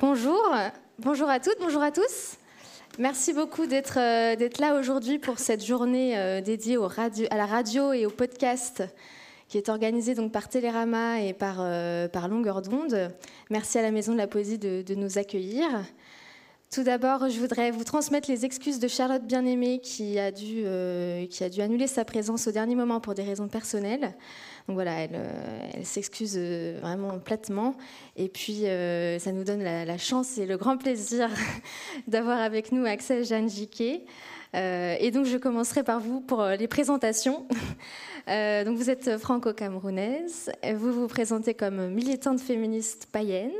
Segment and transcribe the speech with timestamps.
[0.00, 0.54] Bonjour,
[0.98, 2.36] bonjour à toutes, bonjour à tous.
[2.98, 6.78] Merci beaucoup d'être euh, là aujourd'hui pour cette journée euh, dédiée
[7.30, 8.82] à la radio et au podcast
[9.48, 13.10] qui est organisée donc par Télérama et par, euh, Longueur d'onde.
[13.50, 15.66] Merci à la Maison de la Poésie de, nous accueillir.
[16.72, 20.64] Tout d'abord, je voudrais vous transmettre les excuses de Charlotte Bien-Aimée qui, dû,
[21.30, 24.14] qui a dû annuler sa présence au dernier moment pour des raisons personnelles.
[24.68, 25.20] Donc voilà, elle,
[25.74, 27.76] elle s'excuse vraiment platement.
[28.16, 31.28] Et puis, euh, ça nous donne la, chance et le grand plaisir
[32.08, 34.04] d'avoir avec nous Axel Jeanne Jiquet.
[34.54, 37.46] Euh, et donc, je commencerai par vous pour les présentations.
[38.28, 40.50] Euh, donc, vous êtes franco-camerounaise.
[40.74, 43.52] Vous vous présentez comme militante féministe païenne.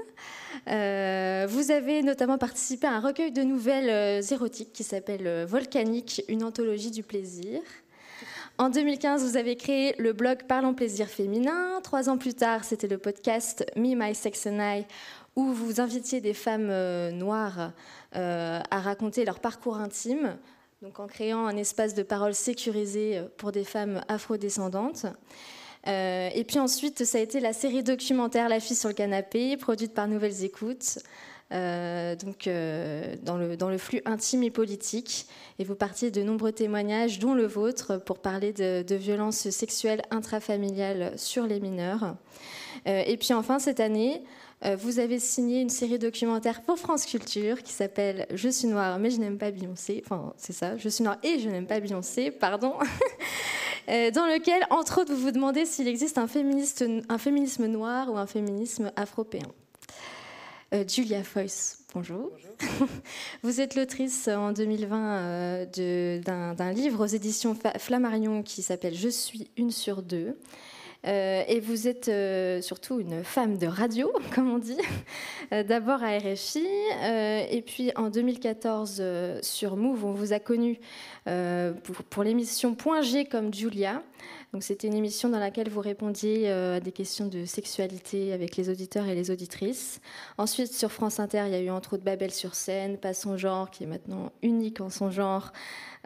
[0.66, 6.42] Euh, vous avez notamment participé à un recueil de nouvelles érotiques qui s'appelle Volcanique, une
[6.42, 7.60] anthologie du plaisir.
[8.58, 11.78] En 2015, vous avez créé le blog Parlons plaisir féminin.
[11.82, 14.86] Trois ans plus tard, c'était le podcast Me, My Sex and I,
[15.36, 17.72] où vous invitiez des femmes euh, noires
[18.14, 20.38] euh, à raconter leur parcours intime,
[20.80, 25.04] donc en créant un espace de parole sécurisé pour des femmes afrodescendantes.
[25.86, 29.56] Euh, et puis ensuite, ça a été la série documentaire La fille sur le canapé,
[29.56, 30.98] produite par Nouvelles Écoutes.
[31.52, 35.26] Euh, donc euh, dans, le, flux intime et politique.
[35.58, 41.12] Et vous partiez de nombreux témoignages, dont le vôtre, pour parler de, violences sexuelles intrafamiliales
[41.16, 42.16] sur les mineurs.
[42.88, 44.22] Euh, et puis enfin, cette année,
[44.78, 49.10] vous avez signé une série documentaire pour France Culture qui s'appelle Je suis noire mais
[49.10, 50.02] je n'aime pas Beyoncé.
[50.04, 52.72] Enfin, c'est ça, Je suis noire et je n'aime pas Beyoncé, pardon.
[53.86, 56.26] Dans lequel, entre autres, vous vous demandez s'il existe un,
[57.08, 59.46] un féminisme noir ou un féminisme afropéen.
[60.74, 62.32] Euh, Julia Foyce, bonjour.
[62.32, 62.88] bonjour.
[63.44, 69.48] Vous êtes l'autrice en 2020 euh, d'un livre aux éditions Flammarion qui s'appelle Je suis
[69.56, 70.36] une sur deux.
[71.06, 74.78] Euh, et vous êtes euh, surtout une femme de radio, comme on dit,
[75.52, 76.66] euh, d'abord à RFI,
[77.50, 79.02] et puis en 2014
[79.42, 80.78] sur Move, on vous a connu
[81.24, 84.02] pour, pour l'émission Point G comme Julia.
[84.52, 88.70] Donc c'était une émission dans laquelle vous répondiez à des questions de sexualité avec les
[88.70, 90.00] auditeurs et les auditrices.
[90.38, 93.36] Ensuite sur France Inter, il y a eu entre autres Babel sur scène, Pas son
[93.36, 95.52] genre, qui est maintenant unique en son genre.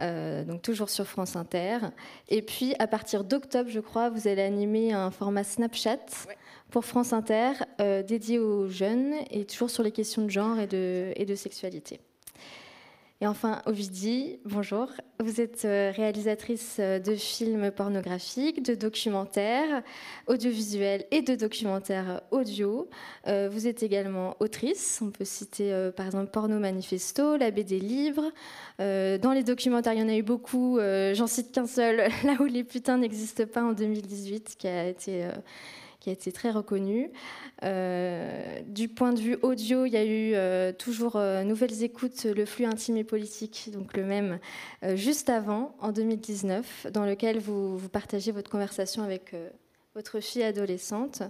[0.01, 1.78] Euh, donc toujours sur France Inter.
[2.28, 6.37] Et puis à partir d'octobre, je crois, vous allez animer un format Snapchat ouais.
[6.71, 10.67] pour France Inter euh, dédié aux jeunes et toujours sur les questions de genre et
[10.67, 12.01] de, et de sexualité.
[13.22, 14.88] Et enfin, Ovidie, bonjour.
[15.19, 19.82] Vous êtes euh, réalisatrice de films pornographiques, de documentaires
[20.26, 22.88] audiovisuels et de documentaires audio.
[23.26, 25.00] Euh, vous êtes également autrice.
[25.03, 28.25] On peut citer euh, par exemple Porno Manifesto, la BD Livre.
[28.80, 30.78] Euh, dans les documentaires, il y en a eu beaucoup.
[30.78, 34.88] Euh, J'en cite qu'un seul, Là où les putains n'existent pas en 2018, qui a
[34.88, 35.32] été euh,
[36.00, 37.11] qui a été très reconnu.
[37.62, 42.25] Euh, du point de vue audio, il y a eu euh, toujours euh, Nouvelles Écoutes,
[42.25, 44.39] le flux intime et politique, donc le même,
[44.94, 49.34] juste avant, en 2019, dans lequel vous, partagez votre conversation avec
[49.94, 51.22] votre fille adolescente.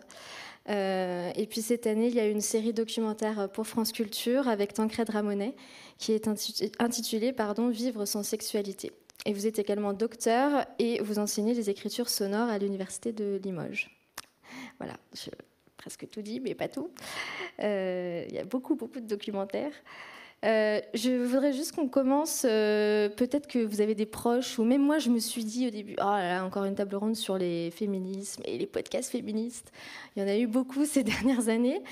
[0.69, 4.73] Et puis cette année, il y a eu une série documentaire pour France Culture avec
[4.73, 5.57] Tancred Ramonet,
[5.99, 6.29] qui est
[6.79, 8.93] intitulée pardon, Vivre sans sexualité.
[9.27, 14.00] Et vous êtes également docteur et vous enseignez les écritures sonores à l'université de Limoges.
[14.81, 15.31] Voilà, je
[15.81, 16.91] presque tout dit, mais pas tout.
[17.61, 19.73] Euh, il y a beaucoup, beaucoup de documentaires.
[20.43, 22.47] Euh, je voudrais juste qu'on commence.
[22.49, 25.71] Euh, Peut-être que vous avez des proches, ou même moi, je me suis dit au
[25.71, 29.73] début, oh là encore une table ronde sur les féminismes et les podcasts féministes.
[30.17, 31.83] Il y en a eu beaucoup ces dernières années.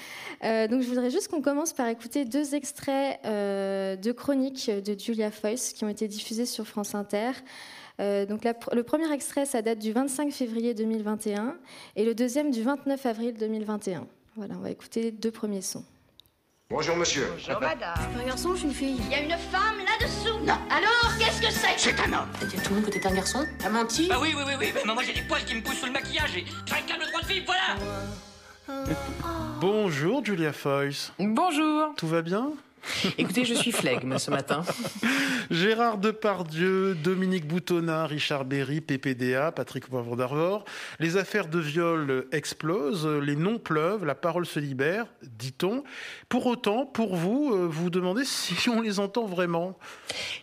[0.42, 5.72] Donc, je voudrais juste qu'on commence par écouter deux extraits de chroniques de Julia Foyce
[5.72, 7.32] qui ont été diffusés sur France Inter.
[8.00, 11.56] Euh, donc la, le premier extrait, ça date du 25 février 2021
[11.96, 14.06] et le deuxième du 29 avril 2021.
[14.36, 15.84] Voilà, on va écouter les deux premiers sons.
[16.70, 17.26] Bonjour monsieur.
[17.32, 17.94] Bonjour madame.
[17.96, 19.00] Je suis un garçon, je suis une fille.
[19.06, 20.38] Il y a une femme là-dessous.
[20.44, 20.54] Non.
[20.70, 21.78] Alors, qu'est-ce que c'est?
[21.78, 22.28] C'est un homme.
[22.38, 23.44] T'as dit à tout le monde que t'étais un garçon?
[23.58, 24.06] T'as menti?
[24.08, 25.92] Bah oui, oui, oui, oui, mais moi j'ai des poils qui me poussent sous le
[25.92, 28.84] maquillage et j'ai un câble droit de fille, voilà
[29.60, 31.10] Bonjour Julia Foyce.
[31.18, 31.94] Bonjour.
[31.96, 32.52] Tout va bien?
[33.18, 34.62] Écoutez, je suis flegme ce matin.
[35.50, 40.64] Gérard Depardieu, Dominique Boutonnat, Richard Berry, PPDA, Patrick Poivre d'Arvor.
[40.98, 45.84] Les affaires de viol explosent, les noms pleuvent, la parole se libère, dit-on.
[46.28, 49.78] Pour autant, pour vous, vous vous demandez si on les entend vraiment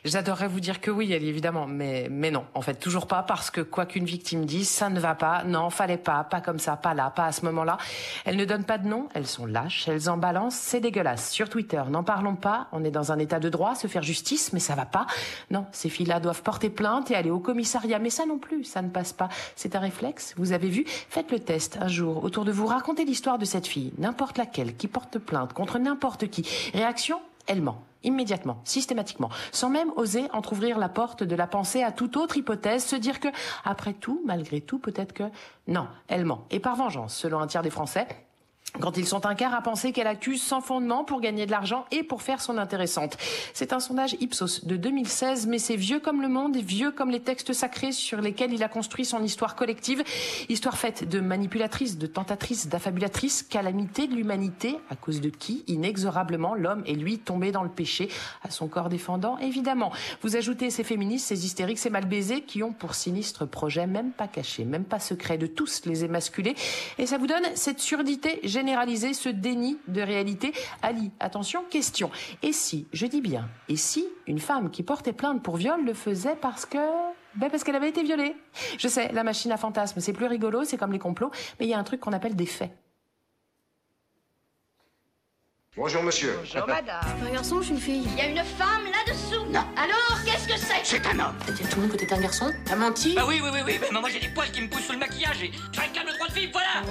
[0.04, 2.46] J'adorerais vous dire que oui, évidemment, mais, mais non.
[2.54, 5.70] En fait, toujours pas, parce que quoi qu'une victime dise, ça ne va pas, non,
[5.70, 7.78] fallait pas, pas comme ça, pas là, pas à ce moment-là.
[8.26, 11.32] Elles ne donnent pas de nom, elles sont lâches, elles en balancent, c'est dégueulasse.
[11.32, 12.68] Sur Twitter, n'en parlons pas.
[12.72, 15.08] On est dans un état de droit, se faire justice, mais ça va pas.
[15.52, 18.00] Non, ces filles-là doivent porter plainte et aller au commissariat.
[18.00, 19.30] Mais ça non plus, ça ne passe pas.
[19.56, 20.34] C'est un réflexe.
[20.38, 22.66] Vous avez vu Faites le test un jour autour de vous.
[22.66, 26.48] Racontez l'histoire de cette fille, n'importe laquelle, qui porte plainte contre n'importe qui.
[26.74, 31.92] Réaction Elle ment immédiatement, systématiquement, sans même oser entr'ouvrir la porte de la pensée à
[31.92, 33.28] toute autre hypothèse, se dire que,
[33.64, 35.24] après tout, malgré tout, peut-être que,
[35.68, 36.46] non, elle ment.
[36.52, 38.08] Et par vengeance, selon un tiers des Français,
[38.80, 41.86] quand ils sont un quart à penser qu'elle accuse sans fondement pour gagner de l'argent
[41.92, 43.18] et pour faire son intéressante.
[43.54, 47.20] C'est un sondage Ipsos de 2016, mais c'est vieux comme le monde vieux comme les
[47.20, 50.04] textes sacrés sur lesquels il a construit son histoire collective.
[50.50, 56.56] Histoire faite de manipulatrices, de tentatrices, d'affabulatrices, calamité de l'humanité, à cause de qui, inexorablement,
[56.56, 58.10] l'homme est lui tombé dans le péché,
[58.44, 59.92] à son corps défendant, évidemment.
[60.22, 64.12] Vous ajoutez ces féministes, ces hystériques, ces mal baisés, qui ont pour sinistre projet, même
[64.12, 66.56] pas caché, même pas secret, de tous les émasculer,
[66.98, 70.52] et ça vous donne cette surdité générale généraliser ce déni de réalité.
[70.82, 72.10] Ali, attention, question.
[72.42, 75.94] Et si, je dis bien, et si une femme qui portait plainte pour viol le
[75.94, 76.80] faisait parce que...
[77.36, 78.36] Ben parce qu'elle avait été violée?
[78.80, 81.30] Je sais, la machine à fantasmes, c'est plus rigolo, c'est comme les complots,
[81.60, 82.72] mais il y a un truc qu'on appelle des faits.
[85.78, 86.34] Bonjour monsieur.
[86.40, 87.04] Bonjour madame.
[87.28, 88.08] Un garçon, je suis une fille.
[88.14, 89.46] Il y a une femme là-dessous.
[89.52, 89.66] Non.
[89.76, 90.84] Alors, qu'est-ce que c'est?
[90.84, 91.36] C'est un homme.
[91.46, 92.52] T'as dit à tout le monde que t'étais un garçon?
[92.66, 93.14] T'as menti?
[93.14, 95.00] Bah oui, oui, oui, oui, mais moi j'ai des poils qui me poussent sous le
[95.00, 96.82] maquillage et j'ai un câble droit de vivre, voilà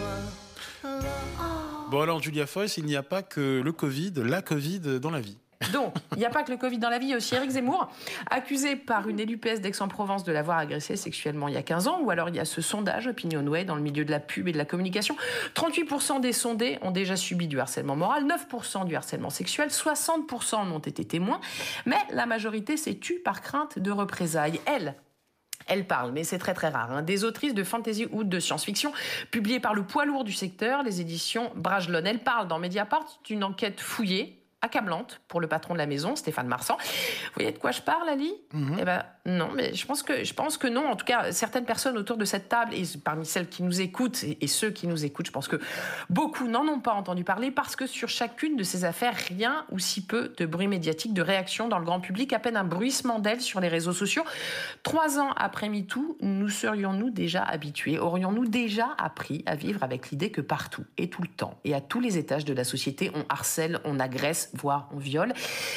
[1.95, 5.21] Bon alors Julia Foyce, il n'y a pas que le Covid, la Covid dans la
[5.21, 5.39] vie.
[5.73, 7.37] Donc, il n'y a pas que le Covid dans la vie, il y a aussi
[7.37, 7.89] Eric Zemmour,
[8.29, 12.01] accusé par une élue PS d'Aix-en-Provence de l'avoir agressé sexuellement il y a 15 ans,
[12.03, 14.53] ou alors il y a ce sondage Opinionway dans le milieu de la pub et
[14.53, 15.17] de la communication.
[15.55, 20.73] 38% des sondés ont déjà subi du harcèlement moral, 9% du harcèlement sexuel, 60% en
[20.73, 21.41] ont été témoins,
[21.87, 24.59] mais la majorité s'est tue par crainte de représailles.
[24.67, 24.97] Elle,
[25.67, 28.93] elle parle, mais c'est très très rare, hein, des autrices de fantasy ou de science-fiction
[29.31, 32.07] publiées par le poids lourd du secteur, les éditions Bragelonne.
[32.07, 36.47] Elle parle dans Mediapart d'une enquête fouillée accablante pour le patron de la maison, Stéphane
[36.47, 36.77] Marsan.
[36.79, 38.33] Vous voyez de quoi je parle, Ali?
[38.79, 40.87] Eh ben non, mais je pense que non.
[40.87, 44.23] En tout cas, certaines personnes autour de cette table et parmi celles qui nous écoutent
[44.23, 45.57] et, ceux qui nous écoutent, je pense que
[46.11, 49.79] beaucoup n'en ont pas entendu parler parce que sur chacune de ces affaires, rien ou
[49.79, 53.19] si peu de bruit médiatique, de réaction dans le grand public, à peine un bruissement
[53.19, 54.25] d'ailes sur les réseaux sociaux.
[54.83, 60.31] Trois ans après MeToo, nous serions-nous déjà habitués, aurions-nous déjà appris à vivre avec l'idée
[60.31, 63.25] que partout et tout le temps et à tous les étages de la société, on
[63.31, 65.33] harcèle, on agresse, voire on viole?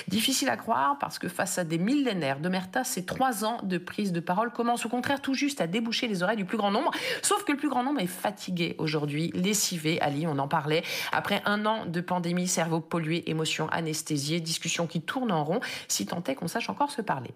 [0.10, 3.78] Difficile à croire parce que face à des millénaires de merta, ces trois ans de
[3.78, 6.72] prise de parole commencent au contraire tout juste à déboucher les oreilles du plus grand
[6.72, 6.92] nombre.
[7.22, 10.00] Sauf que le plus grand nombre est fatigué aujourd'hui, lessivé.
[10.02, 10.84] Ali, on en parlait.
[11.12, 16.06] Après un an de pandémie, cerveau pollué, émotions anesthésiées, discussions qui tournent en rond, si
[16.06, 17.32] tant est qu'on sache encore se parler.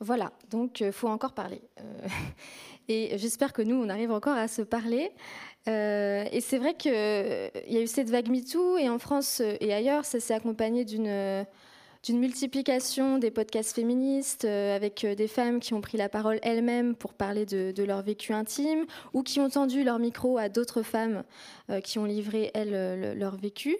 [0.00, 1.62] Voilà, donc il faut encore parler.
[1.80, 2.08] Euh,
[2.88, 5.12] et j'espère que nous, on arrive encore à se parler.
[5.68, 9.72] Euh, et c'est vrai qu'il y a eu cette vague MeToo, et en France et
[9.72, 11.46] ailleurs, ça s'est accompagné d'une
[12.02, 16.94] d'une multiplication des podcasts féministes euh, avec des femmes qui ont pris la parole elles-mêmes
[16.94, 21.24] pour parler de, leur vécu intime ou qui ont tendu leur micro à d'autres femmes
[21.70, 23.76] euh, qui ont livré, elles, le, leur vécu.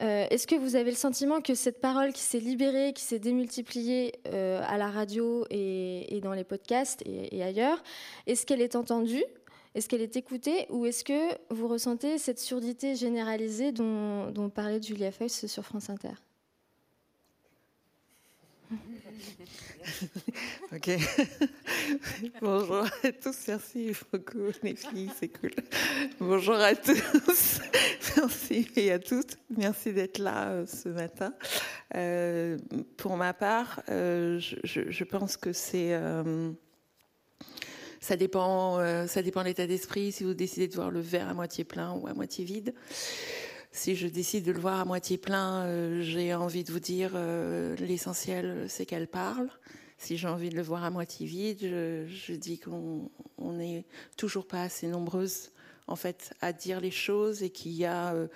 [0.00, 3.18] Euh, Est-ce que vous avez le sentiment que cette parole qui s'est libérée, qui s'est
[3.18, 7.82] démultipliée euh, à la radio et, dans les podcasts et, ailleurs,
[8.26, 9.24] est-ce qu'elle est entendue
[9.74, 15.10] est-ce qu'elle est écoutée ou est-ce que vous ressentez cette surdité généralisée dont, parlait Julia
[15.10, 16.10] Feuss sur France Inter?
[20.72, 20.90] ok.
[22.40, 25.50] Bonjour à tous, merci beaucoup les filles, c'est cool.
[26.20, 27.60] Bonjour à tous,
[28.16, 31.34] merci et à toutes, merci d'être là euh, ce matin.
[31.94, 32.58] Euh,
[32.96, 35.98] pour ma part, euh, je, pense que c'est
[38.00, 40.10] ça dépend, ça dépend de l'état d'esprit.
[40.10, 42.74] Si vous décidez de voir le verre à moitié plein ou à moitié vide.
[43.74, 47.12] Si je décide de le voir à moitié plein, euh, j'ai envie de vous dire
[47.14, 49.48] euh, l'essentiel, c'est qu'elle parle.
[49.96, 53.08] Si j'ai envie de le voir à moitié vide, je, dis qu'on
[53.40, 53.86] n'est
[54.18, 55.52] toujours pas assez nombreuses
[55.86, 58.26] en fait à dire les choses et qu'il y a euh,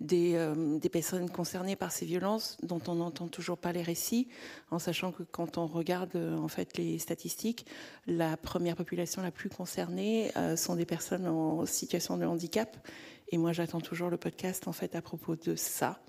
[0.00, 4.28] des, des, personnes concernées par ces violences dont on n'entend toujours pas les récits,
[4.70, 7.64] en sachant que quand on regarde en fait les statistiques,
[8.06, 12.76] la première population la plus concernée sont des personnes en situation de handicap
[13.28, 16.00] et moi, j'attends toujours le podcast en fait à propos de ça.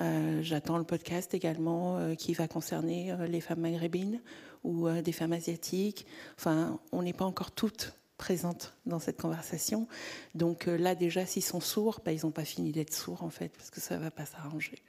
[0.00, 4.22] Euh, j'attends le podcast également euh, qui va concerner euh, les femmes maghrébines
[4.64, 6.06] ou des femmes asiatiques.
[6.36, 9.88] Enfin, on n'est pas encore toutes présentes dans cette conversation.
[10.34, 13.48] Donc là, déjà, s'ils sont sourds, bah, ils n'ont pas fini d'être sourds en fait,
[13.56, 14.82] parce que ça ne va pas s'arranger.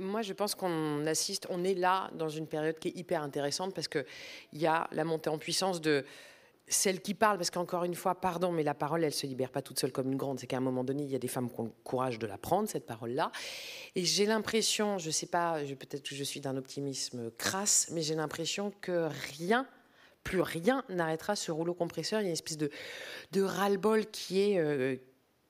[0.00, 3.74] Moi, je pense qu'on assiste, on est là dans une période qui est hyper intéressante
[3.74, 4.04] parce qu'il
[4.54, 6.04] y a la montée en puissance de
[6.68, 9.62] celle qui parle, parce qu'encore une fois, pardon, mais la parole, elle se libère pas
[9.62, 10.40] toute seule comme une grande.
[10.40, 12.26] C'est qu'à un moment donné, il y a des femmes qui ont le courage de
[12.26, 13.30] la prendre, cette parole-là.
[13.94, 18.16] Et j'ai l'impression, je sais pas, peut-être que je suis d'un optimisme crasse, mais j'ai
[18.16, 19.66] l'impression que rien,
[20.24, 22.20] plus rien n'arrêtera ce rouleau compresseur.
[22.20, 22.70] Il y a une espèce de,
[23.32, 24.58] de ras-le-bol qui est.
[24.58, 24.96] Euh,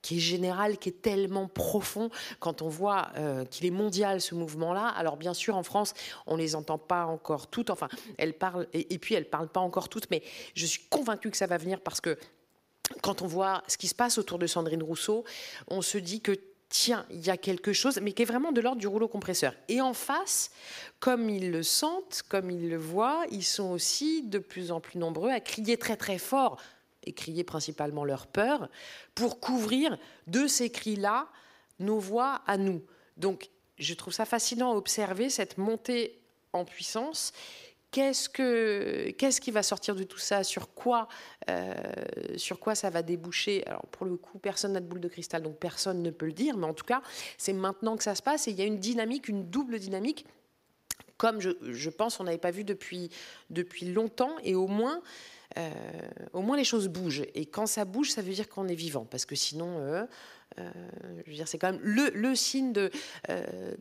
[0.06, 4.36] qui est général, qui est tellement profond quand on voit euh, qu'il est mondial ce
[4.36, 4.86] mouvement-là.
[4.86, 5.94] Alors bien sûr, en France,
[6.28, 7.70] on les entend pas encore toutes.
[7.70, 10.22] Enfin, elles parlent et, puis elles parlent pas encore toutes, mais
[10.54, 12.16] je suis convaincue que ça va venir parce que
[13.02, 15.24] quand on voit ce qui se passe autour de Sandrine Rousseau,
[15.66, 16.36] on se dit que
[16.68, 19.54] tiens, il y a quelque chose, mais qui est vraiment de l'ordre du rouleau compresseur.
[19.66, 20.52] Et en face,
[21.00, 25.00] comme ils le sentent, comme ils le voient, ils sont aussi de plus en plus
[25.00, 26.58] nombreux à crier très très fort
[27.06, 28.68] et crier principalement leur peur,
[29.14, 29.96] pour couvrir
[30.26, 31.28] de ces cris-là
[31.78, 32.82] nos voix à nous.
[33.16, 33.48] Donc
[33.78, 36.20] je trouve ça fascinant à observer cette montée
[36.52, 37.32] en puissance.
[37.92, 40.44] Qu'est-ce, que, qu'est-ce qui va sortir de tout ça?
[40.44, 41.08] Sur quoi,
[41.48, 41.74] euh,
[42.36, 43.64] sur quoi ça va déboucher?
[43.66, 46.32] Alors pour le coup, personne n'a de boule de cristal, donc personne ne peut le
[46.32, 46.56] dire.
[46.56, 47.00] Mais en tout cas,
[47.38, 50.26] c'est maintenant que ça se passe et il y a une dynamique, une double dynamique,
[51.16, 53.10] comme je, je pense on n'avait pas vu depuis,
[53.48, 54.36] depuis longtemps.
[54.42, 55.00] Et au moins,
[55.58, 55.70] euh,
[56.32, 57.24] au moins les choses bougent.
[57.34, 60.04] Et quand ça bouge, ça veut dire qu'on est vivant, parce que sinon, euh,
[60.58, 60.70] euh,
[61.24, 62.90] je veux dire, c'est quand même le, signe de,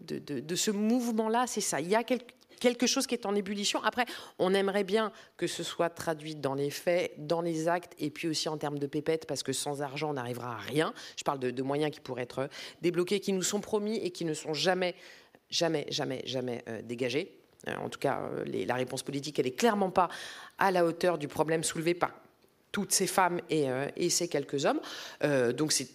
[0.08, 1.82] de, ce mouvement-là, c'est ça.
[1.82, 3.84] Il y a quelque, chose qui est en ébullition.
[3.84, 4.05] Après,
[4.39, 8.29] on aimerait bien que ce soit traduit dans les faits, dans les actes, et puis
[8.29, 10.94] aussi en termes de pépettes, parce que sans argent, on n'arrivera à rien.
[11.17, 12.48] Je parle de, moyens qui pourraient être
[12.82, 14.96] débloqués, qui nous sont promis et qui ne sont jamais,
[15.50, 17.44] jamais, jamais, jamais dégagés.
[17.67, 20.10] Euh, en tout cas, euh, la réponse politique, elle n'est clairement pas
[20.57, 22.12] à la hauteur du problème soulevé par
[22.72, 24.79] toutes ces femmes et, euh, ces quelques hommes.
[25.53, 25.88] donc c'est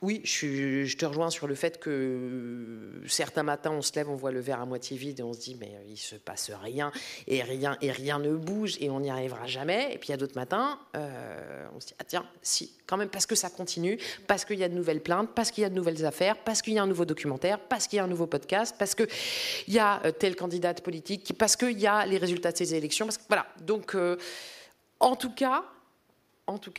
[0.00, 4.30] oui, je, te rejoins sur le fait que certains matins, on se lève, on voit
[4.30, 6.92] le verre à moitié vide et on se dit, mais il se passe rien
[7.26, 9.92] et rien et rien ne bouge et on n'y arrivera jamais.
[9.92, 12.96] Et puis il y a d'autres matins, euh, on se dit, ah tiens, si, quand
[12.96, 15.64] même, parce que ça continue, parce qu'il y a de nouvelles plaintes, parce qu'il y
[15.64, 18.04] a de nouvelles affaires, parce qu'il y a un nouveau documentaire, parce qu'il y a
[18.04, 19.08] un nouveau podcast, parce qu'il
[19.66, 23.08] y a euh, telle candidate politique, parce qu'il y a les résultats de ces élections.
[23.26, 23.46] Voilà.
[23.62, 24.16] Donc, euh,
[25.00, 25.64] en tout cas,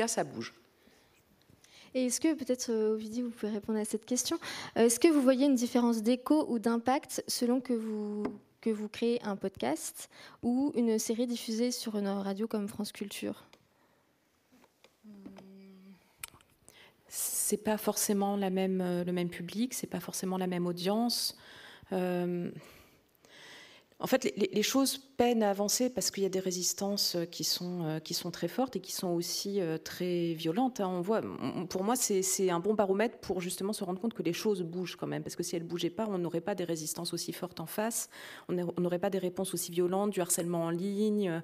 [0.07, 0.53] ça bouge.
[1.95, 4.37] Et est-ce que peut-être, euh, Ovidie, vous pouvez répondre à cette question
[4.77, 8.23] euh, Est-ce que vous voyez une différence d'écho ou d'impact selon que vous,
[8.91, 10.09] créez un podcast
[10.43, 13.43] ou une série diffusée sur une radio comme France Culture?
[17.07, 21.35] C'est pas forcément euh, le même public, c'est pas forcément la même audience.
[21.91, 22.51] En
[24.07, 27.83] fait, les, choses peinent à avancer parce qu'il y a des résistances euh, qui sont,
[27.83, 30.79] euh, qui sont très fortes et qui sont aussi euh, très violentes.
[30.79, 30.87] Hein.
[30.87, 31.19] On voit,
[31.69, 34.95] pour moi, c'est un bon baromètre pour justement se rendre compte que les choses bougent
[34.95, 35.21] quand même.
[35.21, 37.65] Parce que si elles ne bougeaient pas, on n'aurait pas des résistances aussi fortes en
[37.65, 38.09] face,
[38.47, 41.41] on n'aurait pas des réponses aussi violentes, du harcèlement en ligne.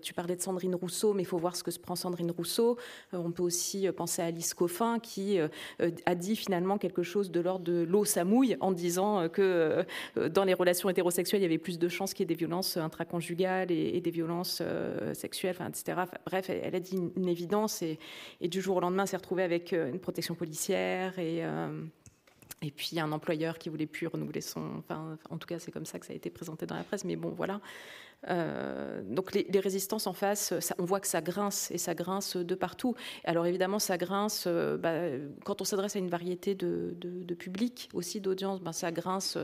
[0.00, 2.78] tu parlais de Sandrine Rousseau, mais il faut voir ce que se prend Sandrine Rousseau.
[3.12, 7.64] on peut aussi penser à Alice Coffin qui a dit finalement quelque chose de l'ordre
[7.64, 9.84] de l'eau ça mouille en disant que
[10.16, 12.78] dans les relations hétérosexuelles, il y avait plus de chance qu'il y ait des violences
[13.08, 16.02] intraconjugales et, des violences euh, sexuelles, etc.
[16.26, 17.98] bref, elle, a dit une, évidence et,
[18.40, 21.82] du jour au lendemain, s'est retrouvée avec euh, une protection policière et euh,
[22.62, 24.78] et puis un employeur qui voulait plus renouveler son.
[24.78, 27.04] Enfin, en tout cas, c'est comme ça que ça a été présenté dans la presse.
[27.04, 27.60] Mais bon, voilà.
[29.04, 32.94] donc les, résistances en face, on voit que ça grince et ça grince de partout.
[33.24, 34.92] Alors évidemment, ça grince bah,
[35.44, 38.60] quand on s'adresse à une variété de, de, publics, aussi d'audience.
[38.60, 39.38] Ben, ça grince.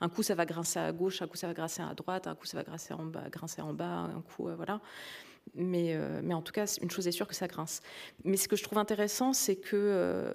[0.00, 2.34] un coup, ça va grincer à gauche, un coup, ça va grincer à droite, un
[2.34, 4.80] coup, ça va grincer en bas, grincer en bas, un coup, voilà.
[5.54, 7.80] Mais, euh, mais, en tout cas, une chose est sûre que ça grince.
[8.24, 10.32] Mais ce que je trouve intéressant, c'est que, euh,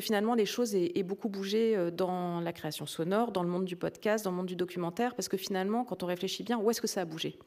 [0.00, 3.76] finalement, les choses aient, beaucoup bougé euh, dans la création sonore, dans le monde du
[3.76, 6.80] podcast, dans le monde du documentaire, parce que finalement, quand on réfléchit bien, où est-ce
[6.80, 7.38] que ça a bougé?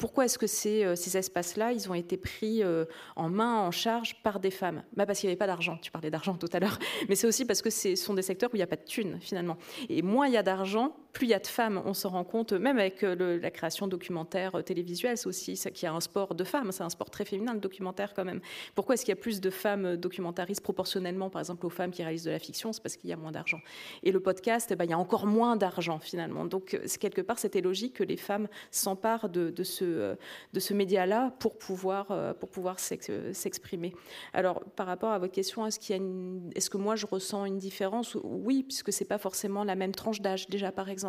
[0.00, 2.60] Pourquoi est-ce que ces, ces espaces-là, ils ont été pris
[3.14, 4.82] en main, en charge par des femmes?
[4.96, 5.78] Bah Parce qu'il n'y avait pas d'argent.
[5.80, 6.76] Tu parlais d'argent tout à l'heure.
[7.08, 8.84] Mais c'est aussi parce que ce sont des secteurs où il n'y a pas de
[8.84, 9.58] thunes, finalement.
[9.88, 12.24] Et moins il y a d'argent, plus il y a de femmes, on se rend
[12.24, 16.00] compte, même avec euh, la création documentaire euh, télévisuelle, c'est aussi ça qui a un
[16.00, 18.40] sport de femmes, c'est un sport très féminin, le documentaire quand même.
[18.74, 21.90] Pourquoi est-ce qu'il y a plus de femmes euh, documentaristes proportionnellement, par exemple, aux femmes
[21.90, 22.72] qui réalisent de la fiction?
[22.72, 23.58] C'est parce qu'il y a moins d'argent.
[24.02, 26.44] Et le podcast, eh ben, il y a encore moins d'argent finalement.
[26.44, 32.06] Donc, quelque part, c'était logique que les femmes s'emparent de, ce, média-là pour pouvoir,
[32.78, 33.94] s'exprimer.
[34.32, 35.80] Alors, par rapport à votre question, est-ce,
[36.54, 38.16] est-ce que moi je ressens une différence?
[38.22, 40.99] Oui, puisque c'est pas forcément la même tranche d'âge, déjà par exemple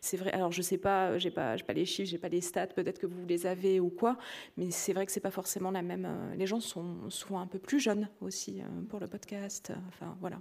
[0.00, 0.32] C'est vrai.
[0.32, 2.68] Alors je sais pas, j'ai pas, pas les chiffres, j'ai pas les stats.
[2.68, 4.16] Peut-être que vous les avez ou quoi,
[4.56, 6.06] mais c'est vrai que c'est pas forcément la même.
[6.06, 9.72] Euh, les gens sont souvent un peu plus jeunes aussi euh, pour le podcast.
[9.88, 10.40] Enfin voilà.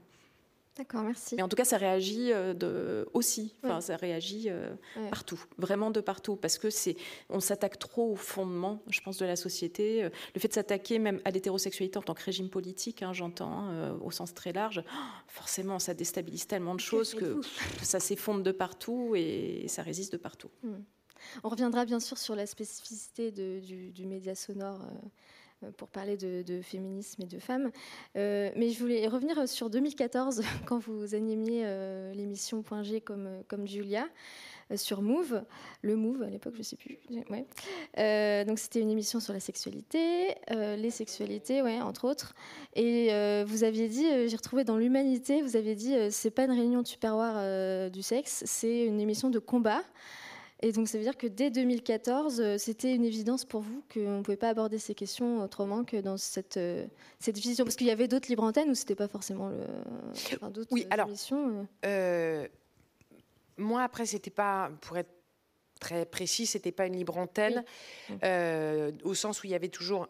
[0.77, 1.36] D'accord, merci.
[1.36, 3.55] Mais en tout cas, ça réagit euh, de, aussi.
[3.63, 4.69] Enfin, ça réagit euh,
[5.10, 6.96] partout, vraiment de partout, parce que c'est,
[7.29, 10.03] on s'attaque trop au fondement, je pense, de la société.
[10.03, 13.51] Euh, le fait de s'attaquer même à l'hétérosexualité en tant que régime politique, hein, j'entends,
[13.51, 14.84] hein, au sens très large,
[15.27, 17.41] forcément, ça déstabilise tellement de choses que,
[17.81, 20.50] ça s'effondre de partout et ça résiste de partout.
[20.63, 20.75] Hmm.
[21.43, 25.10] On reviendra bien sûr sur la spécificité du, du, média sonore euh,
[25.77, 27.71] pour parler de, féminisme et de femmes.
[28.15, 33.29] Euh, mais je voulais revenir sur 2014, quand vous animiez euh, l'émission Point G comme,
[33.47, 34.07] comme Julia
[34.75, 35.43] sur Move,
[35.81, 36.99] le Move à l'époque, je ne sais plus.
[37.95, 42.35] Donc c'était une émission sur la sexualité, les sexualités, ouais, entre autres.
[42.75, 43.07] Et
[43.45, 46.91] vous aviez dit, j'ai retrouvé dans l'humanité, vous avez dit, c'est pas une réunion du
[46.91, 49.83] tupperware du sexe, c'est une émission de combat.
[50.61, 54.17] Et donc, ça veut dire que dès 2014, euh, c'était une évidence pour vous qu'on
[54.17, 56.87] ne pouvait pas aborder ces questions autrement que dans cette, euh,
[57.19, 57.63] cette vision?
[57.63, 59.59] Parce qu'il y avait d'autres libres antennes ou c'était pas forcément le.
[60.35, 61.09] Enfin, oui, alors.
[61.85, 62.47] Euh,
[63.57, 64.71] moi, après, c'était pas.
[64.81, 65.11] Pour être
[65.79, 67.63] très précis, c'était pas une libre antenne,
[69.03, 70.07] au sens où il y avait toujours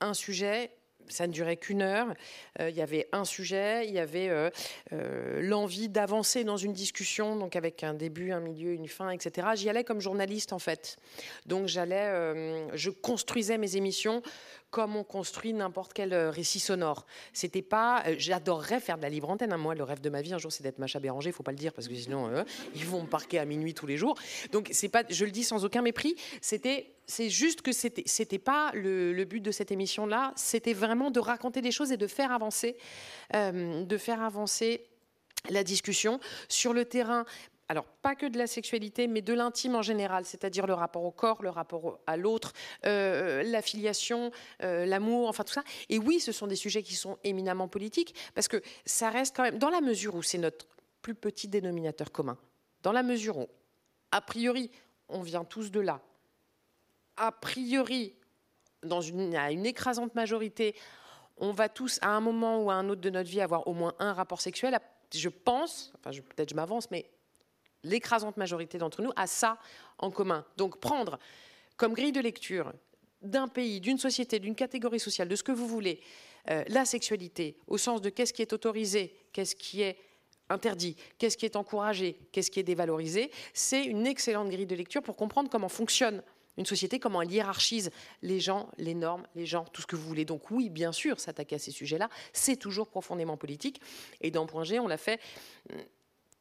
[0.00, 0.70] un sujet
[1.08, 2.14] ça ne durait qu'une heure.
[2.60, 4.50] Euh, il y avait un sujet, il y avait euh,
[4.92, 9.48] euh, l'envie d'avancer dans une discussion, donc avec un début, un milieu, une fin, etc.
[9.54, 10.96] J'y allais comme journaliste en fait.
[11.46, 14.22] Donc j'allais, je construisais mes émissions
[14.70, 17.06] comme on construit n'importe quel euh, récit sonore.
[17.32, 19.52] C'était pas, euh, j'adorerais faire de la libre antenne.
[19.52, 19.56] Hein.
[19.56, 21.30] Moi, le rêve de ma vie un jour, c'est d'être Macha Béranger.
[21.30, 22.44] Il faut pas le dire parce que sinon, euh,
[22.74, 24.16] ils vont me parquer à minuit tous les jours.
[24.52, 26.16] Donc c'est pas, je le dis sans aucun mépris.
[26.42, 30.32] C'était, c'est juste que c'était, c'était pas le, but de cette émission-là.
[30.36, 32.76] C'était vraiment de raconter des choses et de faire avancer,
[33.34, 34.86] de faire avancer
[35.50, 37.24] la discussion sur le terrain
[37.68, 41.10] alors pas que de la sexualité, mais de l'intime en général, c'est-à-dire le rapport au
[41.10, 42.52] corps, le rapport à l'autre,
[42.86, 44.30] euh, l'affiliation,
[44.62, 45.64] euh, l'amour, enfin tout ça.
[45.88, 49.42] Et oui, ce sont des sujets qui sont éminemment politiques, parce que ça reste quand
[49.42, 50.66] même, dans la mesure où c'est notre
[51.02, 52.38] plus petit dénominateur commun,
[52.82, 53.48] dans la mesure où,
[54.12, 54.70] a priori,
[55.08, 56.00] on vient tous de là,
[57.16, 58.14] a priori,
[59.36, 60.74] à une écrasante majorité,
[61.36, 63.74] on va tous, à un moment ou à un autre de notre vie, avoir au
[63.74, 64.78] moins un rapport sexuel.
[65.14, 67.08] Je pense, enfin peut-être je m'avance, mais
[67.84, 69.58] l'écrasante majorité d'entre nous, a ça
[69.98, 70.44] en commun.
[70.56, 71.18] Donc prendre
[71.76, 72.72] comme grille de lecture
[73.22, 76.00] d'un pays, d'une société, d'une catégorie sociale, de ce que vous voulez,
[76.50, 79.98] euh, la sexualité, au sens de qu'est-ce qui est autorisé, qu'est-ce qui est
[80.48, 85.02] interdit, qu'est-ce qui est encouragé, qu'est-ce qui est dévalorisé, c'est une excellente grille de lecture
[85.02, 86.22] pour comprendre comment fonctionne
[86.56, 87.90] une société, comment elle hiérarchise
[88.22, 90.24] les gens, les normes, les gens, tout ce que vous voulez.
[90.24, 93.80] Donc oui, bien sûr, s'attaquer à ces sujets-là, c'est toujours profondément politique.
[94.20, 95.20] Et dans Point G, on l'a fait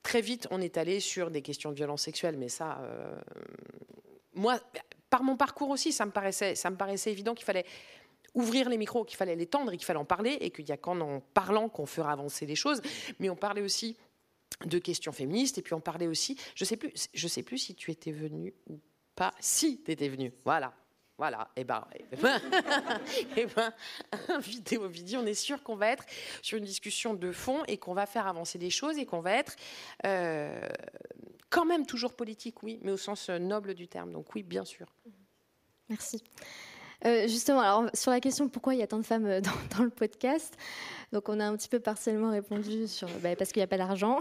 [0.08, 3.20] Très vite, on est allé sur des questions de violence sexuelle, mais ça, euh,
[4.36, 4.58] moi,
[5.10, 7.66] par mon parcours aussi, ça me paraissait, ça me paraissait évident qu'il fallait
[8.34, 10.72] ouvrir les micros, qu'il fallait les tendre et qu'il fallait en parler, et qu'il y
[10.72, 12.82] a qu'en en parlant qu'on fera avancer les choses.
[13.20, 13.98] Mais on parlait aussi
[14.66, 17.92] de questions féministes, et puis on parlait aussi, je sais plus, sais plus si tu
[17.92, 18.80] étais venu ou
[19.14, 20.74] pas, si tu étais venu, voilà,
[21.18, 22.40] voilà, et ben, et ben,
[23.38, 23.74] et ben,
[24.40, 26.06] vidéo vidéo, on est sûr qu'on va être
[26.42, 29.34] sur une discussion de fond et qu'on va faire avancer des choses et qu'on va
[29.34, 29.56] être
[30.06, 30.70] euh,
[31.50, 34.12] quand même toujours politique, oui, mais au sens noble du terme.
[34.12, 34.88] Donc oui, bien sûr.
[35.90, 36.24] Merci.
[37.06, 39.42] Euh, justement, alors, sur la question pourquoi il y a tant de femmes euh,
[39.78, 40.56] dans, le podcast,
[41.14, 43.78] donc on a un petit peu partiellement répondu sur bah, parce qu'il n'y a pas
[43.78, 44.20] d'argent.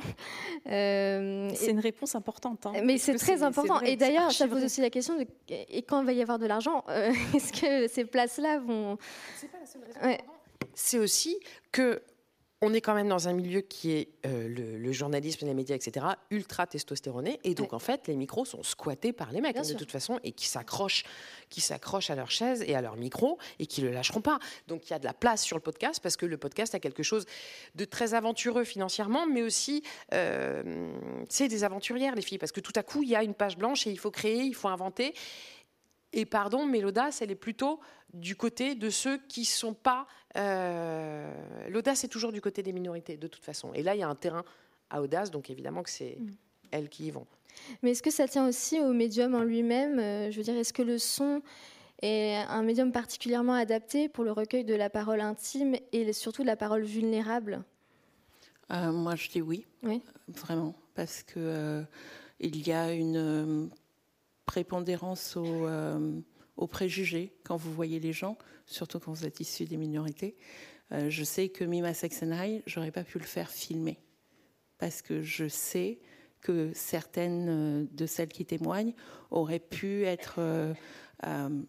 [0.68, 2.66] Euh, c'est une réponse importante.
[2.66, 3.80] Hein, mais c'est très important.
[3.80, 6.46] et d'ailleurs, ça pose aussi la question de et quand il va y avoir de
[6.46, 6.84] l'argent,
[7.34, 8.98] est-ce que ces places-là vont
[9.36, 10.22] C'est pas la seule raison.
[10.74, 11.38] C'est aussi
[11.72, 12.02] que
[12.62, 16.06] on est quand même dans un milieu qui est euh, le, journalisme, les médias, etc.,
[16.30, 17.38] ultra testostéroné.
[17.44, 20.18] Et donc, en fait, les micros sont squattés par les mecs, hein, de toute façon,
[20.24, 21.04] et qui s'accrochent,
[21.50, 24.38] qui s'accrochent à leur chaise et à leur micro et qui ne le lâcheront pas.
[24.68, 26.80] Donc, il y a de la place sur le podcast parce que le podcast a
[26.80, 27.26] quelque chose
[27.74, 29.82] de très aventureux financièrement, mais aussi,
[30.14, 30.94] euh,
[31.28, 33.58] c'est des aventurières, les filles, parce que tout à coup, il y a une page
[33.58, 35.12] blanche et il faut créer, il faut inventer.
[36.12, 37.80] Et pardon, mais l'audace, elle est plutôt
[38.14, 40.06] du côté de ceux qui ne sont pas.
[40.36, 41.32] Euh,
[41.68, 43.72] l'audace est toujours du côté des minorités, de toute façon.
[43.74, 44.44] Et là, il y a un terrain
[44.90, 46.30] à audace, donc évidemment que c'est mm.
[46.70, 47.26] elles qui y vont.
[47.82, 50.72] Mais est-ce que ça tient aussi au médium en lui-même euh, Je veux dire, est-ce
[50.72, 51.42] que le son
[52.02, 56.46] est un médium particulièrement adapté pour le recueil de la parole intime et surtout de
[56.46, 57.64] la parole vulnérable?
[58.70, 59.66] Euh, Moi, je dis oui.
[59.82, 60.02] Oui.
[60.28, 60.74] Vraiment.
[60.94, 61.84] Parce que
[62.38, 63.70] il y a une
[64.46, 66.20] prépondérance euh,
[66.56, 70.36] aux, préjugés quand vous voyez les gens, surtout quand vous êtes issu des minorités.
[70.92, 73.98] Euh, je sais que Mima Sexenai, j'aurais pas pu le faire filmer
[74.78, 75.98] parce que je sais
[76.40, 78.94] que certaines de celles qui témoignent
[79.30, 80.74] auraient pu être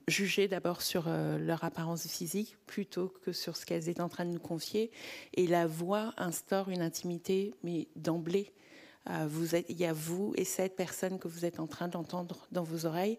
[0.07, 4.31] jugées d'abord sur leur apparence physique plutôt que sur ce qu'elles étaient en train de
[4.31, 4.91] nous confier.
[5.33, 8.51] Et la voix instaure une intimité, mais d'emblée.
[9.27, 12.47] Vous êtes, il y a vous et cette personne que vous êtes en train d'entendre
[12.51, 13.17] dans vos oreilles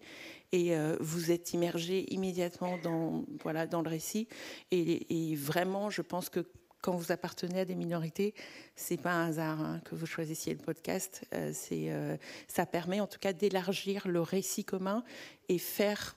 [0.53, 4.29] et euh, vous êtes immergé immédiatement dans, voilà, dans le récit.
[4.71, 6.47] Et, vraiment, je pense que
[6.81, 8.35] quand vous appartenez à des minorités,
[8.77, 11.27] c'est pas un hasard hein, que vous choisissiez le podcast.
[11.35, 15.03] Euh, c'est, euh, ça permet en tout cas d'élargir le récit commun
[15.49, 16.17] et faire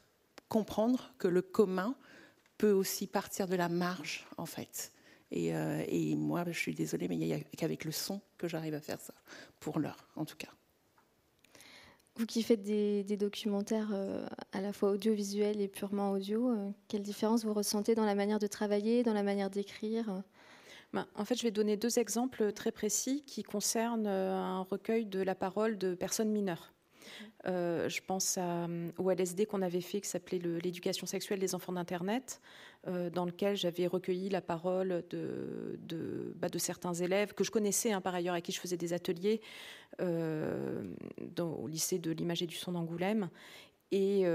[0.49, 1.95] comprendre que le commun
[2.57, 4.91] peut aussi partir de la marge, en fait.
[5.31, 8.73] Et, et moi, je suis désolée, mais il n'y a qu'avec le son que j'arrive
[8.73, 9.13] à faire ça,
[9.59, 10.49] pour l'heure, en tout cas.
[12.17, 17.01] Vous qui faites des, documentaires euh, à la fois audiovisuels et purement audio, euh, quelle
[17.01, 20.21] différence vous ressentez dans la manière de travailler, dans la manière d'écrire?
[20.93, 25.05] Ben, en fait, je vais donner deux exemples très précis qui concernent euh, un recueil
[25.05, 26.73] de la parole de personnes mineures.
[27.47, 31.73] Euh, je pense à, au LSD qu'on avait fait qui s'appelait l'éducation sexuelle des enfants
[31.73, 32.41] d'Internet,
[32.87, 38.01] euh, dans lequel j'avais recueilli la parole de, bah, certains élèves que je connaissais hein,
[38.01, 39.41] par ailleurs, à qui je faisais des ateliers
[40.01, 40.83] euh,
[41.39, 43.29] au lycée de l'image et du son d'Angoulême.
[43.91, 44.25] Et,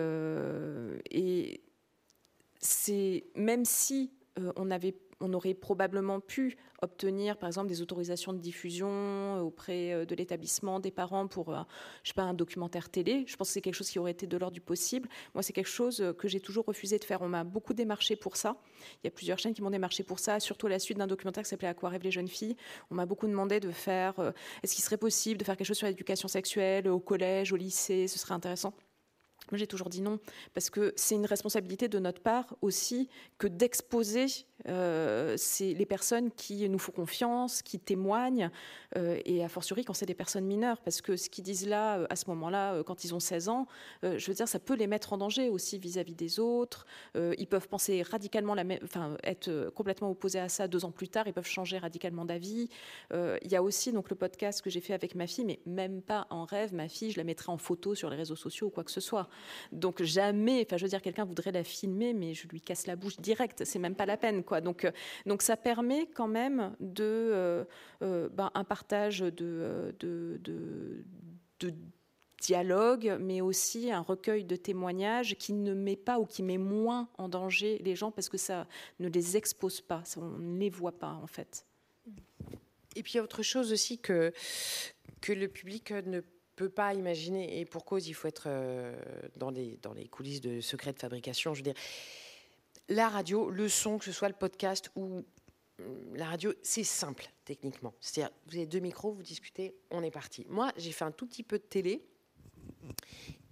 [2.59, 4.11] c'est même si
[4.57, 10.05] on avait on aurait probablement pu obtenir, par exemple, des autorisations de diffusion auprès euh,
[10.05, 11.63] de l'établissement, des parents pour, euh,
[12.03, 13.25] je sais pas, un documentaire télé.
[13.27, 15.09] Je pense que c'est quelque chose qui aurait été de l'ordre du possible.
[15.35, 17.23] Moi, c'est quelque chose euh, que j'ai toujours refusé de faire.
[17.23, 18.61] On m'a beaucoup démarché pour ça.
[19.03, 21.07] Il y a plusieurs chaînes qui m'ont démarché pour ça, surtout à la suite d'un
[21.07, 22.57] documentaire qui s'appelait À quoi rêvent les jeunes filles.
[22.91, 24.15] On m'a beaucoup demandé de faire,
[24.63, 28.07] est-ce qu'il serait possible de faire quelque chose sur l'éducation sexuelle au collège, au lycée,
[28.07, 28.75] ce serait intéressant.
[29.51, 30.19] Moi, j'ai toujours dit non,
[30.55, 34.27] parce que c'est une responsabilité de notre part aussi que d'exposer
[34.69, 38.51] euh, les personnes qui nous font confiance, qui témoignent,
[38.97, 41.99] euh, et a fortiori quand c'est des personnes mineures, parce que ce qu'ils disent là,
[41.99, 43.67] euh, à ce moment-là, quand ils ont 16 ans,
[44.03, 46.87] je veux dire, ça peut les mettre en danger aussi vis-à-vis des autres.
[47.15, 51.33] ils peuvent penser radicalement, enfin, être complètement opposés à ça deux ans plus tard, ils
[51.33, 52.69] peuvent changer radicalement d'avis.
[53.13, 56.03] il y a aussi donc le podcast que j'ai fait avec ma fille, mais même
[56.03, 58.71] pas en rêve, ma fille, je la mettrai en photo sur les réseaux sociaux ou
[58.71, 59.29] quoi que ce soit.
[59.73, 62.97] Donc jamais, enfin, je veux dire, quelqu'un voudrait la filmer, mais je lui casse la
[62.97, 64.91] bouche direct, c'est même pas la peine, euh,
[65.27, 67.65] donc ça permet quand même euh,
[68.03, 69.95] euh, ben, un partage de,
[72.41, 77.09] dialogue, mais aussi un recueil de témoignages qui ne met pas ou qui met moins
[77.17, 78.67] en danger les gens parce que ça
[79.01, 81.67] ne les expose pas, on ne les voit pas en fait.
[82.95, 84.33] Et puis autre chose aussi que,
[85.29, 86.21] le public ne
[86.55, 88.49] peut pas imaginer, et pour cause il faut être
[89.37, 91.83] dans, les, dans les coulisses de secret de fabrication, je veux dire,
[92.89, 95.25] la radio, le son, que ce soit le podcast ou
[95.79, 97.95] hum, la radio, c'est simple techniquement.
[98.01, 100.47] C'est-à-dire, vous avez deux micros, vous discutez, on est parti.
[100.49, 102.05] Moi, j'ai fait un tout petit peu de télé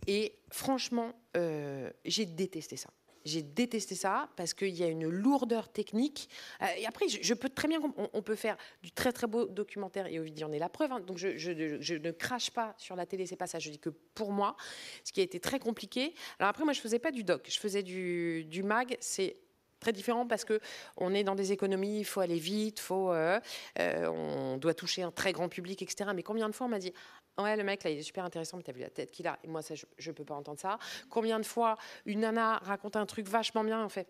[0.06, 2.90] et franchement, euh, j'ai détesté ça.
[3.24, 6.28] J'ai détesté ça parce qu'il y a une lourdeur technique.
[6.62, 7.80] Euh, et après, je, peux très bien.
[8.12, 10.92] On, peut faire du très très beau documentaire et Ovidie en est la preuve.
[10.92, 11.00] Hein.
[11.00, 13.58] donc je, ne crache pas sur la télé, c'est pas ça.
[13.58, 14.56] Je dis que pour moi,
[15.04, 16.14] ce qui a été très compliqué.
[16.38, 18.96] Alors après, moi, je faisais pas du doc, je faisais du, du mag.
[19.00, 19.36] C'est
[19.84, 20.60] très différent parce que
[20.96, 23.38] on est dans des économies, il faut aller vite, faut, euh,
[23.78, 26.10] euh, on doit toucher un très grand public, etc.
[26.14, 26.92] Mais combien de fois on m'a dit
[27.38, 29.38] Ouais, le mec, là, il est super intéressant, mais t'as vu la tête qu'il a.
[29.42, 30.78] Et moi, ça, je ne peux pas entendre ça.
[31.10, 34.08] Combien de fois une nana raconte un truc vachement bien, en fait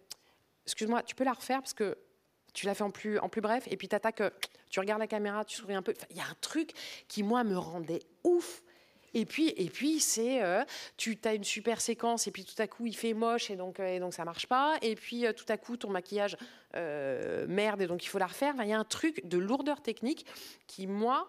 [0.66, 1.96] Excuse-moi, tu peux la refaire parce que
[2.52, 4.22] tu l'as fait en plus, en plus bref, et puis t'attaques,
[4.70, 5.94] tu regardes la caméra, tu souris un peu.
[6.10, 6.72] Il y a un truc
[7.08, 8.62] qui, moi, me rendait ouf.
[9.14, 10.64] Et puis, et puis c'est, euh,
[10.96, 13.78] tu as une super séquence et puis tout à coup il fait moche et donc,
[13.78, 14.76] euh, et donc ça marche pas.
[14.82, 16.36] Et puis euh, tout à coup ton maquillage
[17.46, 18.52] merde et donc il faut la refaire.
[18.58, 20.26] il y a un truc de lourdeur technique
[20.66, 21.28] qui moi,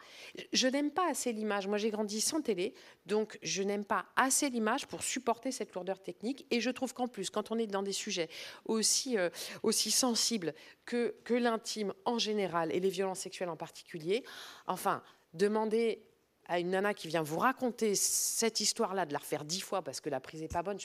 [0.53, 1.67] je n'aime pas assez l'image.
[1.67, 2.73] Moi j'ai grandi sans télé,
[3.05, 6.47] donc je n'aime pas assez l'image pour supporter cette lourdeur technique.
[6.49, 8.27] Et je trouve qu'en plus, quand on est dans des sujets
[8.65, 9.17] aussi,
[9.61, 14.23] aussi sensibles que, que l'intime en général et les violences sexuelles en particulier,
[14.65, 15.03] enfin,
[15.35, 16.01] demander
[16.47, 20.01] à une nana qui vient vous raconter cette histoire-là, de la refaire dix fois parce
[20.01, 20.77] que la prise est pas bonne,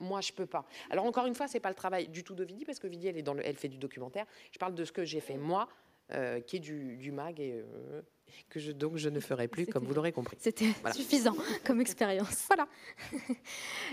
[0.00, 0.64] moi je peux pas.
[0.90, 3.08] Alors encore une fois, c'est pas le travail du tout de Vidi parce que Vidi
[3.08, 4.26] elle est dans le, elle fait du documentaire.
[4.52, 5.68] Je parle de ce que j'ai fait moi,
[6.12, 8.02] euh, qui est du, du mag et euh,
[8.48, 10.36] que je, donc je ne ferai plus, comme vous l'aurez compris.
[10.40, 12.46] C'était suffisant comme expérience.
[12.46, 12.68] Voilà.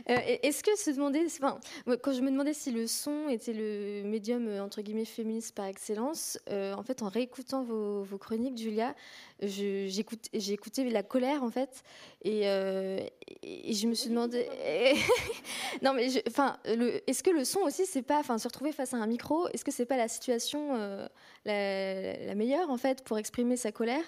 [0.09, 1.59] Euh, est-ce que se demander, enfin,
[2.01, 6.37] quand je me demandais si le son était le médium entre guillemets féministe par excellence,
[6.49, 8.95] en fait, en réécoutant vos, vos chroniques, Julia,
[9.41, 9.87] j'ai
[10.51, 11.83] écouté la colère en fait,
[12.23, 14.47] et, et je me suis demandé,
[15.81, 16.57] non mais, enfin,
[17.07, 19.63] est-ce que le son aussi, c'est pas, enfin, se retrouver face à un micro, est-ce
[19.63, 20.75] que c'est pas la situation
[21.45, 24.03] la, la, meilleure en fait pour exprimer sa colère?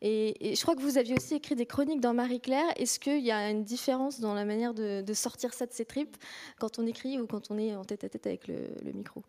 [0.00, 2.66] Et, je crois que vous aviez aussi écrit des chroniques dans Marie-Claire.
[2.76, 6.16] Est-ce qu'il y a une différence dans la manière de, sortir ça de ses tripes
[6.58, 9.22] quand on écrit ou quand on est en tête à tête avec le, micro?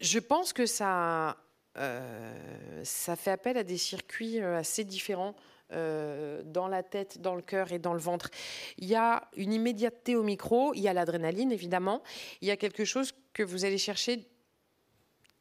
[0.00, 1.36] Je pense que ça,
[1.78, 5.34] euh, ça fait appel à des circuits euh, assez différents.
[5.72, 8.30] Euh, dans la tête, dans le cœur et dans le ventre.
[8.78, 12.04] Il y a une immédiateté au micro, il y a l'adrénaline évidemment,
[12.40, 14.28] il y a quelque chose que vous allez chercher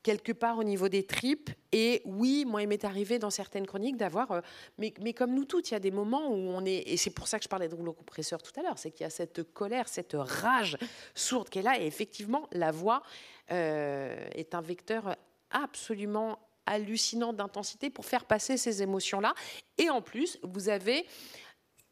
[0.06, 1.50] quelque part au niveau des tripes.
[1.72, 4.42] Et oui, moi, il m'est arrivé dans certaines chroniques d'avoir, euh,
[4.78, 7.10] mais, mais, comme nous toutes, il y a des moments où on est, et c'est
[7.10, 9.10] pour ça que je parlais de rouleau compresseur tout à l'heure, c'est qu'il y a
[9.10, 10.78] cette colère, cette rage
[11.16, 13.02] sourde est là, et effectivement, la voix
[13.52, 15.16] euh, est un vecteur
[15.50, 16.38] absolument
[16.68, 19.34] hallucinant d'intensité pour faire passer ces émotions-là.
[19.80, 21.08] Et en plus, vous avez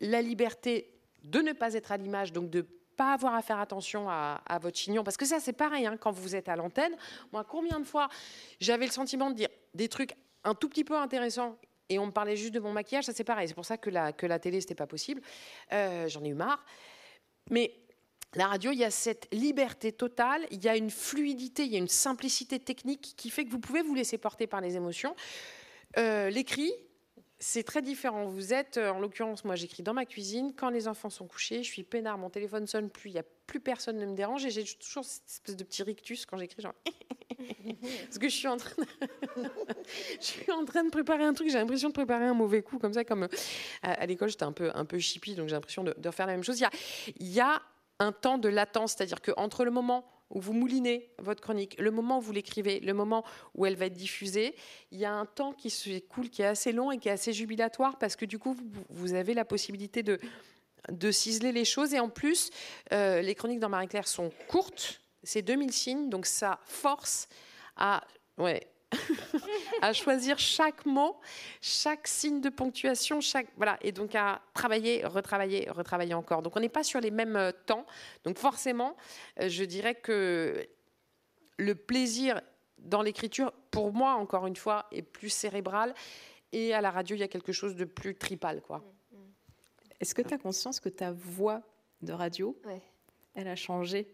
[0.01, 4.09] la liberté de ne pas être à l'image, donc de pas avoir à faire attention
[4.09, 5.03] à, votre chignon.
[5.03, 6.95] Parce que ça, c'est pareil, hein, quand vous êtes à l'antenne.
[7.31, 8.09] Moi, combien de fois
[8.59, 11.57] j'avais le sentiment de dire des trucs un tout petit peu intéressants
[11.89, 13.47] et on me parlait juste de mon maquillage, ça c'est pareil.
[13.47, 15.21] C'est pour ça que la, que la télé, c'était pas possible.
[15.71, 16.63] Euh, j'en ai eu marre.
[17.49, 17.73] Mais
[18.35, 21.75] la radio, il y a cette liberté totale, il y a une fluidité, il y
[21.75, 25.15] a une simplicité technique qui fait que vous pouvez vous laisser porter par les émotions.
[25.97, 26.73] Euh, l'écrit,
[27.43, 28.25] c'est très différent.
[28.25, 30.53] Vous êtes, euh, en l'occurrence, moi j'écris dans ma cuisine.
[30.55, 33.25] Quand les enfants sont couchés, je suis peinard, mon téléphone sonne plus, il n'y a
[33.47, 36.61] plus personne ne me dérange et j'ai toujours cette espèce de petit rictus quand j'écris,
[36.61, 36.73] genre.
[38.05, 39.09] Parce que je suis en train de...
[40.21, 42.79] je suis en train de préparer un truc, j'ai l'impression de préparer un mauvais coup,
[42.79, 43.27] comme ça, comme euh,
[43.81, 46.43] à, l'école j'étais un peu, un peu chippie, donc j'ai l'impression de, refaire la même
[46.43, 46.59] chose.
[46.59, 46.71] Il y a,
[47.19, 47.61] il y a
[47.99, 52.17] un temps de latence, c'est-à-dire qu'entre le moment où vous moulinez votre chronique, le moment
[52.17, 53.23] où vous l'écrivez, le moment
[53.55, 54.55] où elle va être diffusée,
[54.91, 57.33] il y a un temps qui s'écoule, qui est assez long et qui est assez
[57.33, 58.57] jubilatoire parce que du coup,
[58.89, 60.19] vous, avez la possibilité de,
[60.91, 61.93] de ciseler les choses.
[61.93, 62.49] Et en plus,
[62.91, 67.27] euh, les chroniques dans Marie-Claire sont courtes, c'est 2000 signes, donc ça force
[67.75, 68.03] à
[68.37, 68.67] ouais,
[69.81, 71.17] à choisir chaque mot,
[71.61, 76.41] chaque signe de ponctuation, chaque voilà, et donc à travailler, retravailler, retravailler encore.
[76.41, 77.85] Donc on n'est pas sur les mêmes euh, temps.
[78.23, 78.95] Donc forcément,
[79.39, 80.67] euh, je dirais que
[81.57, 82.41] le plaisir
[82.77, 85.93] dans l'écriture, pour moi encore une fois, est plus cérébral,
[86.51, 88.83] et à la radio, il y a quelque chose de plus tripal, quoi.
[89.99, 91.61] Est-ce que tu as conscience que ta voix
[92.01, 92.59] de radio,
[93.33, 94.13] elle a changé?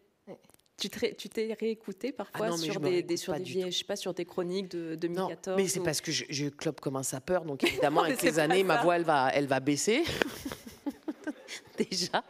[0.80, 4.26] Tu t'es réécouté parfois ah sur des, sur des vieilles, je sais pas, sur des
[4.26, 7.64] chroniques de 2014 Non, mais c'est parce que je, je, clope comme un sapeur, donc
[7.68, 10.04] évidemment avec les années, ma voix elle va, elle va baisser.
[11.78, 12.24] Déjà.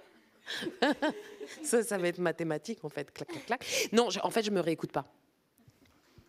[1.64, 3.12] ça, ça va être mathématique en fait.
[3.12, 3.90] Clac, clac, clac.
[3.92, 5.06] Non, en fait, je me réécoute pas.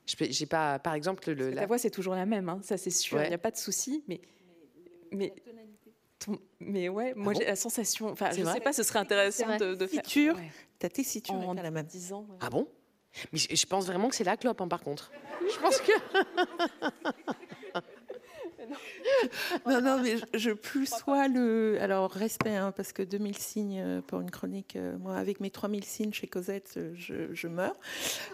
[0.07, 1.51] J'ai pas, par exemple, le.
[1.51, 3.23] La voix c'est toujours la même, hein, ça c'est sûr.
[3.23, 4.21] Il n'y a pas de souci, mais
[5.13, 5.33] mais
[6.59, 8.09] mais ouais, moi ah j'ai la sensation.
[8.11, 10.35] Enfin, je ne sais pas, ce serait intéressant de, de faire.
[10.35, 10.51] Ouais.
[10.81, 11.87] T'as tessiture en la même.
[11.87, 12.27] 10 ans.
[12.41, 12.67] Ah bon?
[13.33, 15.13] Mais je, pense vraiment que c'est la clope, hein, par contre.
[15.41, 15.93] je pense que.
[19.69, 21.79] non, non, mais je, plus sois le.
[21.81, 25.51] Alors, respect, hein, parce que 2000 signes euh, pour une chronique, euh, moi, avec mes
[25.51, 27.79] 3000 signes chez Cosette, euh, je, je meurs.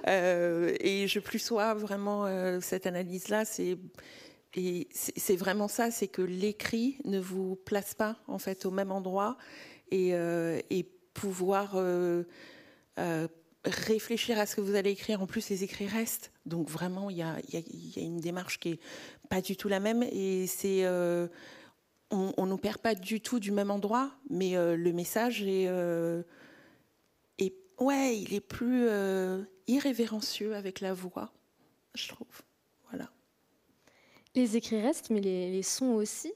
[0.06, 2.26] et je plus sois vraiment
[2.60, 3.44] cette analyse-là.
[3.44, 3.76] C'est
[4.56, 8.90] et c'est vraiment ça, c'est que l'écrit ne vous place pas en fait au même
[8.90, 9.36] endroit
[9.90, 10.86] et, euh, et
[11.20, 12.24] pouvoir euh,
[12.98, 13.28] euh,
[13.64, 15.22] réfléchir à ce que vous allez écrire.
[15.22, 17.36] En plus, les écrits restent, donc vraiment il y a,
[17.96, 18.80] une démarche qui est
[19.28, 20.86] pas du tout la même et c'est
[22.10, 25.68] on, ne perd pas du tout du même endroit, mais le message est,
[27.78, 28.88] ouais, il est plus
[29.66, 31.32] irrévérencieux avec la voix,
[31.94, 32.42] je trouve.
[34.36, 36.30] Les écrits restent, mais les, sons aussi.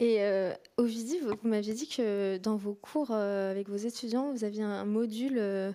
[0.00, 4.44] Et euh, Ovidie, vous, m'aviez dit que dans vos cours euh, avec vos étudiants, vous
[4.44, 5.72] aviez un, module euh,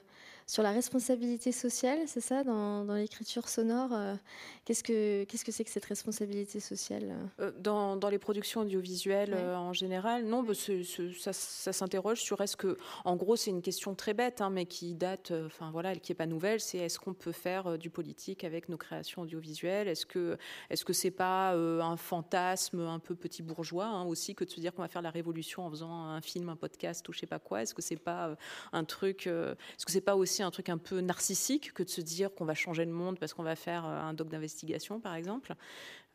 [0.50, 4.16] sur la responsabilité sociale, c'est ça, dans, l'écriture sonore euh,
[4.64, 9.34] Qu'est-ce que qu'est-ce que c'est que cette responsabilité sociale euh, dans, dans, les productions audiovisuelles
[9.34, 13.62] euh, en général, non, bah, ça, ça s'interroge sur est-ce que, en gros, c'est une
[13.62, 16.98] question très bête, hein, mais qui date, enfin voilà, qui est pas nouvelle, c'est est-ce
[16.98, 19.90] qu'on peut faire du politique avec nos créations audiovisuelles?
[19.90, 20.38] Est-ce que
[20.70, 24.62] est-ce que c'est pas un fantasme un peu petit bourgeois hein, aussi que de se
[24.62, 27.28] dire qu'on va faire la révolution en faisant un film, un podcast ou je sais
[27.28, 27.64] pas quoi?
[27.64, 28.38] Est-ce que c'est pas
[28.72, 32.02] un truc Est-ce que c'est pas aussi un truc un peu narcissique que de se
[32.02, 35.16] dire qu'on va changer le monde parce qu'on va faire euh, un doc d'investigation, par
[35.16, 35.56] exemple.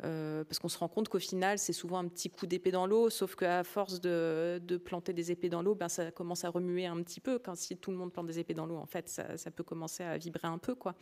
[0.05, 2.87] Euh, parce qu'on se rend compte qu'au final, c'est souvent un petit coup d'épée dans
[2.87, 6.87] l'eau, sauf qu'à force de, planter des épées dans l'eau, ben, ça commence à remuer
[6.87, 7.39] un petit peu.
[7.39, 10.03] Quand si tout le monde plante des épées dans l'eau, en fait, ça, peut commencer
[10.03, 10.95] à vibrer un peu, quoi.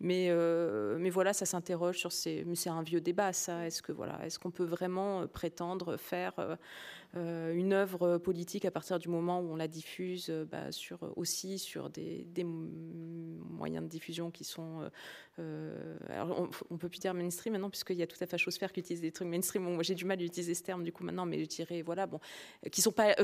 [0.00, 2.44] Mais, euh, mais voilà, ça s'interroge sur ces.
[2.46, 3.66] Mais c'est un vieux débat, ça.
[3.66, 6.34] Est-ce que voilà, est-ce qu'on peut vraiment prétendre faire
[7.16, 10.68] euh, une œuvre politique à partir du moment où on la diffuse bah,
[11.16, 14.90] aussi sur des, moyens de diffusion qui sont.
[16.08, 18.72] alors on, on peut plus dire mainstream maintenant, puisqu'il y a tout à fait machosphère
[18.72, 19.62] qui utilisent des trucs mainstream.
[19.62, 22.06] moi, j'ai du mal à utiliser ce terme du coup maintenant, mais je dirais voilà,
[22.06, 22.20] bon,
[22.70, 23.14] qui sont pas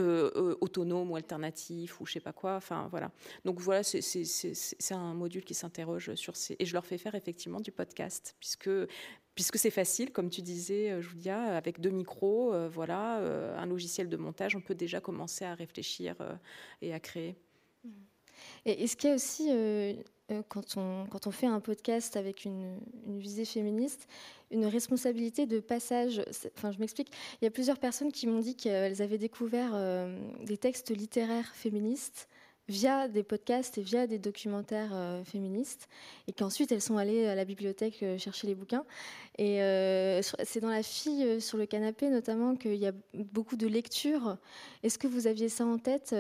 [0.61, 2.57] autonomes ou alternatifs ou je sais pas quoi.
[2.57, 3.11] Enfin voilà.
[3.45, 7.61] Donc voilà, c'est un module qui s'interroge sur ces et je leur fais faire effectivement
[7.61, 8.71] du podcast puisque
[9.39, 13.67] puisque c'est facile, comme tu disais, euh, Julia, avec deux micros, euh, voilà, euh, un
[13.67, 16.17] logiciel de montage, on peut déjà commencer à réfléchir
[16.83, 17.37] et à créer.
[18.65, 19.49] Et est-ce qu'il y a aussi,
[20.49, 24.09] quand, on, quand on fait un podcast avec une, une visée féministe,
[24.51, 26.23] une responsabilité de passage
[26.57, 27.11] Enfin, je m'explique.
[27.41, 29.73] Il y a plusieurs personnes qui m'ont dit qu'elles avaient découvert
[30.45, 32.29] des textes littéraires féministes
[32.69, 35.89] via des podcasts et via des documentaires euh, féministes,
[36.27, 38.85] et qu'ensuite elles sont allées à la bibliothèque euh, chercher les bouquins.
[39.39, 43.67] Et euh, c'est dans La fille sur le canapé notamment qu'il y a beaucoup de
[43.67, 44.37] lectures.
[44.83, 46.15] Est-ce que vous aviez ça en tête,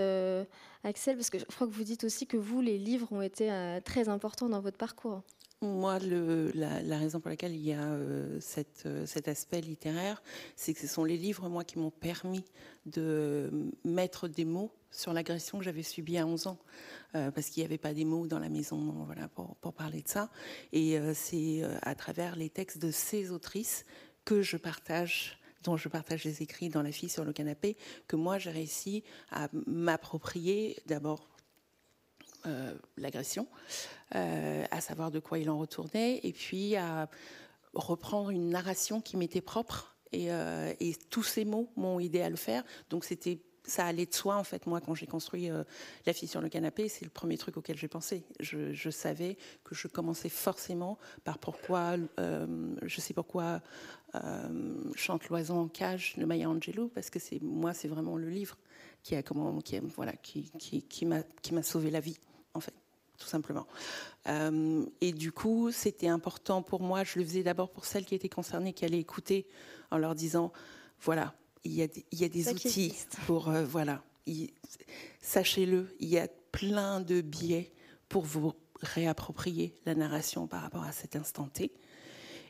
[0.85, 1.17] Axel?
[1.17, 3.51] Parce que je crois que vous dites aussi que vous, les livres ont été
[3.85, 5.23] très importants dans votre parcours.
[5.61, 5.99] Moi,
[6.55, 7.99] la, raison pour laquelle il y a
[8.39, 10.23] cet aspect littéraire,
[10.55, 12.45] c'est que ce sont les livres, moi, qui m'ont permis
[12.87, 13.51] de
[13.85, 16.59] mettre des mots sur l'agression que j'avais subie à 11 ans,
[17.15, 20.09] euh, parce qu'il n'y avait pas des mots dans la maison voilà, pour, parler de
[20.09, 20.31] ça.
[20.73, 23.85] Et c'est à travers les textes de ces autrices
[24.25, 28.17] que je partage dont je partage les écrits dans La fille sur le canapé, que
[28.17, 31.29] moi j'ai réussi à m'approprier d'abord
[32.47, 33.49] euh, l'agression,
[34.15, 37.11] euh, à savoir de quoi il en retournait, et puis à
[37.75, 39.97] reprendre une narration qui m'était propre.
[40.13, 40.73] Et, euh,
[41.11, 42.63] tous ces mots m'ont aidé à le faire.
[42.91, 45.51] Donc c'était ça allait de soi en fait moi quand j'ai construit
[46.07, 49.75] la fille sur le canapé c'est le premier truc auquel j'ai pensé je, savais que
[49.75, 53.61] je commençais forcément par pourquoi je sais pourquoi
[54.95, 58.57] chante l'oiseau en cage de Maya Angelou parce que c'est moi c'est vraiment le livre
[59.03, 59.57] qui a comment
[59.97, 62.19] voilà qui qui, qui m'a sauvé la vie
[62.55, 62.75] en fait,
[63.17, 63.67] tout simplement.
[64.29, 67.05] Euh, et du coup, c'était important pour moi.
[67.05, 69.47] Je le faisais d'abord pour celles qui étaient concernées, qui allaient écouter,
[69.91, 70.53] en leur disant,
[71.01, 72.95] voilà, il y a, il y a des outils
[73.27, 74.03] pour, euh, voilà,
[75.21, 77.73] sachez-le, il y a plein de biais
[78.09, 81.73] pour vous réapproprier la narration par rapport à cet instant T.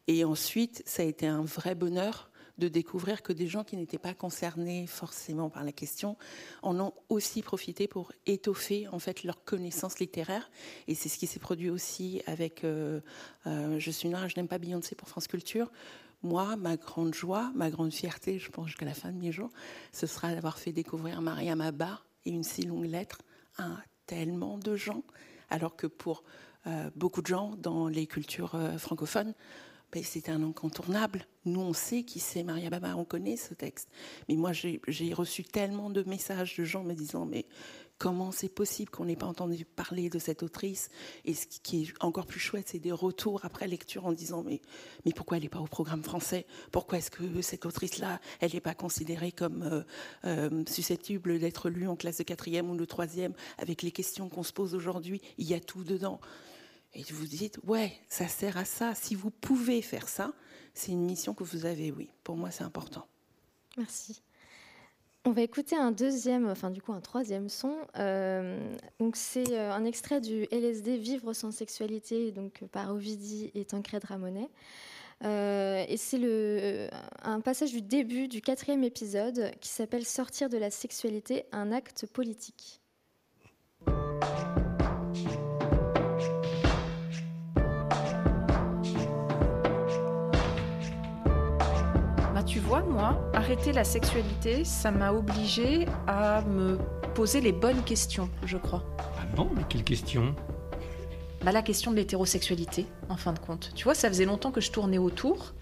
[0.07, 3.99] Et ensuite, ça a été un vrai bonheur de découvrir que des gens qui n'étaient
[3.99, 6.17] pas concernés forcément par la question
[6.63, 10.51] en ont aussi profité pour étoffer en fait leur connaissance littéraire.
[10.89, 13.01] Et c'est ce qui s'est produit aussi avec euh,
[13.47, 15.71] euh, Je suis noire, je n'aime pas Beyoncé pour France Culture.
[16.23, 19.51] Moi, ma grande joie, ma grande fierté, je pense jusqu'à la fin de mes jours,
[19.93, 23.19] ce sera d'avoir fait découvrir Mariam Abba et une si longue lettre
[23.57, 23.69] à
[24.07, 25.03] tellement de gens,
[25.51, 26.25] alors que pour
[26.67, 29.35] euh, beaucoup de gens dans les cultures francophones,
[29.93, 31.25] ben, c'est un incontournable.
[31.47, 33.89] Nous, on sait qui c'est Maria Baba, on connaît ce texte.
[34.29, 37.47] Mais moi, j'ai reçu tellement de messages de gens me disant, mais
[37.99, 40.89] comment c'est possible qu'on n'ait pas entendu parler de cette autrice
[41.25, 44.61] Et ce qui est encore plus chouette, c'est des retours après lecture en disant, mais,
[45.05, 46.47] mais pourquoi elle n'est pas au programme français?
[46.71, 49.83] Pourquoi est-ce que cette autrice-là, elle n'est pas considérée comme euh,
[50.25, 54.45] euh, susceptible d'être lue en classe de quatrième ou de troisième avec les questions qu'on
[54.45, 55.21] se pose aujourd'hui?
[55.37, 56.21] Il y a tout dedans.
[56.95, 58.95] Et vous dites, ouais, ça sert à ça.
[58.95, 60.33] Si vous pouvez faire ça,
[60.73, 62.09] c'est une mission que vous avez, oui.
[62.25, 63.07] Pour moi, c'est important.
[63.77, 64.23] Merci.
[65.25, 67.75] On va écouter un deuxième, enfin du coup un troisième son.
[67.97, 68.59] Euh,
[68.99, 74.05] donc c'est euh, un extrait du LSD Vivre sans sexualité, donc par Ovidie et Tancred
[74.05, 74.49] Ramonet.
[75.25, 76.91] Euh, et c'est
[77.23, 82.07] un passage du début du quatrième épisode qui s'appelle Sortir de la sexualité, un acte
[82.07, 82.81] politique.
[92.69, 96.77] Vois, moi, arrêter la sexualité, ça m'a obligé à me
[97.15, 98.85] poser les bonnes questions, je crois.
[98.99, 100.35] Ah bon Mais quelles questions
[101.43, 103.71] bah, La question de l'hétérosexualité, en fin de compte.
[103.75, 105.55] Tu vois, ça faisait longtemps que je tournais autour,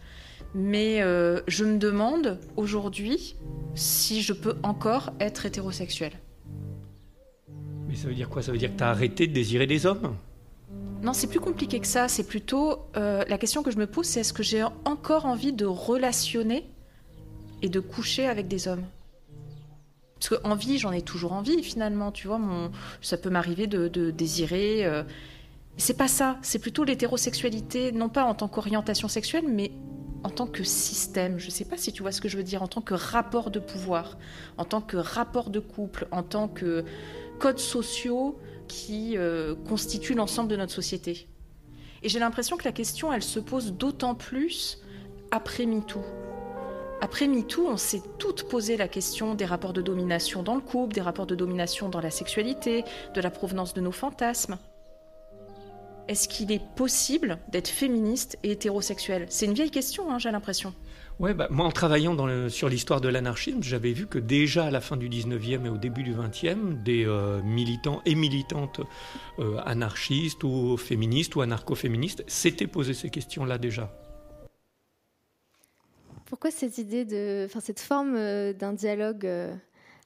[0.52, 3.36] mais euh, je me demande aujourd'hui
[3.76, 6.10] si je peux encore être hétérosexuel.
[7.86, 8.42] Mais ça veut dire quoi?
[8.42, 10.16] Ça veut dire que tu as arrêté de désirer des hommes?
[11.02, 12.08] Non, c'est plus compliqué que ça.
[12.08, 15.52] C'est plutôt euh, la question que je me pose, c'est est-ce que j'ai encore envie
[15.52, 16.68] de relationner
[17.66, 18.84] et de coucher avec des hommes.
[20.14, 22.40] Parce que envie, j'en ai toujours envie finalement, tu vois,
[23.02, 24.86] ça peut m'arriver de, désirer.
[24.86, 25.02] Euh,
[25.76, 29.72] c'est pas ça, c'est plutôt l'hétérosexualité, non pas en tant qu'orientation sexuelle, mais
[30.22, 31.38] en tant que système.
[31.38, 33.50] Je sais pas si tu vois ce que je veux dire, en tant que rapport
[33.50, 34.16] de pouvoir,
[34.58, 36.84] en tant que rapport de couple, en tant que
[37.40, 41.26] codes sociaux qui euh, constituent l'ensemble de notre société.
[42.04, 44.78] Et j'ai l'impression que la question, elle se pose d'autant plus
[45.32, 46.00] après MeToo.
[47.00, 50.94] Après MeToo, on s'est toutes posé la question des rapports de domination dans le couple,
[50.94, 54.58] des rapports de domination dans la sexualité, de la provenance de nos fantasmes.
[56.08, 59.26] est-ce qu'il est possible d'être féministe et hétérosexuel?
[59.28, 60.72] C'est une vieille question, hein, j'ai l'impression.
[61.18, 62.16] Ouais, bah, moi, en travaillant
[62.48, 65.78] sur l'histoire de l'anarchisme, j'avais vu que déjà à la fin du 19e et au
[65.78, 68.80] début du 20e, des euh, militants et militantes
[69.38, 73.90] euh, anarchistes ou féministes ou anarcho-féministes s'étaient posé ces questions-là déjà.
[76.26, 79.28] Pourquoi cette idée de, enfin cette forme euh, d'un dialogue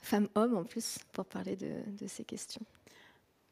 [0.03, 2.64] femme-homme en plus pour parler de, de ces questions?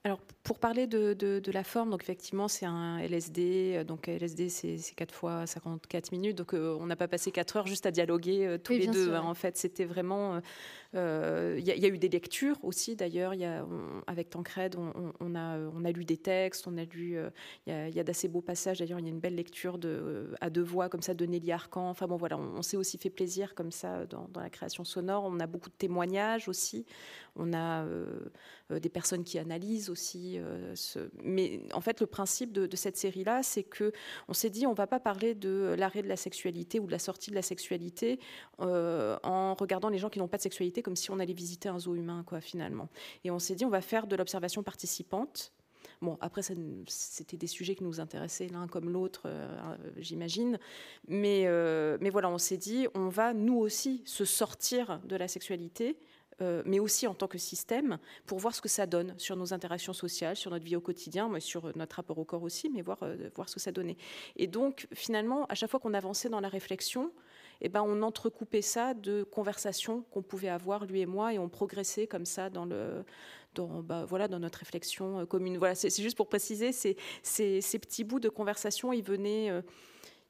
[0.04, 3.84] Alors, pour parler de, la forme, donc effectivement, c'est un LSD.
[3.84, 6.38] Donc, LSD, c'est 4 fois 54 minutes.
[6.38, 9.14] Donc, euh, on n'a pas passé 4 heures juste à dialoguer euh, tous les deux.
[9.14, 9.22] Hein.
[9.22, 10.40] en fait, c'était vraiment.
[10.94, 13.34] Il euh, y, a eu des lectures aussi, d'ailleurs.
[14.06, 17.18] Avec Tancred, on, a, lu des textes, on a lu.
[17.66, 18.78] Il y a, d'assez beaux passages.
[18.78, 21.52] D'ailleurs, il y a une belle lecture de, à deux voix, comme ça, de Nelly
[21.52, 21.90] Arcan.
[21.90, 25.24] Enfin, bon, voilà, on, s'est aussi fait plaisir, comme ça, dans, la création sonore.
[25.26, 26.86] On a beaucoup de témoignages aussi.
[27.36, 27.84] On a
[28.70, 30.38] des personnes qui analysent aussi.
[30.38, 30.74] Euh,
[31.22, 33.92] mais en fait, le principe de, cette série-là, c'est que
[34.28, 36.98] on s'est dit, on va pas parler de l'arrêt de la sexualité ou de la
[36.98, 38.20] sortie de la sexualité
[38.60, 41.68] euh, en regardant les gens qui n'ont pas de sexualité comme si on allait visiter
[41.68, 42.88] un zoo humain, quoi, finalement.
[43.24, 45.52] Et on s'est dit, on va faire de l'observation participante.
[46.00, 46.42] Bon, après,
[46.86, 50.58] c'était des sujets qui nous intéressaient l'un comme l'autre, euh, j'imagine.
[51.08, 51.46] Mais,
[52.00, 55.98] mais voilà, on s'est dit, on va nous aussi se sortir de la sexualité
[56.40, 59.52] euh, mais aussi en tant que système, pour voir ce que ça donne sur nos
[59.52, 62.98] interactions sociales, sur notre vie au quotidien, sur notre rapport au corps aussi, mais voir,
[63.02, 63.96] euh, voir ce que ça donnait.
[64.36, 67.10] Et donc, finalement, à chaque fois qu'on avançait dans la réflexion,
[67.60, 71.48] eh ben, on entrecoupait ça de conversations qu'on pouvait avoir, lui et moi, et on
[71.48, 73.04] progressait comme ça dans le,
[73.54, 75.58] dans, bah, voilà, dans notre réflexion euh, commune.
[75.58, 79.50] Voilà, c'est juste pour préciser, ces, ces, ces, petits bouts de conversation, ils venaient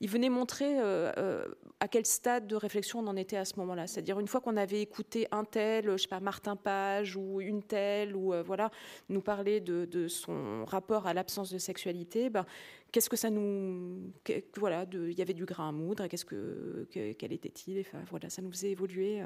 [0.00, 1.44] il venait montrer euh, euh,
[1.80, 3.86] à quel stade de réflexion on en était à ce moment-là.
[3.86, 7.62] C'est-à-dire une fois qu'on avait écouté un tel, je sais pas, Martin Page ou une
[7.62, 8.70] telle, ou euh, voilà,
[9.08, 12.46] nous parler de, son rapport à l'absence de sexualité, ben,
[12.92, 14.12] qu'est-ce que ça nous,
[14.56, 18.40] voilà, il y avait du grain à moudre, qu'est-ce que, quel était-il, enfin, voilà, ça
[18.40, 19.22] nous faisait évoluer.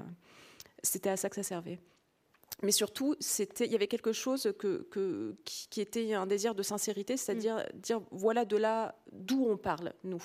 [0.83, 1.79] C'était à ça que ça servait
[2.63, 6.63] mais surtout, c'était, il y avait quelque chose que, que qui, était un désir de
[6.63, 7.79] sincérité, c'est-à-dire mm.
[7.81, 10.23] dire voilà de là d'où on parle nous.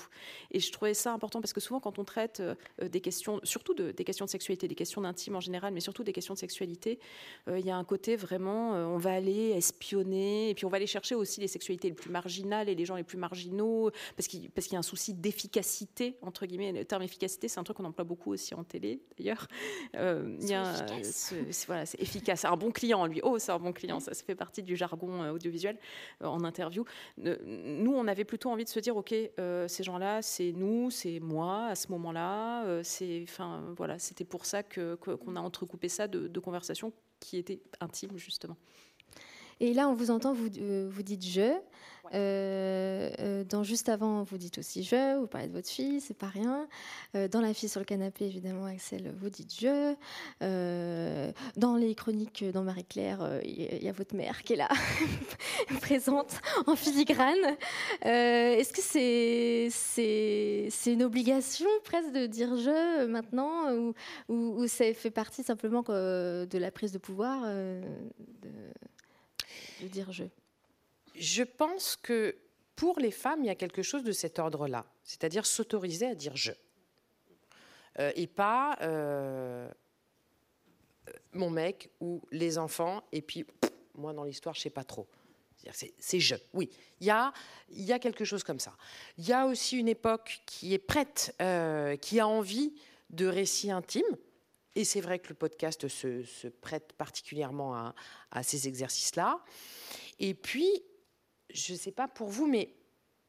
[0.52, 2.56] Et je trouvais ça important parce que souvent quand on traite euh,
[2.88, 6.04] des questions, surtout de, des questions de sexualité, des questions d'intime en général, mais surtout
[6.04, 7.00] des questions de sexualité,
[7.48, 10.70] euh, il y a un côté vraiment, euh, on va aller espionner et puis on
[10.70, 13.92] va aller chercher aussi les sexualités les plus marginales et les gens les plus marginaux
[14.16, 16.72] parce qu'il y a un souci d'efficacité entre guillemets.
[16.72, 19.48] Le terme efficacité, c'est un truc qu'on emploie beaucoup aussi en télé d'ailleurs.
[19.94, 20.74] il y a,
[21.68, 23.20] voilà, c'est efficace un bon client, lui.
[23.24, 24.00] Oh, c'est un bon client.
[24.00, 25.78] Ça, fait partie du jargon euh, audiovisuel
[26.22, 26.86] euh, en interview.
[27.18, 31.20] nous, on avait plutôt envie de se dire, OK, euh, ces gens-là, c'est nous, c'est
[31.20, 32.84] moi à ce moment-là.
[32.84, 37.62] c'est, enfin, voilà, c'était pour ça que, qu'on a entrecoupé ça de conversations qui étaient
[37.80, 38.58] intimes, justement.
[39.60, 40.49] Et là, on vous entend, vous,
[40.89, 41.53] vous dites je.
[42.14, 46.14] Euh, euh, dans Juste avant, vous dites aussi je, vous parlez de votre fille, c'est
[46.14, 46.68] pas rien.
[47.16, 49.95] Euh, dans La fille sur le canapé, évidemment, Axel, vous dites je.
[51.58, 54.70] dans les chroniques, dans Marie-Claire, il y, a votre mère qui est là,
[55.82, 57.58] présente en filigrane.
[58.03, 59.70] Est-ce que
[60.72, 63.93] c'est une obligation presque de dire je maintenant ou,
[64.30, 67.43] ou, ça fait partie simplement de la prise de pouvoir
[69.82, 70.26] de dire je
[71.18, 72.38] je pense que
[72.76, 76.36] pour les femmes, il y a quelque chose de cet ordre-là, c'est-à-dire s'autoriser à dire
[76.36, 76.51] je.
[77.99, 79.68] Euh, et pas euh,
[81.34, 83.45] mon mec ou les enfants, et puis
[83.95, 85.08] moi dans l'histoire, je sais pas trop.
[85.99, 86.70] C'est je, oui.
[87.01, 87.34] Il y, a,
[87.70, 88.74] il y a quelque chose comme ça.
[89.18, 92.74] Il y a aussi une époque qui est prête, euh, qui a envie
[93.10, 94.18] de récits intimes.
[94.76, 97.93] Et c'est vrai que le podcast se, prête particulièrement
[98.32, 99.43] à, ces exercices-là.
[100.20, 100.70] Et puis,
[101.49, 102.74] je ne sais pas pour vous, mais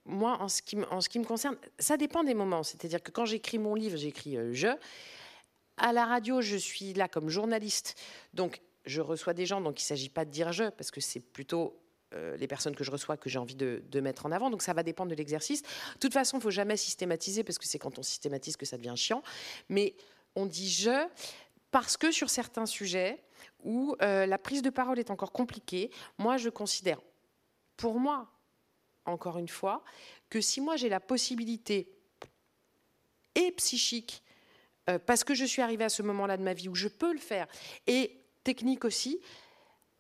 [0.05, 2.63] moi, en ce, qui, en ce qui me concerne, ça dépend des moments.
[2.63, 4.69] C'est-à-dire que quand j'écris mon livre, j'écris euh, je.
[5.77, 7.95] À la radio, je suis là comme journaliste.
[8.35, 11.01] Donc, je reçois des gens, donc il ne s'agit pas de dire je, parce que
[11.01, 11.79] c'est plutôt
[12.15, 14.49] euh, les personnes que je reçois que j'ai envie de, mettre en avant.
[14.49, 15.63] Donc ça va dépendre de l'exercice.
[15.63, 18.65] De toute façon, il ne faut jamais systématiser parce que c'est quand on systématise que
[18.65, 19.23] ça devient chiant.
[19.69, 19.95] Mais
[20.35, 21.07] on dit je
[21.71, 23.23] parce que sur certains sujets
[23.65, 27.01] où euh, la prise de parole est encore compliquée, moi je considère
[27.77, 28.31] pour moi,
[29.05, 29.85] encore une fois,
[30.31, 31.91] que si moi j'ai la possibilité
[33.35, 34.23] et psychique,
[34.89, 37.13] euh, parce que je suis arrivée à ce moment-là de ma vie où je peux
[37.13, 37.47] le faire,
[37.87, 39.21] et technique aussi,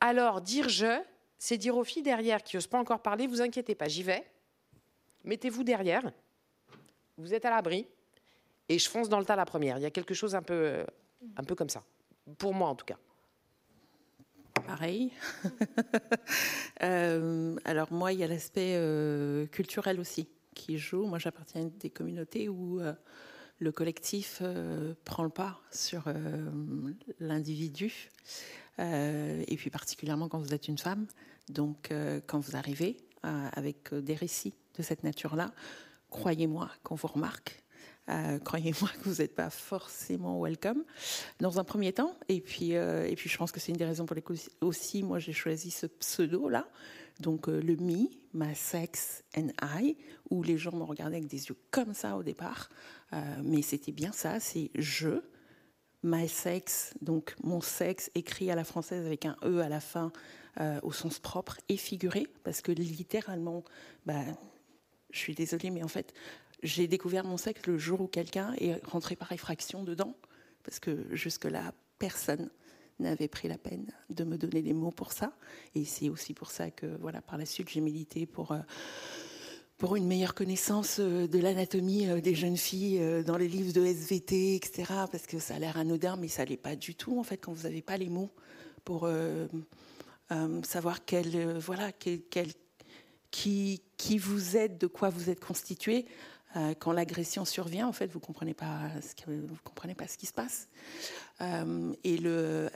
[0.01, 1.01] alors dire je,
[1.39, 4.27] c'est dire aux filles derrière qui n'osent pas encore parler, vous inquiétez pas, j'y vais,
[5.25, 6.11] mettez-vous derrière,
[7.17, 7.87] vous êtes à l'abri,
[8.69, 9.79] et je fonce dans le tas la première.
[9.79, 10.85] Il y a quelque chose un peu,
[11.37, 11.83] un peu comme ça,
[12.39, 12.99] pour moi en tout cas.
[14.67, 15.13] pareil.
[16.85, 21.07] Euh, alors moi, il y a l'aspect euh, culturel aussi qui joue.
[21.07, 22.93] Moi, j'appartiens à des communautés où euh,
[23.59, 24.41] le collectif
[25.05, 26.05] prend le pas sur
[27.19, 28.11] l'individu,
[28.79, 31.09] et puis particulièrement quand vous êtes une femme.
[31.49, 31.93] Donc,
[32.29, 35.53] quand vous arrivez avec des récits de cette nature-là,
[36.11, 37.65] croyez-moi qu'on vous remarque
[38.09, 40.85] euh, croyez-moi que vous n'êtes pas forcément welcome
[41.41, 42.17] dans un premier temps.
[42.29, 45.03] Et puis, euh, et puis je pense que c'est une des raisons pour lesquelles aussi,
[45.03, 46.67] moi, j'ai choisi ce pseudo-là.
[47.21, 49.97] Donc, euh, le me, my sex and I,
[50.31, 52.71] où les gens me regardaient avec des yeux comme ça au départ.
[53.43, 55.21] mais c'était bien ça, c'est je,
[56.03, 60.13] my sex, donc mon sexe écrit à la française avec un E à la fin
[60.83, 63.65] au sens propre et figuré, parce que littéralement,
[64.07, 64.25] bah,
[65.11, 66.13] je suis désolée, mais en fait,
[66.63, 70.17] j'ai découvert mon sexe le jour où quelqu'un est rentré par effraction dedans,
[70.65, 72.51] parce que jusque-là, personne
[72.99, 75.33] n'avait pris la peine de me donner les mots pour ça.
[75.75, 78.59] Et c'est aussi pour ça que, voilà, par la suite, j'ai milité pour, euh,
[79.77, 83.85] pour une meilleure connaissance euh, de l'anatomie euh, des jeunes filles dans les livres de
[83.85, 84.85] SVT, etc.
[85.11, 87.53] Parce que ça a l'air anodin, mais ça l'est pas du tout, en fait, quand
[87.53, 88.31] vous n'avez pas les mots
[88.85, 89.07] pour
[90.63, 92.49] savoir quel, voilà, quel,
[93.31, 96.07] qui, qui vous êtes, de quoi vous êtes constitué.
[96.57, 99.15] Euh, quand l'agression survient, en fait, vous comprenez pas ce
[99.65, 100.69] comprenez pas ce qui se passe.
[101.41, 102.71] Euh, et le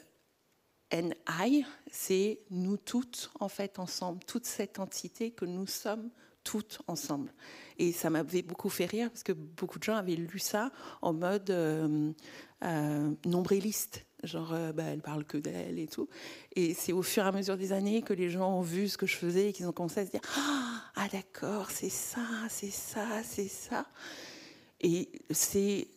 [0.92, 6.10] NI, c'est nous toutes, en fait, ensemble, toute cette entité que nous sommes
[6.44, 7.32] toutes ensemble.
[7.78, 10.70] Et ça m'avait beaucoup fait rire parce que beaucoup de gens avaient lu ça
[11.00, 12.12] en mode euh,
[13.24, 14.04] nombriliste.
[14.22, 16.08] Genre, bah, elle parle que d'elle et tout.
[16.54, 18.96] Et c'est au fur et à mesure des années que les gens ont vu ce
[18.96, 22.20] que je faisais et qu'ils ont commencé à se dire Ah, ah d'accord, c'est ça,
[22.48, 23.86] c'est ça, c'est ça.
[24.80, 25.88] Et c'est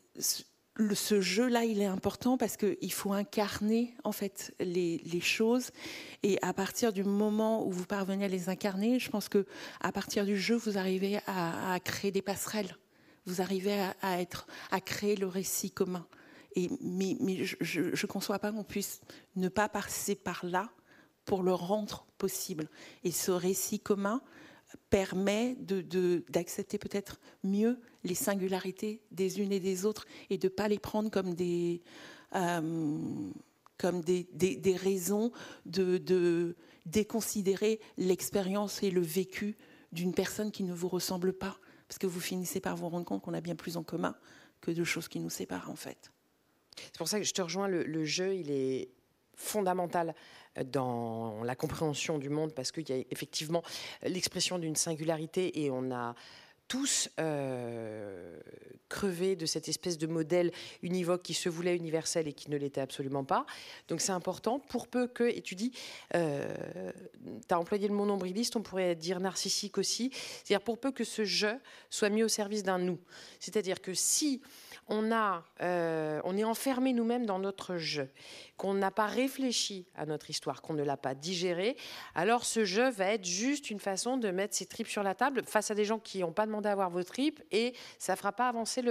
[0.94, 5.72] ce jeu-là, il est important parce qu'il faut incarner en fait les, choses.
[6.24, 9.46] Et à partir du moment où vous parvenez à les incarner, je pense que
[9.82, 12.78] à partir du jeu, vous arrivez à, créer des passerelles.
[13.26, 16.06] Vous arrivez à, être, à créer le récit commun.
[16.56, 19.02] Mais, je ne conçois pas qu'on puisse
[19.36, 20.70] ne pas passer par là
[21.26, 22.70] pour le rendre possible.
[23.04, 24.22] Et ce récit commun,
[24.90, 25.56] permet
[26.30, 30.80] d'accepter peut-être mieux les singularités des unes et des autres et de ne pas les
[30.80, 31.82] prendre comme des,
[32.36, 33.32] euh,
[33.84, 35.32] des, raisons
[35.66, 39.58] de, de déconsidérer l'expérience et le vécu
[39.92, 41.58] d'une personne qui ne vous ressemble pas.
[41.88, 44.16] Parce que vous finissez par vous rendre compte qu'on a bien plus en commun
[44.62, 46.12] que de choses qui nous séparent en fait.
[46.78, 48.90] C'est pour ça que je te rejoins, le, jeu, il est
[49.36, 50.16] fondamental
[50.66, 53.64] dans la compréhension du monde parce qu'il y a effectivement
[54.04, 56.16] l'expression d'une singularité et on a
[56.68, 58.40] tous euh,
[58.90, 60.52] crevé de cette espèce de modèle
[60.82, 63.46] univoque qui se voulait universel et qui ne l'était absolument pas.
[63.88, 65.72] Donc c'est important, pour peu que, et tu dis,
[66.16, 66.54] euh,
[67.48, 71.04] tu as employé le mot nombriliste, on pourrait dire narcissique aussi, c'est-à-dire pour peu que
[71.04, 71.48] ce je
[71.90, 73.00] soit mis au service d'un nous.
[73.40, 74.42] C'est-à-dire que si
[74.88, 78.10] on, a, euh, on est enfermé nous-mêmes dans notre jeu,
[78.58, 81.76] qu'on n'a pas réfléchi à notre histoire, qu'on ne l'a pas digéré,
[82.14, 85.44] alors ce jeu va être juste une façon de mettre ses tripes sur la table
[85.46, 88.18] face à des gens qui n'ont pas demandé à avoir vos tripes et ça ne
[88.18, 88.82] fera, pas avancer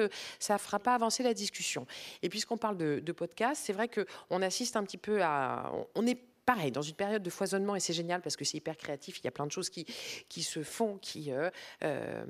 [0.41, 1.87] fera pas avancer la discussion.
[2.23, 5.73] Et puisqu'on parle de, de podcast, c'est vrai qu'on assiste un petit peu à...
[5.95, 8.77] On est pareil, dans une période de foisonnement, et c'est génial parce que c'est hyper
[8.77, 9.87] créatif, il y a plein de choses qui,
[10.29, 11.51] qui se font, qui euh,
[11.83, 12.25] euh,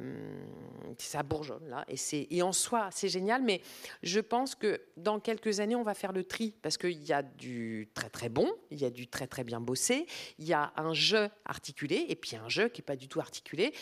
[0.99, 3.61] ça bourgeonne là, et, c'est, et en soi, c'est génial, mais
[4.03, 7.23] je pense que dans quelques années, on va faire le tri parce qu'il y a
[7.23, 10.07] du très très bon, il y a du très très bien bossé,
[10.39, 13.21] il y a un jeu articulé, et puis un jeu qui n'est pas du tout
[13.21, 13.73] articulé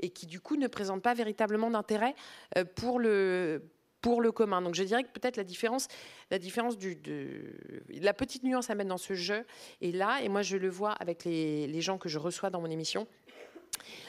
[0.00, 2.14] et qui du coup ne présente pas véritablement d'intérêt
[2.56, 3.62] euh, pour le
[4.04, 4.60] pour le commun.
[4.60, 5.88] Donc je dirais que peut-être la différence,
[6.30, 7.56] la différence du, de,
[8.02, 9.46] la petite nuance à mettre dans ce jeu
[9.80, 10.20] est là.
[10.20, 13.06] Et moi, je le vois avec les, gens que je reçois dans mon émission.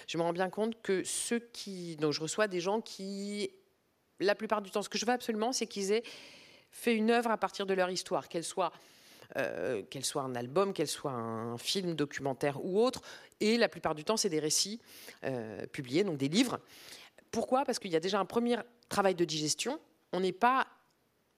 [0.05, 3.49] Je me rends bien compte que ceux qui, donc je reçois des gens qui,
[4.19, 6.03] la plupart du temps, ce que je veux absolument, c'est qu'ils aient
[6.71, 8.73] fait une œuvre à partir de leur histoire, qu'elle soit
[9.37, 13.01] euh, qu'elle soit un album, qu'elle soit un film, documentaire ou autre.
[13.39, 14.81] Et la plupart du temps, c'est des récits
[15.23, 16.59] euh, publiés, donc des livres.
[17.31, 17.63] Pourquoi?
[17.63, 18.57] Parce qu'il y a déjà un premier
[18.89, 19.79] travail de digestion.
[20.11, 20.67] On n'est pas.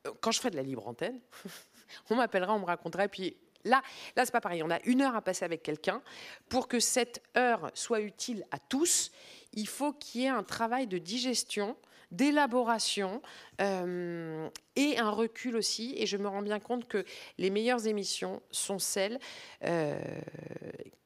[0.06, 1.20] Euh, quand je ferai de la libre antenne,
[2.10, 3.82] on m'appellera, on me racontera, puis Là,
[4.16, 4.64] là c'est pas pareil.
[4.64, 6.02] On a une heure à passer avec quelqu'un.
[6.50, 9.12] Pour que cette heure soit utile à tous,
[9.54, 11.76] il faut qu'il y ait un travail de digestion,
[12.12, 13.22] d'élaboration
[13.62, 15.94] euh, et un recul aussi.
[15.98, 17.06] Et je me rends bien compte que
[17.38, 19.20] les meilleures émissions sont celles
[19.64, 20.00] euh,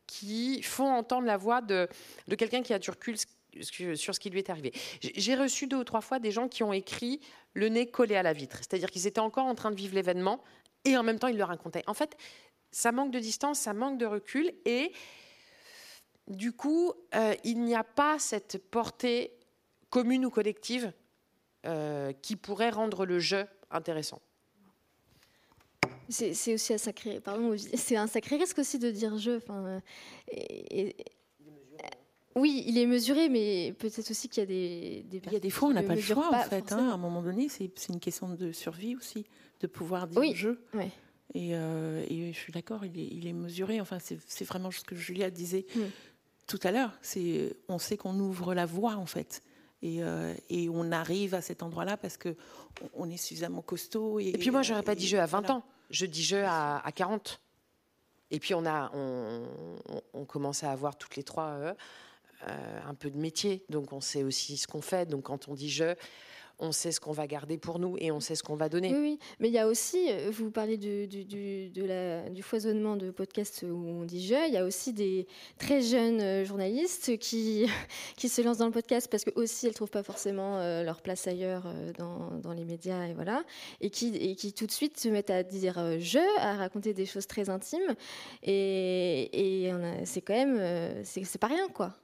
[0.06, 1.88] qui font entendre la voix de,
[2.28, 3.16] de quelqu'un qui a du recul,
[3.62, 4.72] sur ce qui lui est arrivé.
[5.02, 7.20] J'ai reçu deux ou trois fois des gens qui ont écrit
[7.54, 10.42] le nez collé à la vitre, c'est-à-dire qu'ils étaient encore en train de vivre l'événement
[10.86, 11.84] et en même temps ils le racontaient.
[11.88, 12.16] En fait,
[12.72, 14.92] ça manque de distance, ça manque de recul, et
[16.28, 19.34] du coup, euh, il n'y a pas cette portée
[19.90, 20.94] commune ou collective
[21.66, 24.22] euh, qui pourrait rendre le jeu intéressant.
[26.10, 29.38] C'est aussi un sacré, pardon, c'est un sacré risque aussi de dire jeu.
[29.38, 29.82] Enfin,
[30.30, 30.96] et,
[32.36, 35.50] oui, il est mesuré, mais peut-être aussi qu'il y a des, Il y a des
[35.50, 36.72] fois, on n'a pas le choix, en fait.
[36.72, 39.26] Hein, à un moment donné, c'est une question de survie aussi,
[39.60, 40.34] de pouvoir dire oui.
[40.36, 40.60] jeu.
[41.36, 43.82] Euh, et, je suis d'accord, il est, mesuré.
[43.82, 45.80] Enfin, c'est vraiment ce que Julia disait mm.
[46.48, 46.98] tout à l'heure.
[47.02, 49.42] C'est, on sait qu'on ouvre la voie, en fait.
[49.82, 50.34] Et, euh,
[50.70, 52.36] on arrive à cet endroit-là parce que
[52.94, 54.20] on est suffisamment costaud.
[54.20, 55.64] Et, puis moi, j'aurais pas dit jeu à 20 ans.
[55.90, 57.42] Je dis jeu à, 40.
[58.34, 61.74] Et puis on a, on, commence à avoir toutes les trois euh, euh,
[62.46, 65.08] un peu de métier, donc on sait aussi ce qu'on fait.
[65.08, 65.96] Donc quand on dit je,
[66.62, 68.94] on sait ce qu'on va garder pour nous et on sait ce qu'on va donner.
[68.96, 74.06] Oui, mais il y a aussi, euh, vous parlez du, foisonnement de podcasts où on
[74.06, 75.28] dit je, il y a aussi des
[75.58, 77.66] très jeunes euh, journalistes qui,
[78.16, 80.84] qui se lancent dans le podcast parce que aussi elles ne trouvent pas forcément euh,
[80.84, 81.66] leur place ailleurs
[81.98, 83.44] dans, dans, les médias et voilà,
[83.82, 87.08] et qui, et qui tout de suite se mettent à dire je, à raconter des
[87.08, 87.96] choses très intimes
[88.44, 89.74] et, et
[90.06, 91.96] c'est quand même, c'est pas rien quoi.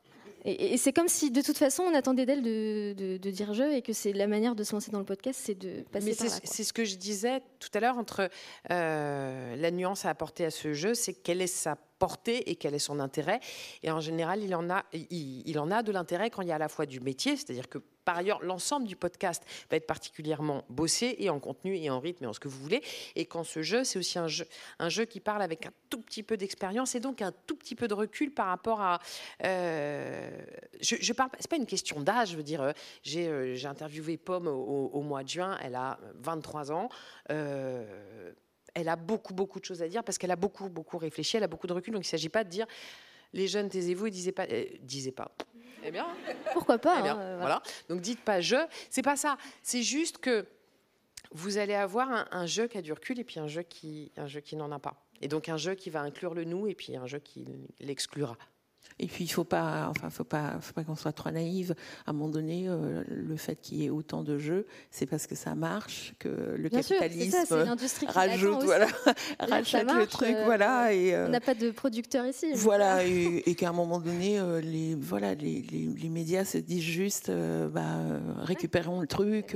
[0.49, 3.91] Et, c'est comme si, de toute façon, on attendait d'elle de, dire je et que
[3.91, 6.33] c'est la manière de se lancer dans le podcast, c'est de passer par là.
[6.45, 8.29] C'est ce que je disais tout à l'heure entre
[8.71, 12.73] euh, la nuance à apporter à ce jeu, c'est quelle est sa portée et quel
[12.73, 13.39] est son intérêt.
[13.83, 16.55] Et en général, il en a, il, en a de l'intérêt quand il y a
[16.55, 20.63] à la fois du métier, c'est-à-dire que par ailleurs, l'ensemble du podcast va être particulièrement
[20.69, 22.81] bossé et en contenu et en rythme et en ce que vous voulez.
[23.17, 24.47] Et quand ce jeu, c'est aussi un jeu,
[24.79, 27.75] un jeu qui parle avec un tout petit peu d'expérience et donc un tout petit
[27.75, 28.99] peu de recul par rapport à.
[29.43, 30.31] Euh,
[30.79, 31.31] je, parle.
[31.37, 32.31] C'est pas une question d'âge.
[32.31, 32.71] Je veux dire, euh,
[33.17, 35.57] euh, j'ai interviewé Pomme au, mois de juin.
[35.61, 36.87] Elle a 23 ans.
[38.77, 41.43] Elle a beaucoup, beaucoup de choses à dire parce qu'elle a beaucoup, beaucoup réfléchi, elle
[41.43, 41.93] a beaucoup de recul.
[41.93, 42.67] Donc il ne s'agit pas de dire
[43.33, 44.45] les jeunes, taisez-vous, et disait pas,
[44.81, 45.31] disait pas.
[45.83, 46.07] Eh bien,
[46.53, 47.61] pourquoi pas eh hein, voilà.
[47.89, 48.55] Donc dites pas je.
[48.89, 49.37] C'est pas ça.
[49.63, 50.45] C'est juste que
[51.31, 54.27] vous allez avoir un, jeu qui a du recul et puis un jeu qui, un
[54.27, 54.93] jeu qui n'en a pas.
[55.21, 57.47] Et donc un jeu qui va inclure le nous et puis un jeu qui
[57.79, 58.37] l'exclura.
[58.99, 61.75] Et puis il faut pas, enfin faut pas, faut pas qu'on soit trop naïve.
[62.05, 65.27] À un moment donné, euh, le fait qu'il y ait autant de jeux, c'est parce
[65.27, 67.63] que ça marche, que le capitalisme
[68.07, 68.87] rajoute, voilà,
[69.39, 70.93] rachète le truc, euh, voilà.
[70.93, 72.47] Et euh, on n'a pas de producteur ici.
[72.55, 77.31] Voilà, et, qu'à un moment donné, les, voilà, les, les, médias se disent juste,
[77.71, 77.83] bah,
[78.37, 79.55] récupérons le truc,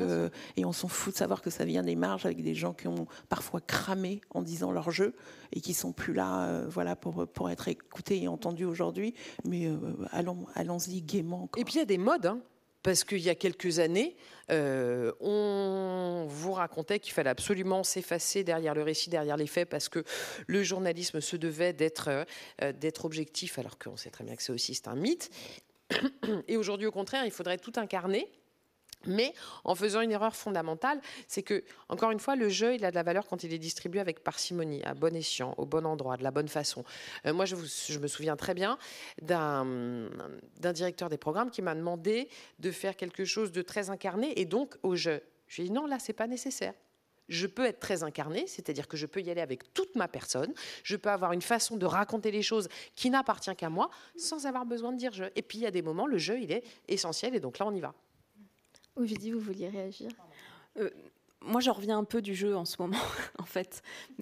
[0.57, 2.88] et on s'en fout de savoir que ça vient des marges avec des gens qui
[2.88, 5.15] ont parfois cramé en disant leur jeu
[5.53, 9.13] et qui sont plus là, voilà, pour pour être écoutés et entendus aujourd'hui
[9.45, 9.77] mais euh,
[10.11, 11.49] allons, allons-y gaiement.
[11.57, 12.25] Et puis il y a des modes.
[12.25, 12.41] Hein,
[12.83, 14.15] parce qu'il y a quelques années,
[14.49, 19.87] euh, on vous racontait qu'il fallait absolument s'effacer derrière le récit, derrière les faits, parce
[19.87, 20.03] que
[20.47, 22.09] le journalisme se devait d'être
[22.63, 25.29] euh, d'être objectif, alors qu'on sait très bien que c'est aussi c'est un mythe.
[26.47, 28.27] Et aujourd'hui, au contraire, il faudrait tout incarner
[29.05, 29.33] mais
[29.63, 32.95] en faisant une erreur fondamentale, c'est que, encore une fois, le jeu, il a de
[32.95, 36.23] la valeur quand il est distribué avec parcimonie, à bon escient, au bon endroit, de
[36.23, 36.83] la bonne façon.
[37.25, 38.77] Euh, moi, je, me souviens très bien
[39.21, 40.09] d'un
[40.73, 42.29] directeur des programmes qui m'a demandé
[42.59, 45.21] de faire quelque chose de très incarné et donc au jeu.
[45.47, 46.73] Je lui ai dit non, là, c'est pas nécessaire.
[47.29, 50.53] Je peux être très incarné, c'est-à-dire que je peux y aller avec toute ma personne.
[50.83, 54.65] Je peux avoir une façon de raconter les choses qui n'appartient qu'à moi sans avoir
[54.65, 55.23] besoin de dire je.
[55.35, 57.67] Et puis, il y a des moments, le jeu, il est essentiel et donc là,
[57.67, 57.93] on y va.
[59.05, 60.09] Dit, vous vouliez réagir?
[60.77, 60.89] Euh,
[61.41, 62.97] moi, j'en reviens un peu du jeu en ce moment,
[63.39, 63.81] en fait,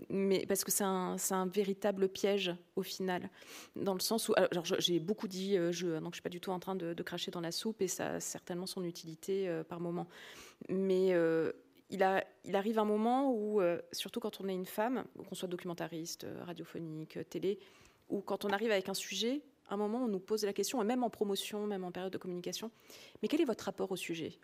[0.09, 3.29] mais parce que c'est un, véritable piège au final,
[3.75, 6.39] dans le sens où, alors j'ai beaucoup dit euh, jeu, donc je suis pas du
[6.39, 9.63] tout en train de, cracher dans la soupe et ça a certainement son utilité euh,
[9.63, 10.07] par moment,
[10.69, 11.13] mais
[11.89, 12.23] il, a,
[12.53, 13.61] arrive un moment où,
[13.91, 17.59] surtout quand on est une femme, qu'on soit documentariste, radiophonique, télé,
[18.09, 21.03] ou quand on arrive avec un sujet, un moment on nous pose la question, même
[21.03, 22.71] en promotion, même en période de communication,
[23.21, 24.39] mais quel est votre rapport au sujet?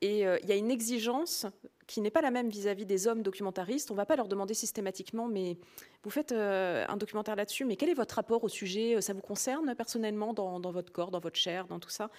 [0.00, 1.46] Et euh, il y a une exigence
[1.86, 3.90] qui n'est pas la même vis-à-vis des hommes documentaristes.
[3.90, 5.58] On ne va pas leur demander systématiquement, mais
[6.02, 9.00] vous faites euh, un documentaire là-dessus, mais quel est votre rapport au sujet?
[9.00, 12.10] Ça vous concerne personnellement dans, votre corps, dans votre chair, dans tout ça?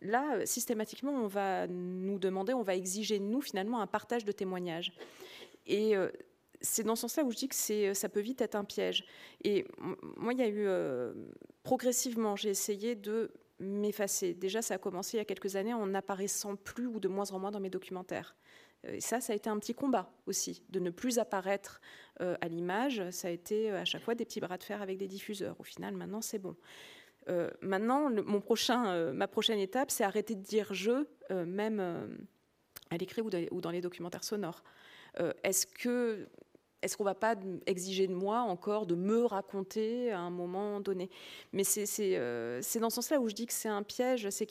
[0.00, 4.32] Là, systématiquement, on va nous demander, on va exiger de nous finalement un partage de
[4.32, 4.92] témoignages.
[5.66, 6.08] Et euh,
[6.60, 9.04] c'est dans ce sens-là où je dis que ça peut vite être un piège.
[9.44, 9.64] Et
[10.16, 10.66] moi, il y a eu
[11.62, 13.30] progressivement, j'ai essayé de
[13.60, 14.34] m'effacer.
[14.34, 17.30] Déjà, ça a commencé il y a quelques années en n'apparaissant plus ou de moins
[17.32, 18.36] en moins dans mes documentaires.
[18.86, 21.80] Euh, et ça, ça a été un petit combat aussi, de ne plus apparaître
[22.20, 23.02] euh, à l'image.
[23.10, 25.56] Ça a été euh, à chaque fois des petits bras de fer avec des diffuseurs.
[25.58, 26.56] Au final, maintenant, c'est bon.
[27.60, 31.78] maintenant, mon prochain, ma prochaine étape, c'est arrêter de dire je, même
[32.90, 34.64] à l'écrit ou, ou, dans les documentaires sonores.
[35.44, 36.26] Est-ce que
[36.82, 37.34] est-ce qu'on va pas
[37.66, 41.10] exiger de moi encore de me raconter à un moment donné?
[41.52, 44.48] Mais c'est euh, dans ce sens-là où je dis que c'est un piège, c'est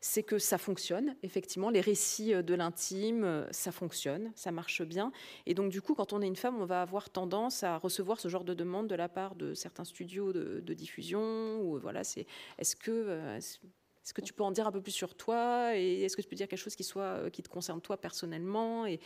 [0.00, 1.70] c'est que ça fonctionne effectivement.
[1.70, 5.12] Les récits de l'intime, ça fonctionne, ça marche bien.
[5.46, 8.20] Et donc du coup, quand on est une femme, on va avoir tendance à recevoir
[8.20, 11.78] ce genre de demande de la part de certains studios de, diffusion.
[11.78, 12.26] Voilà, c'est
[12.58, 16.02] est-ce que euh, est-ce que tu peux en dire un peu plus sur toi et
[16.02, 19.00] est-ce que tu peux dire quelque chose qui soit qui te concerne toi personnellement et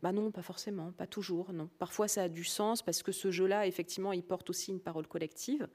[0.00, 1.68] bah non, pas forcément, pas toujours, non.
[1.80, 5.08] Parfois ça a du sens parce que ce jeu-là, effectivement, il porte aussi une parole
[5.08, 5.66] collective,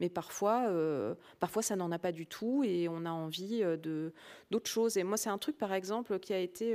[0.00, 3.78] mais parfois, euh, parfois ça n'en a pas du tout et on a envie euh,
[3.78, 4.12] de
[4.50, 4.98] d'autres choses.
[4.98, 6.74] Et moi, c'est un truc, par exemple, qui a été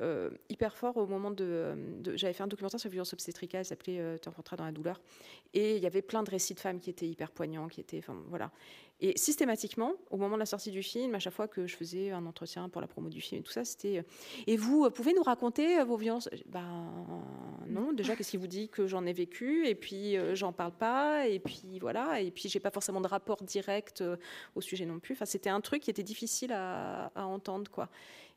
[0.00, 1.74] euh, hyper fort au moment de,
[2.14, 5.00] j'avais fait un documentaire sur la violence obstétricale, s'appelait "Tu rencontreras dans la douleur",
[5.54, 8.02] et il y avait plein de récits de femmes qui étaient hyper poignants, qui étaient,
[8.28, 8.50] voilà.
[9.00, 12.12] Et systématiquement, au moment de la sortie du film, à chaque fois que je faisais
[12.12, 14.02] un entretien pour la promo du film et tout ça, c'était euh,
[14.46, 16.28] Et vous, euh, pouvez nous raconter euh, vos violences?
[16.46, 16.90] Ben
[17.66, 19.66] non, déjà, qu'est-ce qui vous dit que j'en ai vécu?
[19.66, 21.26] Et puis, j'en parle pas.
[21.26, 22.20] Et puis, voilà.
[22.20, 24.04] Et puis, j'ai pas forcément de rapport direct
[24.54, 25.14] au sujet non plus.
[25.14, 27.88] Enfin, c'était un truc qui était difficile à, entendre, quoi.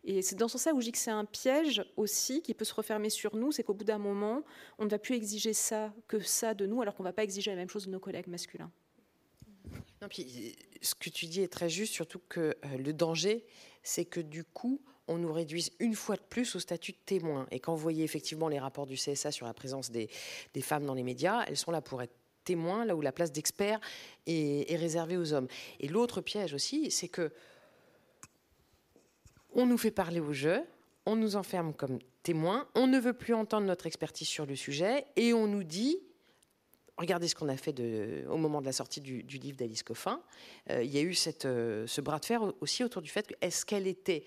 [0.03, 2.65] Et c'est dans ce sens où je dis que c'est un piège aussi qui peut
[2.65, 4.43] se refermer sur nous, c'est qu'au bout d'un moment,
[4.79, 7.23] on ne va plus exiger ça que ça de nous, alors qu'on ne va pas
[7.23, 8.71] exiger la même chose de nos collègues masculins.
[10.01, 13.45] Ce que tu dis est très juste, surtout que euh, le danger,
[13.83, 17.47] c'est que du coup, on nous réduise une fois de plus au statut de témoin.
[17.51, 20.09] Et quand vous voyez effectivement les rapports du CSA sur la présence des,
[20.61, 23.79] femmes dans les médias, elles sont là pour être témoins, là où la place d'expert
[24.25, 25.47] est, est, réservée aux hommes.
[25.79, 27.31] Et l'autre piège aussi, c'est que
[29.53, 30.61] on nous fait parler au jeu,
[31.05, 35.05] on nous enferme comme témoins, on ne veut plus entendre notre expertise sur le sujet,
[35.15, 35.97] et on nous dit
[36.97, 37.75] regardez ce qu'on a fait
[38.27, 40.21] au moment de la sortie du, livre d'Alice Coffin.
[40.69, 43.35] Euh, il y a eu euh, ce bras de fer aussi autour du fait que
[43.41, 44.23] est-ce qu'elle était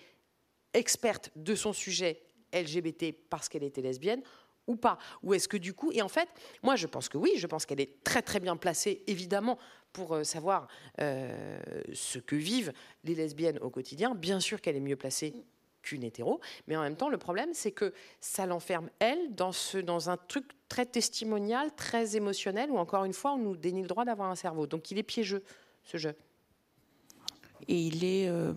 [0.72, 4.22] experte de son sujet LGBT parce qu'elle était lesbienne
[4.66, 4.98] ou pas?
[5.22, 6.28] Ou est-ce que du coup, et en fait,
[6.62, 9.58] moi je pense que oui, je pense qu'elle est très très bien placée, évidemment,
[9.92, 10.68] pour euh, savoir
[10.98, 14.14] ce que vivent les lesbiennes au quotidien.
[14.14, 15.34] Bien sûr qu'elle est mieux placée
[15.82, 19.78] qu'une hétéro, mais en même temps, le problème, c'est que ça l'enferme, elle, dans, ce,
[20.08, 24.04] un truc très testimonial, très émotionnel, où encore une fois, on nous dénie le droit
[24.04, 24.66] d'avoir un cerveau.
[24.66, 25.42] Donc il est piégeux,
[25.84, 26.14] ce jeu.
[27.68, 28.52] Et il est, euh,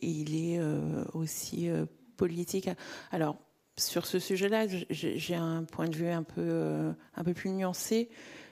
[0.00, 1.86] il est euh, aussi euh,
[2.16, 2.68] politique.
[3.10, 3.36] Alors,
[3.76, 8.08] sur ce sujet-là, j'ai un point de vue un peu, un peu plus nuancé,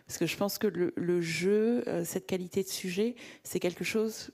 [0.08, 4.32] parce que je pense que le jeu, cette qualité de sujet, c'est quelque chose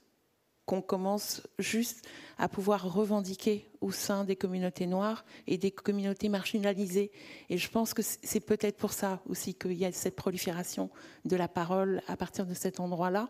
[0.69, 2.07] qu'on commence juste
[2.37, 7.09] à pouvoir revendiquer au sein des communautés noires et des communautés marginalisées.
[7.49, 10.91] Et je pense que c'est peut-être pour ça aussi qu'il y a cette prolifération
[11.25, 13.29] de la parole à partir de cet endroit-là.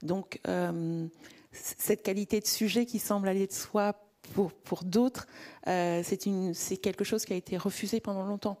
[0.00, 1.06] Donc, euh,
[1.52, 3.92] cette qualité de sujet qui semble aller de soi
[4.32, 5.26] pour, d'autres,
[5.66, 8.58] euh, c'est quelque chose qui a été refusé pendant longtemps.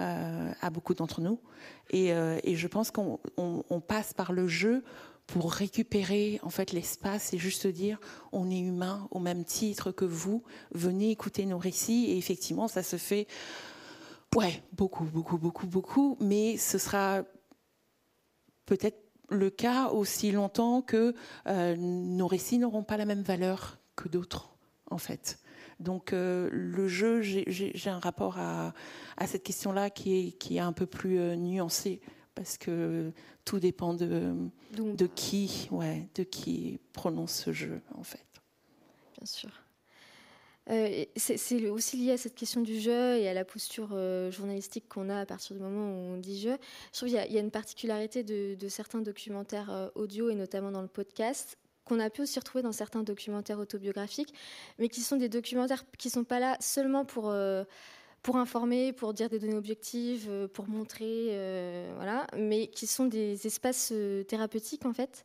[0.00, 1.40] Euh, à beaucoup d'entre nous.
[1.90, 2.12] Et,
[2.54, 4.84] je pense qu'on on, on passe par le jeu
[5.30, 8.00] pour récupérer en fait l'espace et juste dire
[8.32, 12.06] on est humain au même titre que vous, venez écouter nos récits.
[12.08, 13.26] Et effectivement ça se fait
[14.34, 16.16] ouais beaucoup beaucoup beaucoup beaucoup.
[16.20, 17.22] Mais ce sera
[18.66, 21.14] peut-être le cas aussi longtemps que
[21.46, 24.56] euh, nos récits n'auront pas la même valeur que d'autres
[24.90, 25.38] en fait.
[25.78, 28.74] Donc euh, le jeu, j'ai un rapport à,
[29.26, 32.00] cette question-là qui est, qui est un peu plus euh, nuancé
[32.34, 33.12] parce que
[33.44, 34.34] tout dépend de,
[34.72, 38.24] de qui, ouais, de qui prononce ce jeu, en fait.
[39.18, 39.50] Bien sûr.
[40.70, 44.88] Euh, c'est aussi lié à cette question du jeu et à la posture euh, journalistique
[44.88, 46.58] qu'on a à partir du moment où on dit jeu.
[46.92, 50.82] Je trouve qu'il y, a une particularité de, certains documentaires euh, audio et notamment dans
[50.82, 54.32] le podcast qu'on a pu aussi retrouver dans certains documentaires autobiographiques,
[54.78, 57.34] mais qui sont des documentaires qui ne sont pas là seulement pour
[58.22, 63.06] pour informer, pour dire des données objectives, euh, pour montrer, euh, voilà, mais qui sont
[63.06, 65.24] des espaces euh, thérapeutiques en fait.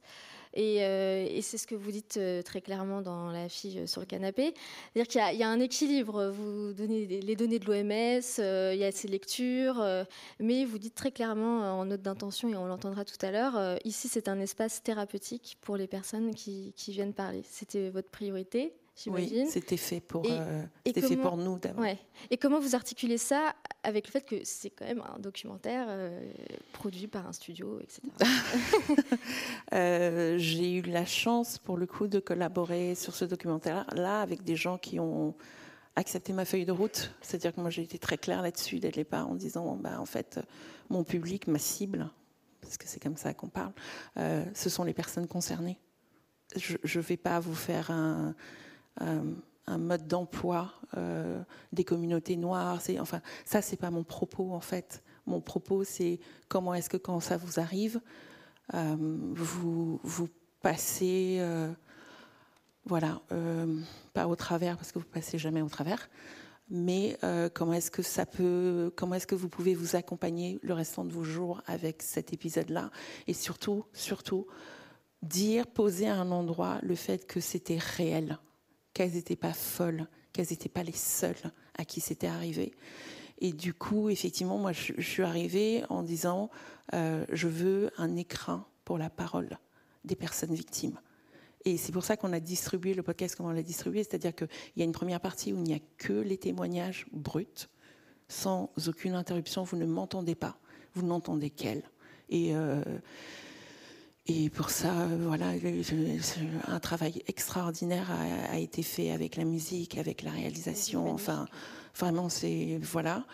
[0.57, 4.53] Et, c'est ce que vous dites très clairement dans la fille sur le canapé.
[4.93, 6.29] C'est-à-dire qu'il y, a un équilibre.
[6.29, 9.85] Vous donnez les données de l'OMS, il y a ces lectures,
[10.39, 14.07] mais vous dites très clairement en note d'intention, et on l'entendra tout à l'heure, ici
[14.07, 17.43] c'est un espace thérapeutique pour les personnes qui, qui viennent parler.
[17.43, 18.71] C'était votre priorité
[19.07, 21.83] oui, c'était fait pour, euh, fait pour nous d'abord.
[21.83, 21.97] Ouais.
[22.29, 26.31] Et comment vous articulez ça avec le fait que c'est quand même un documentaire euh,
[26.73, 28.01] produit par un studio, etc.
[29.73, 34.55] euh, J'ai eu la chance, pour le coup, de collaborer sur ce documentaire-là avec des
[34.55, 35.35] gens qui ont
[35.95, 37.11] accepté ma feuille de route.
[37.21, 40.05] C'est-à-dire que moi, j'ai été très claire là-dessus dès le départ en disant, bah, en
[40.05, 40.39] fait,
[40.89, 42.09] mon public, ma cible,
[42.61, 43.73] parce que c'est comme ça qu'on parle,
[44.17, 45.79] euh, ce sont les personnes concernées.
[46.55, 48.35] Je ne vais pas vous faire un
[48.99, 50.73] un mode d'emploi
[51.73, 52.79] des communautés noires.
[52.99, 55.03] Enfin, ça, c'est pas mon propos en fait.
[55.25, 57.99] Mon propos, c'est comment est-ce que quand ça vous arrive,
[58.73, 60.29] vous, vous
[60.61, 61.41] passez,
[62.85, 63.21] voilà,
[64.13, 66.09] pas au travers parce que vous passez jamais au travers,
[66.69, 70.73] mais euh, comment est-ce que ça peut, comment est-ce que vous pouvez vous accompagner le
[70.73, 72.89] restant de vos jours avec cet épisode-là,
[73.27, 74.47] et surtout, surtout,
[75.21, 78.39] dire, poser à un endroit le fait que c'était réel,
[78.95, 82.73] qu'elles n'étaient pas folles, qu'elles n'étaient pas les seules à qui c'était arrivé.
[83.39, 86.49] Et du coup, effectivement, moi, je, suis arrivée en disant,
[86.93, 89.59] euh, je veux un écrin pour la parole
[90.05, 90.97] des personnes victimes.
[91.65, 94.47] Et c'est pour ça qu'on a distribué le podcast comme on l'a distribué, c'est-à-dire qu'il
[94.77, 97.67] y a une première partie où il n'y a que les témoignages bruts,
[98.29, 100.57] sans aucune interruption, vous ne m'entendez pas,
[100.93, 101.83] vous n'entendez qu'elle.
[102.29, 102.81] Et, euh,
[104.27, 105.51] et pour ça, voilà,
[106.67, 108.09] un travail extraordinaire
[108.51, 111.45] a, été fait avec la musique, avec la réalisation, enfin,
[111.95, 113.25] vraiment, c'est, voilà.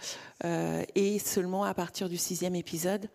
[0.44, 3.10] Euh, et seulement à partir du sixième épisode,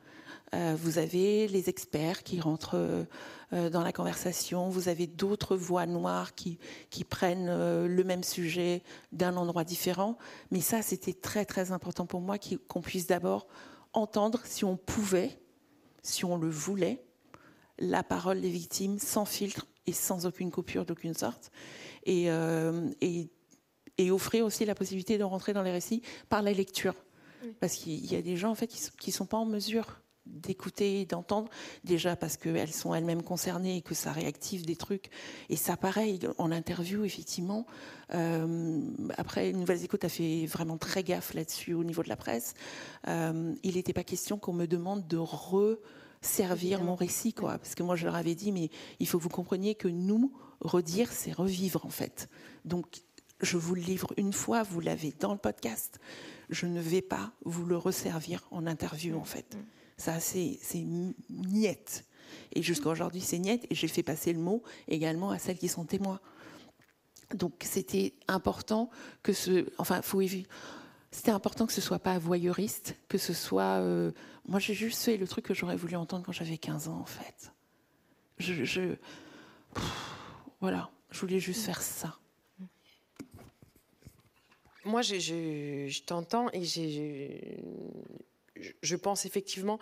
[0.55, 3.07] euh, vous avez les experts qui rentrent
[3.53, 6.59] euh, dans la conversation, vous avez d'autres voix noires qui,
[6.91, 10.16] qui prennent euh, le même sujet d'un endroit différent.
[10.51, 12.37] Mais ça, c'était très très important pour moi
[12.68, 13.47] qu'on puisse d'abord
[13.93, 15.39] entendre, si on pouvait,
[16.03, 17.03] si on le voulait,
[17.79, 21.51] la parole des victimes sans filtre et sans aucune coupure d'aucune sorte.
[22.05, 22.29] Et,
[23.01, 23.31] et,
[23.99, 26.95] et, offrir aussi la possibilité de rentrer dans les récits par la lecture.
[27.61, 31.07] Parce qu'il y a des gens en fait qui ne sont pas en mesure d'écouter,
[31.07, 31.49] d'entendre,
[31.85, 35.11] déjà parce qu'elles sont elles-mêmes concernées et que ça réactive des trucs.
[35.49, 37.66] Et ça, pareil, en interview, effectivement.
[38.12, 38.81] Euh,
[39.16, 42.55] après, Nouvelles Écoutes a fait vraiment très gaffe là-dessus au niveau de la presse.
[43.09, 45.16] Euh, il n'était pas question qu'on me demande de
[46.27, 47.59] resservir mon récit, quoi.
[47.59, 50.33] Parce que moi, je leur avais dit, mais il faut que vous compreniez que nous,
[50.61, 52.29] redire, c'est revivre, en fait.
[52.64, 53.03] Donc,
[53.41, 56.01] je vous le livre une fois, vous l'avez dans le podcast.
[56.51, 59.55] Je ne vais pas vous le resservir en interview, en fait.
[59.55, 59.64] Mm.
[59.99, 60.59] Ça, c'est
[61.31, 62.05] niette.
[62.53, 63.66] Et jusqu'à aujourd'hui, c'est niette.
[63.70, 66.20] Et j'ai fait passer le mot également à celles qui sont témoins.
[67.35, 68.91] Donc, c'était important
[69.22, 69.66] que ce.
[69.79, 70.20] Enfin, faut
[71.17, 73.81] C'était important que ce soit pas voyeuriste, que ce soit.
[73.81, 74.12] Euh,
[74.47, 77.07] moi, j'ai juste fait le truc que j'aurais voulu entendre quand j'avais 15 ans, en
[77.07, 77.55] fait.
[78.37, 78.97] Je.
[80.61, 80.91] voilà.
[81.11, 82.19] Je voulais juste faire ça.
[84.85, 87.64] Moi, je t'entends et j'ai
[88.83, 89.79] je pense effectivement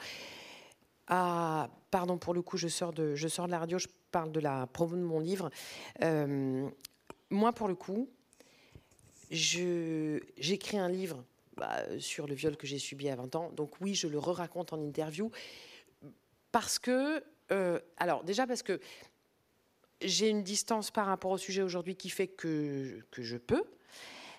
[1.09, 1.69] à.
[1.91, 4.39] Pardon, pour le coup, je sors de, je sors de la radio, je parle de
[4.39, 5.51] la promo de mon livre.
[6.01, 6.71] Euh,
[7.31, 8.09] moi, pour le coup,
[9.35, 11.25] j'écris un livre
[11.57, 13.51] bah, sur le viol que j'ai subi à 20 ans.
[13.51, 15.31] Donc, oui, je le re-raconte en interview.
[16.53, 17.23] Parce que.
[17.53, 18.81] Euh, alors, déjà, parce que
[20.01, 23.65] j'ai une distance par rapport au sujet aujourd'hui qui fait que, que je peux.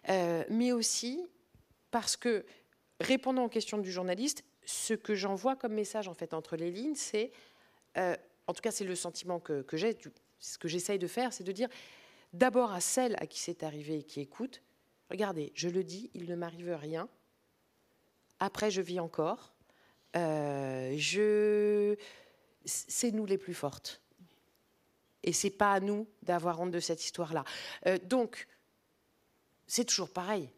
[0.09, 1.25] Euh, mais aussi
[1.91, 2.45] parce que
[2.99, 6.95] répondant aux questions du journaliste, ce que j'envoie comme message en fait entre les lignes,
[6.95, 7.31] c'est,
[7.97, 8.15] euh,
[8.47, 9.97] en tout cas c'est le sentiment que, que j'ai,
[10.39, 11.69] ce que j'essaye de faire, c'est de dire
[12.33, 14.61] d'abord à celle à qui c'est arrivé et qui écoute,
[15.09, 17.09] regardez, je le dis, il ne m'arrive rien,
[18.39, 19.53] après je vis encore,
[20.15, 21.95] euh, je...
[22.65, 24.01] c'est nous les plus fortes.
[25.23, 27.43] Et c'est pas à nous d'avoir honte de cette histoire-là.
[27.87, 28.47] Euh, donc,
[29.65, 30.51] c'est toujours pareil.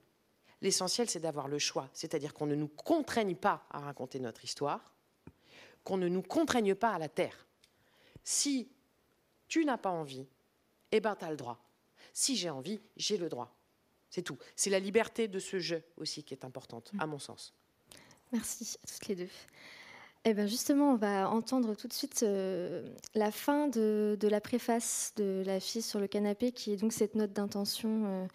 [0.61, 4.93] L'essentiel, c'est d'avoir le choix, c'est-à-dire qu'on ne nous contraigne pas à raconter notre histoire,
[5.83, 7.47] qu'on ne nous contraigne pas à la terre.
[8.23, 8.69] Si
[9.47, 10.27] tu n'as pas envie,
[10.91, 11.59] eh ben, tu as le droit.
[12.11, 13.55] Si j'ai envie, j'ai le droit.
[14.09, 14.37] C'est tout.
[14.55, 17.53] C'est la liberté de ce jeu aussi qui est importante, à mon sens.
[18.31, 19.29] Merci à toutes les deux.
[20.25, 22.85] Eh ben justement, on va entendre tout de suite euh,
[23.15, 27.15] la fin de, la préface de La fille sur le canapé, qui est donc cette
[27.15, 28.25] note d'intention euh,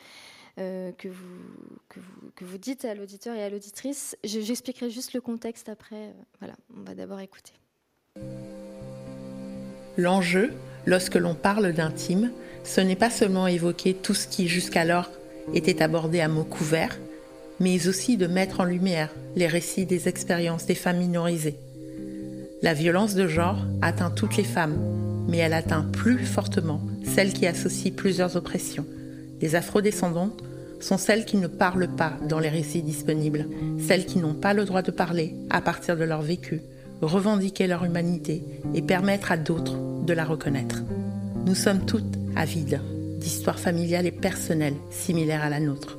[0.58, 1.38] euh, que, vous,
[1.90, 4.16] que, vous, que, vous, dites à l'auditeur et à l'auditrice.
[4.24, 6.14] J'expliquerai juste le contexte après.
[6.38, 7.52] Voilà, on va d'abord écouter.
[9.98, 10.54] L'enjeu,
[10.86, 12.32] lorsque l'on parle d'intime,
[12.64, 15.10] ce n'est pas seulement évoquer tout ce qui jusqu'alors
[15.54, 16.98] était abordé à mots couverts,
[17.60, 21.56] mais aussi de mettre en lumière les récits des expériences des femmes minorisées.
[22.62, 24.78] La violence de genre atteint toutes les femmes,
[25.28, 28.86] mais elle atteint plus fortement celles qui associent plusieurs oppressions
[29.42, 30.42] les afrodescendantes
[30.80, 33.46] sont celles qui ne parlent pas dans les récits disponibles,
[33.80, 36.62] celles qui n'ont pas le droit de parler à partir de leur vécu,
[37.02, 38.42] revendiquer leur humanité
[38.74, 39.76] et permettre à d'autres
[40.06, 40.82] de la reconnaître.
[41.44, 42.80] Nous sommes toutes avides
[43.22, 45.96] d'histoires familiales et personnelles similaires à la nôtre.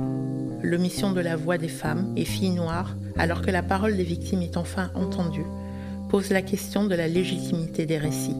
[0.61, 4.41] L'omission de la voix des femmes et filles noires, alors que la parole des victimes
[4.41, 5.45] est enfin entendue,
[6.09, 8.35] pose la question de la légitimité des récits,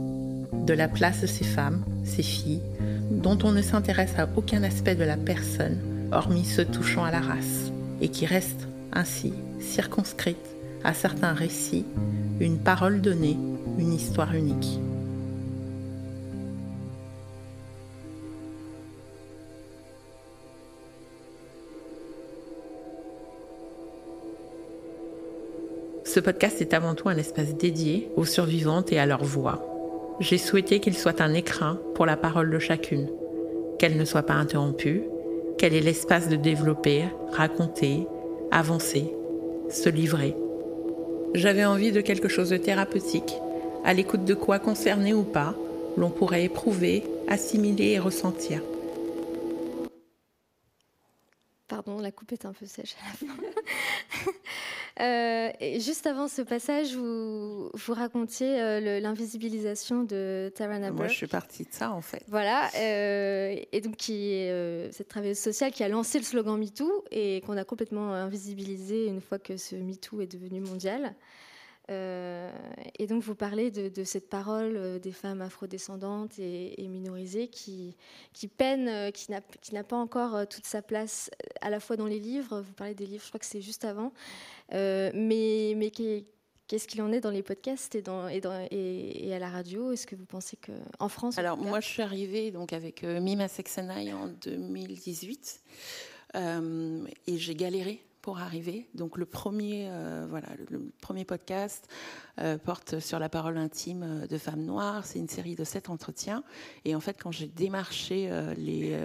[0.52, 2.62] de la place de ces femmes, ces filles,
[3.10, 5.78] dont on ne s'intéresse à aucun aspect de la personne,
[6.12, 7.72] hormis ceux touchant à la race,
[8.02, 10.38] et qui reste ainsi circonscrite
[10.84, 11.86] à certains récits,
[12.40, 13.38] une parole donnée,
[13.80, 14.80] une histoire unique.
[26.14, 30.16] Ce podcast est avant tout un espace dédié aux survivantes et à leur voix.
[30.20, 33.10] J'ai souhaité qu'il soit un écrin pour la parole de chacune,
[33.80, 35.02] qu'elle ne soit pas interrompue,
[35.58, 38.06] qu'elle ait l'espace de développer, raconter,
[38.52, 39.12] avancer,
[39.72, 40.36] se livrer.
[41.34, 43.34] J'avais envie de quelque chose de thérapeutique,
[43.84, 45.56] à l'écoute de quoi, concerné ou pas,
[45.98, 48.62] l'on pourrait éprouver, assimiler et ressentir.
[51.68, 54.32] Pardon, la coupe est un peu sèche à la fin.
[55.00, 60.96] Euh, et juste avant ce passage, vous, vous racontiez euh, l'invisibilisation de Tara Naber.
[60.96, 62.24] Moi, je suis partie de ça, en fait.
[62.28, 67.06] Voilà, euh, et donc qui est cette travailleuse sociale qui a lancé le slogan MeToo
[67.12, 71.16] et qu'on a complètement invisibilisé une fois que ce MeToo est devenu mondial.
[71.92, 72.50] Euh,
[72.98, 77.98] et donc vous parlez de, cette parole euh, des femmes afrodescendantes et, et minorisées qui,
[78.32, 81.30] qui peinent, euh, qui n'a pas encore toute sa place
[81.62, 83.86] à la fois dans les livres, vous parlez des livres, je crois que c'est juste
[83.86, 84.14] avant,
[84.72, 85.92] mais, mais
[86.66, 89.92] Qu'est-ce qu'il en est dans les podcasts et, dans, et, dans, et, à la radio?
[89.92, 94.14] Est-ce que vous pensez qu'en France Alors, moi, je suis arrivée donc, avec Mima Sexenai
[94.14, 95.62] en 2018
[96.36, 98.88] et j'ai galéré pour arriver.
[98.96, 101.88] Donc le premier, euh, voilà, le, premier podcast
[102.40, 105.06] euh, porte sur la parole intime de femmes noires.
[105.06, 106.44] C'est une série de sept entretiens.
[106.86, 108.98] Et en fait, quand j'ai démarché euh, les,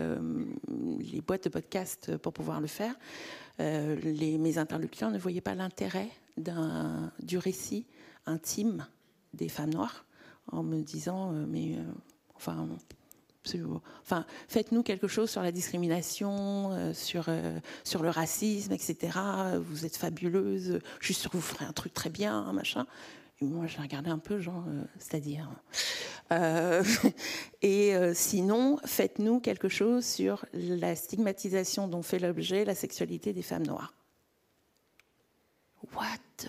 [1.00, 2.94] les boîtes de podcast pour pouvoir le faire,
[3.58, 6.08] les, mes interlocuteurs ne voyaient pas l'intérêt
[7.18, 7.86] du récit
[8.24, 8.86] intime
[9.34, 10.04] des femmes noires
[10.52, 11.76] en me disant mais
[12.36, 12.68] enfin
[14.02, 19.18] Enfin, faites-nous quelque chose sur la discrimination, euh, sur, euh, sur le racisme, etc.
[19.58, 20.80] Vous êtes fabuleuse.
[21.00, 22.86] Je suis sûre que vous ferez un truc très bien, hein, machin.
[23.40, 25.48] Moi, j'ai regardé un peu, genre, euh, c'est-à-dire.
[27.62, 33.66] et sinon, faites-nous quelque chose sur la stigmatisation dont fait l'objet la sexualité des femmes
[33.66, 33.94] noires.
[35.94, 36.48] What the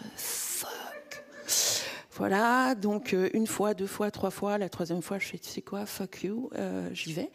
[2.20, 5.86] voilà, donc euh, une fois, deux fois, trois fois, la troisième fois, je sais quoi,
[5.86, 7.32] fuck you, euh, j'y vais.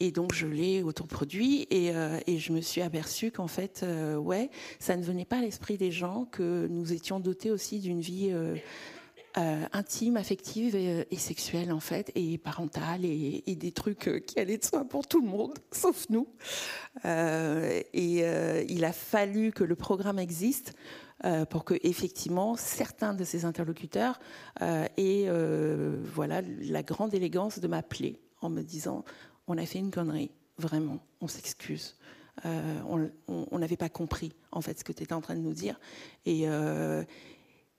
[0.00, 3.84] Et donc je l'ai autoproduit et, euh, et je me suis aperçue qu'en fait,
[4.18, 4.48] ouais,
[4.78, 8.34] ça ne venait pas à l'esprit des gens que nous étions dotés aussi d'une vie
[9.34, 14.64] intime, affective et, sexuelle en fait, et parentale et, et, des trucs qui allaient de
[14.64, 16.26] soi pour tout le monde, sauf nous.
[17.04, 20.74] et il a fallu que le programme existe
[21.24, 24.20] euh, pour que effectivement certains de ces interlocuteurs
[24.60, 29.02] euh, aient euh, voilà la grande élégance de m'appeler en me disant
[29.46, 30.30] on a fait une connerie.
[30.58, 31.96] Vraiment on s'excuse.
[32.44, 35.80] On n'avait pas compris en fait ce que tu étais en train de nous dire
[36.26, 36.42] et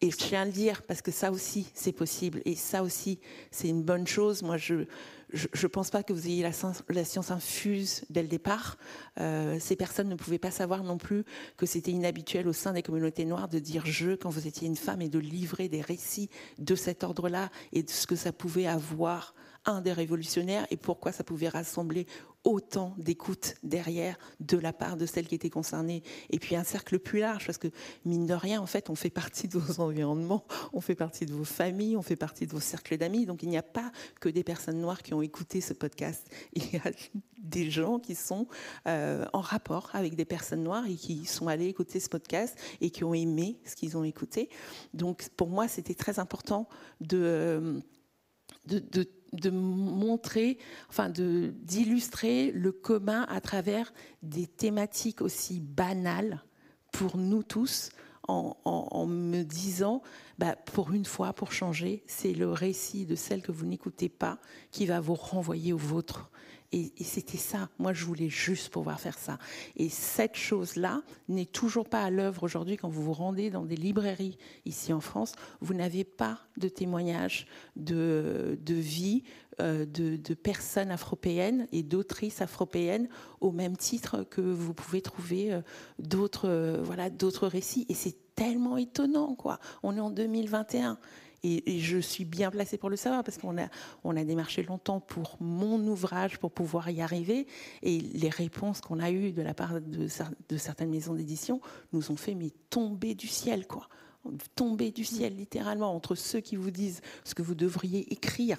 [0.02, 2.42] et je tiens à le dire parce que ça aussi c'est possible.
[2.46, 3.20] Et ça aussi
[3.52, 4.42] c'est une bonne chose.
[4.42, 4.86] Moi je
[5.34, 8.78] je ne pense pas que vous ayez la, science infuse dès le départ.
[9.20, 11.26] Euh, ces personnes ne pouvaient pas savoir non plus
[11.58, 14.78] que c'était inhabituel au sein des communautés noires de dire je quand vous étiez une
[14.78, 18.68] femme et de livrer des récits de cet ordre-là et de ce que ça pouvait
[18.68, 19.34] avoir
[19.66, 22.08] un des révolutionnaires et pourquoi ça pouvait rassembler
[22.48, 26.02] autant d'écoute derrière de la part de celles qui étaient concernées.
[26.30, 27.68] Et puis un cercle plus large, parce que
[28.06, 31.34] mine de rien, en fait, on fait partie de vos environnements, on fait partie de
[31.34, 33.26] vos familles, on fait partie de vos cercles d'amis.
[33.26, 33.92] Donc il n'y a pas
[34.22, 36.26] que des personnes noires qui ont écouté ce podcast.
[36.54, 36.92] Il y a
[37.38, 38.48] des gens qui sont
[38.88, 42.90] euh, en rapport avec des personnes noires et qui sont allés écouter ce podcast et
[42.92, 44.50] qui ont aimé ce qu'ils ont écouté.
[44.94, 46.70] Donc pour moi, c'était très important
[47.02, 47.80] de, euh,
[48.66, 49.04] de, de
[49.34, 50.58] de montrer,
[50.90, 56.44] enfin d'illustrer le commun à travers des thématiques aussi banales
[56.92, 57.90] pour nous tous,
[58.28, 60.02] en, me disant,
[60.38, 64.38] bah, pour une fois, pour changer, c'est le récit de celle que vous n'écoutez pas
[64.72, 66.30] qui va vous renvoyer au vôtre.
[66.74, 67.70] Et, c'était ça.
[67.80, 69.40] Moi, je voulais juste pouvoir faire ça.
[69.78, 73.78] Et cette chose-là n'est toujours pas à l'œuvre aujourd'hui quand vous vous rendez dans des
[73.78, 75.32] librairies ici en France.
[75.62, 77.48] Vous n'avez pas de témoignages
[77.78, 79.24] de, de vie
[79.62, 83.08] euh, de, de, personnes afropéennes et d'autrices afropéennes
[83.42, 85.62] au même titre que vous pouvez trouver euh,
[85.98, 87.86] d'autres euh, voilà, d'autres récits.
[87.90, 89.60] Et c'est tellement étonnant, quoi.
[89.82, 91.00] On est en 2021.
[91.48, 95.80] Et, je suis bien placée pour le savoir parce qu'on a, démarché longtemps pour mon
[95.88, 97.48] ouvrage pour pouvoir y arriver.
[97.84, 100.08] Et les réponses qu'on a eues de la part de,
[100.50, 101.62] de certaines maisons d'édition
[101.94, 103.88] nous ont fait mais tomber du ciel, quoi.
[104.56, 108.58] Tomber du ciel, littéralement, entre ceux qui vous disent ce que vous devriez écrire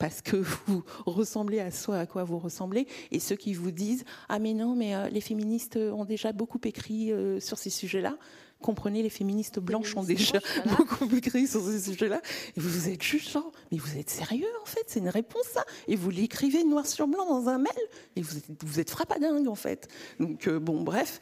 [0.00, 4.04] parce que vous ressemblez à ce à quoi vous ressemblez, et ceux qui vous disent
[4.28, 8.16] ah mais non mais euh, les féministes ont déjà beaucoup écrit euh, sur ces sujets-là.
[8.60, 10.38] Comprenez, les féministes blanches ont déjà
[10.78, 12.20] beaucoup écrit sur ces sujets-là.
[12.56, 15.46] Et vous vous êtes juste genre, mais vous êtes sérieux en fait C'est une réponse
[15.52, 17.72] ça Et vous l'écrivez noir sur blanc dans un mail
[18.16, 19.88] Et vous êtes, vous êtes frappadingue en fait.
[20.18, 21.20] Donc euh, bon, bref.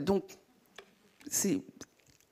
[0.00, 0.24] donc
[1.30, 1.60] c'est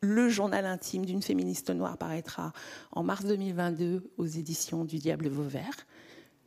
[0.01, 2.53] le journal intime d'une féministe noire paraîtra
[2.93, 5.87] en mars 2022 aux éditions du Diable Vauvert.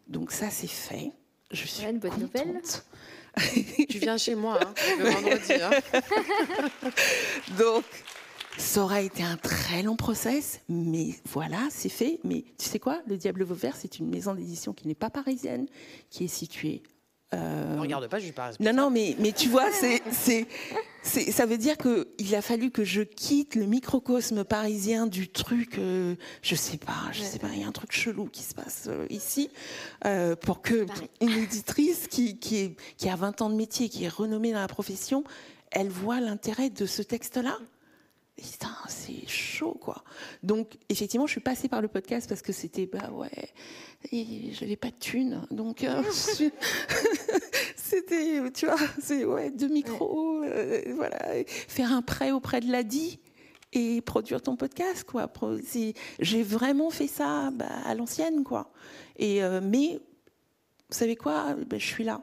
[0.07, 1.11] Donc ça, c'est fait.
[1.51, 2.61] Je suis une bonne nouvelle.
[3.89, 5.53] Tu viens chez moi hein, le vendredi.
[5.53, 6.91] Hein.
[7.57, 7.83] Donc,
[8.57, 12.19] ça aura été un très long process, mais voilà, c'est fait.
[12.23, 15.67] Mais tu sais quoi Le Diable Vauvert, c'est une maison d'édition qui n'est pas parisienne,
[16.09, 16.83] qui est située
[17.33, 17.75] euh...
[17.75, 18.51] Ne regarde pas, je suis pas.
[18.59, 20.47] Non, non, mais, mais tu vois, c'est, c'est,
[21.03, 25.77] c'est, ça veut dire qu'il a fallu que je quitte le microcosme parisien du truc,
[25.77, 28.55] euh, je sais pas, je sais pas, il y a un truc chelou qui se
[28.55, 29.51] passe euh, ici,
[30.05, 30.87] euh, pour que
[31.21, 34.61] une éditrice qui, qui, est, qui a 20 ans de métier, qui est renommée dans
[34.61, 35.23] la profession,
[35.71, 37.57] elle voit l'intérêt de ce texte-là.
[38.39, 40.03] Putain, c'est chaud, quoi.
[40.43, 43.49] Donc, effectivement, je suis passée par le podcast parce que c'était, bah ouais,
[44.11, 45.41] et j'avais pas de thunes.
[45.51, 46.01] Donc, euh,
[47.75, 53.19] c'était, tu vois, c'est, ouais, deux micros, euh, voilà, faire un prêt auprès de l'ADI
[53.73, 55.31] et produire ton podcast, quoi.
[56.19, 58.71] J'ai vraiment fait ça bah, à l'ancienne, quoi.
[59.17, 59.99] Et, euh, mais,
[60.89, 61.55] vous savez quoi?
[61.67, 62.21] Bah, Je suis là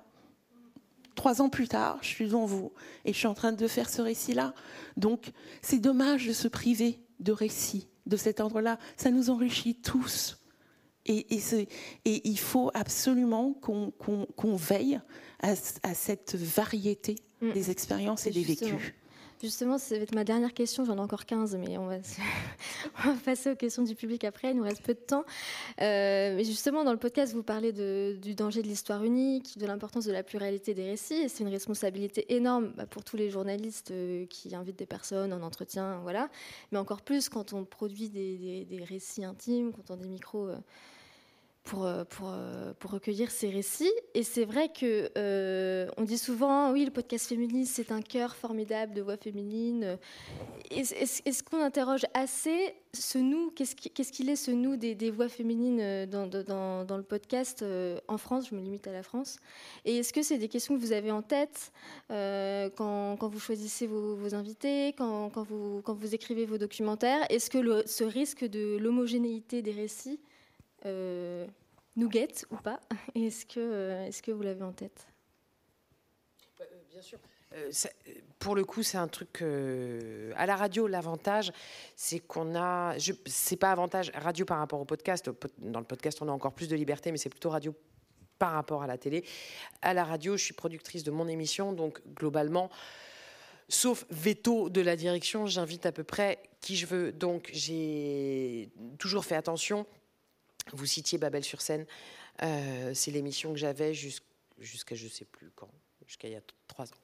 [1.17, 2.73] trois ans plus tard, je suis devant vous
[3.05, 4.55] et je suis en train de faire ce récit-là.
[4.97, 8.79] Donc, c'est dommage de se priver de récits de cet ordre-là.
[8.97, 10.39] Ça nous enrichit tous.
[11.07, 11.27] Et,
[12.05, 15.01] et, il faut absolument qu'on veille
[15.41, 15.55] à,
[15.95, 17.53] cette variété mm.
[17.53, 18.93] des expériences et des vécus.
[19.43, 20.85] Justement, ça va être ma dernière question.
[20.85, 21.99] J'en ai encore 15, mais on va,
[23.25, 24.51] passer aux questions du public après.
[24.51, 25.25] Il nous reste peu de temps.
[25.81, 30.05] Euh, mais justement, dans le podcast, vous parlez du danger de l'histoire unique, de l'importance
[30.07, 31.15] de la pluralité des récits.
[31.15, 35.33] Et c'est une responsabilité énorme bah, pour tous les journalistes euh, qui invitent des personnes
[35.33, 35.99] en entretien.
[36.03, 36.31] Voilà.
[36.73, 40.49] Mais encore plus quand on produit des récits intimes, quand on a des micros.
[40.49, 40.57] Euh,
[41.67, 43.93] pour, euh, euh, pour, recueillir ces récits.
[44.15, 48.35] Et c'est vrai que euh, on dit souvent, oui, le podcast féministe, c'est un cœur
[48.37, 49.99] formidable de voix féminines.
[50.71, 53.51] Est-ce qu'on interroge assez ce nous?
[53.51, 56.27] Qu'est-ce qu'il est, ce nous des, voix féminines dans,
[56.97, 57.65] le podcast
[58.09, 58.49] en France?
[58.51, 59.39] Je me limite à la France.
[59.85, 61.73] Et est-ce que c'est des questions que vous avez en tête
[62.09, 67.27] quand, vous choisissez vos, invités, quand, vous, écrivez vos documentaires?
[67.29, 70.21] Est-ce que ce risque de l'homogénéité des récits
[70.87, 71.47] euh,
[71.97, 72.81] nous guette ou pas
[73.15, 75.07] Est-ce que, euh, est que vous l'avez en tête?
[76.61, 77.19] Euh, Bien sûr.
[78.39, 79.43] pour le coup, c'est un truc.
[79.43, 81.53] à la radio, l'avantage,
[81.95, 82.95] c'est qu'on a.
[83.27, 85.31] C'est pas avantage radio par rapport au podcast.
[85.59, 87.75] Dans le podcast, on a encore plus de liberté, mais c'est plutôt radio
[88.39, 89.25] par rapport à la télé.
[89.83, 92.71] À la radio, je suis productrice de mon émission, donc globalement,
[93.69, 97.13] sauf veto de la direction, j'invite à peu près qui je veux.
[97.13, 99.87] Donc j'ai toujours fait attention
[100.73, 101.87] vous citiez Babel sur scène.
[102.43, 105.71] Euh, c'est l'émission que j'avais jusqu'à je sais plus quand,
[106.07, 106.97] jusqu'à il y a trois ans,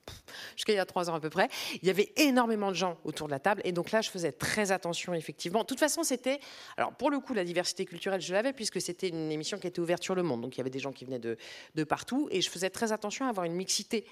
[0.57, 1.49] jusqu'à il y a trois ans à peu près.
[1.81, 4.33] Il y avait énormément de gens autour de la table et donc là je faisais
[4.33, 5.61] très attention effectivement.
[5.61, 6.41] De toute façon c'était,
[6.77, 9.81] alors pour le coup la diversité culturelle je l'avais puisque c'était une émission qui était
[9.81, 11.37] ouverte sur le monde, donc il y avait des gens qui venaient de,
[11.75, 14.07] de partout et je faisais très attention à avoir une mixité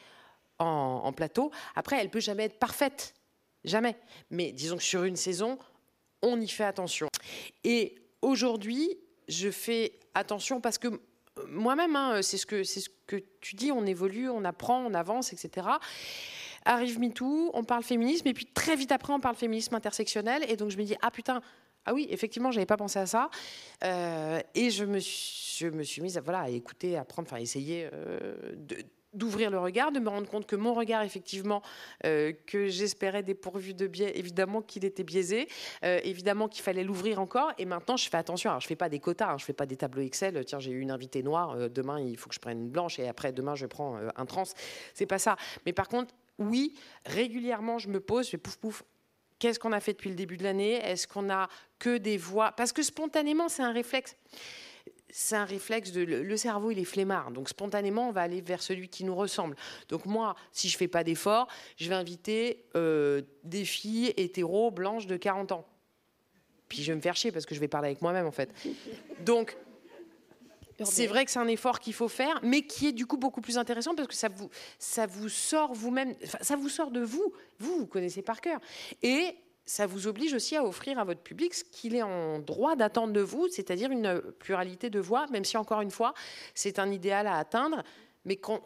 [0.59, 1.51] en, en plateau.
[1.75, 3.15] Après elle peut jamais être parfaite,
[3.65, 3.97] jamais.
[4.31, 5.59] Mais disons que sur une saison
[6.23, 7.09] on y fait attention.
[7.65, 8.99] Et aujourd'hui
[9.31, 10.89] je fais attention parce que
[11.49, 15.33] moi-même, hein, c'est ce, que, ce que tu dis, on évolue, on apprend, on avance,
[15.33, 15.67] etc.
[16.65, 20.45] Arrive MeToo, on parle féminisme, et puis très vite après, on parle féminisme intersectionnel.
[20.51, 21.41] Et donc je me dis, ah putain,
[21.87, 23.31] ah oui, effectivement, j'avais pas pensé à ça.
[23.85, 27.29] Euh, et je me, suis, je me suis mise à, voilà, à écouter, à apprendre,
[27.31, 28.77] enfin, essayer euh, de
[29.13, 31.63] d'ouvrir le regard, de me rendre compte que mon regard, effectivement,
[32.05, 35.49] euh, que j'espérais dépourvu de biais, évidemment qu'il était biaisé,
[35.85, 37.53] euh, évidemment qu'il fallait l'ouvrir encore.
[37.59, 38.51] Et maintenant, je fais attention.
[38.51, 40.45] Alors, je fais pas des quotas, hein, je fais pas des tableaux Excel.
[40.45, 41.53] Tiens, j'ai eu une invitée noire.
[41.53, 44.27] Euh, demain, il faut que je prenne une blanche, et après, demain, je prends un
[44.27, 44.45] trans.
[44.95, 45.37] C'est pas ça.
[45.67, 48.83] Mais par contre, oui, régulièrement, je me pose, je fais pouf pouf.
[49.39, 50.75] Qu'est-ce qu'on a fait depuis le début de l'année?
[50.75, 51.49] Est-ce qu'on a
[51.79, 52.53] que des voix?
[52.53, 54.15] Parce que spontanément, c'est un réflexe
[55.13, 58.63] c'est un réflexe de le cerveau il est flemmard donc spontanément on va aller vers
[58.63, 59.57] celui qui nous ressemble
[59.89, 65.07] donc moi si je fais pas d'effort je vais inviter euh, des filles hétéro blanches
[65.07, 65.67] de 40 ans
[66.69, 68.53] puis je vais me faire chier parce que je vais parler avec moi-même en fait
[69.25, 69.57] donc
[70.85, 73.41] c'est vrai que c'est un effort qu'il faut faire, mais qui est du coup beaucoup
[73.41, 77.33] plus intéressant parce que ça vous, ça vous sort vous-même, ça vous sort de vous.
[77.59, 78.61] Vous, vous connaissez par cœur.
[79.03, 82.77] Et ça vous oblige aussi à offrir à votre public ce qu'il est en droit
[82.77, 86.15] d'attendre de vous, c'est-à-dire une pluralité de voix, même si encore une fois,
[86.55, 87.83] c'est un idéal à atteindre,
[88.25, 88.61] mais qu'on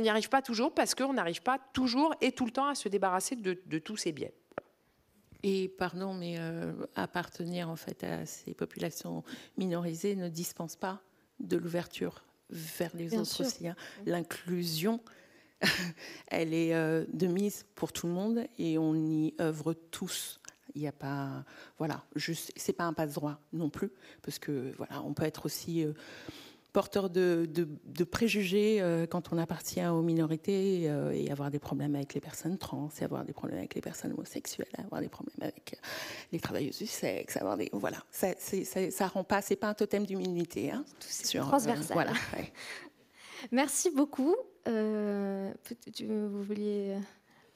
[0.00, 2.88] n'y arrive pas toujours parce qu'on n'arrive pas toujours et tout le temps à se
[2.88, 4.34] débarrasser de, tous ces biais.
[5.42, 9.24] Et pardon, mais euh, appartenir en fait à ces populations
[9.56, 11.02] minorisées ne dispense pas
[11.40, 13.66] de l'ouverture vers les autres aussi.
[13.66, 13.74] Hein.
[14.06, 15.00] L'inclusion,
[16.28, 20.40] elle est euh, de mise pour tout le monde et on y œuvre tous.
[20.74, 21.44] Il n'y a pas,
[21.76, 23.90] voilà, c'est pas un passe-droit non plus,
[24.22, 25.92] parce que voilà, on peut être aussi euh,
[26.72, 27.46] porteur de,
[28.10, 32.88] préjugés euh, quand on appartient aux minorités et avoir des problèmes avec les personnes trans,
[32.98, 35.78] et avoir des problèmes avec les personnes homosexuelles, avoir des problèmes avec
[36.32, 39.74] les travailleuses du sexe, avoir des, voilà, ça, ça, ça rend pas, c'est pas un
[39.74, 40.86] totem d'immunité, hein,
[41.34, 41.92] transversal.
[41.92, 42.12] voilà.
[43.50, 44.36] Merci beaucoup.
[44.68, 45.52] Euh,
[46.08, 46.96] vous vouliez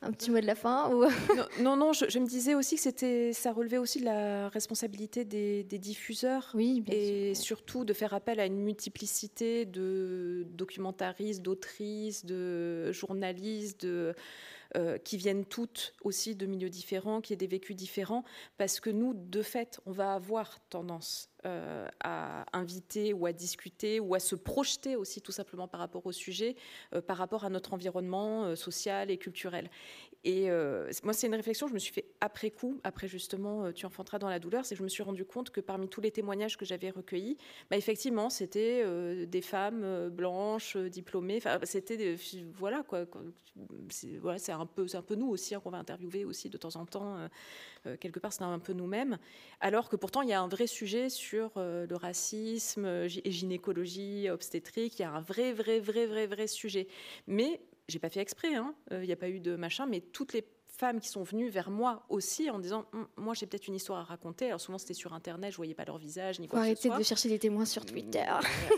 [0.03, 1.05] un petit mot de la fin ou...
[1.63, 5.65] non, non, je, me disais aussi que c'était, ça relevait aussi de la responsabilité des,
[5.65, 6.51] diffuseurs.
[6.55, 14.15] Oui, et surtout de faire appel à une multiplicité de documentaristes, d'autrices, de journalistes, de,
[14.77, 18.25] euh, qui viennent toutes aussi de milieux différents, qui aient des vécus différents,
[18.59, 24.01] parce que nous, de fait, on va avoir tendance euh, à inviter ou à discuter
[24.01, 26.57] ou à se projeter aussi tout simplement par rapport au sujet,
[26.95, 29.71] euh, par rapport à notre environnement social et culturel.
[30.29, 30.51] Et
[31.05, 34.19] moi, c'est une réflexion que je me suis fait après coup, après justement Tu enfanteras
[34.19, 36.57] dans la douleur, c'est que je me suis rendu compte que parmi tous les témoignages
[36.57, 37.37] que j'avais recueillis,
[37.71, 38.85] bah, effectivement, c'était
[39.27, 42.17] des femmes blanches, diplômées, c'était
[42.59, 43.07] voilà quoi,
[43.89, 46.87] c'est un peu, un peu nous aussi hein, qu'on va interviewer aussi de temps en
[46.87, 47.17] temps.
[47.87, 49.19] Euh, quelque part, c'est un peu nous-mêmes.
[49.61, 54.29] Alors que pourtant, il y a un vrai sujet sur euh, le racisme et gynécologie,
[54.31, 54.99] obstétrique.
[54.99, 56.89] Il y a un vrai, vrai, vrai, vrai, vrai sujet.
[57.27, 58.55] Mais j'ai pas fait exprès.
[58.55, 58.75] Hein.
[58.93, 59.87] Euh, il n'y a pas eu de machin.
[59.87, 60.45] Mais toutes les
[60.77, 64.01] femmes qui sont venues vers moi aussi en disant hum, moi j'ai peut-être une histoire
[64.01, 64.47] à raconter.
[64.47, 66.99] Alors souvent c'était sur internet, je voyais pas leur visage ni quoi que ce soit.
[66.99, 68.25] de chercher des témoins sur Twitter.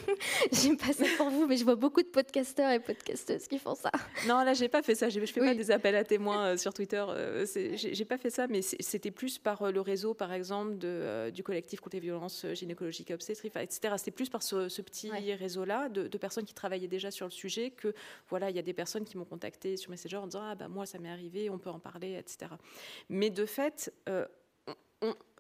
[0.53, 3.75] J'aime pas ça pour vous, mais je vois beaucoup de podcasteurs et podcasteuses qui font
[3.75, 3.91] ça.
[4.27, 5.09] Non, là j'ai pas fait ça.
[5.09, 7.05] Je fais pas des appels à témoins euh, sur Twitter.
[7.09, 7.45] Euh,
[7.75, 11.43] j'ai pas fait ça, mais c'était plus par euh, le réseau, par exemple, de, du
[11.43, 13.95] collectif contre les violences gynécologiques et obstétriques, etc.
[13.97, 17.71] C'était plus par ce, petit réseau-là de, de, personnes qui travaillaient déjà sur le sujet
[17.71, 17.93] que
[18.29, 20.69] voilà, il y a des personnes qui m'ont contacté sur Messenger en disant ah bah
[20.69, 22.53] moi ça m'est arrivé, on peut en parler etc.
[23.09, 24.27] Mais de fait, euh,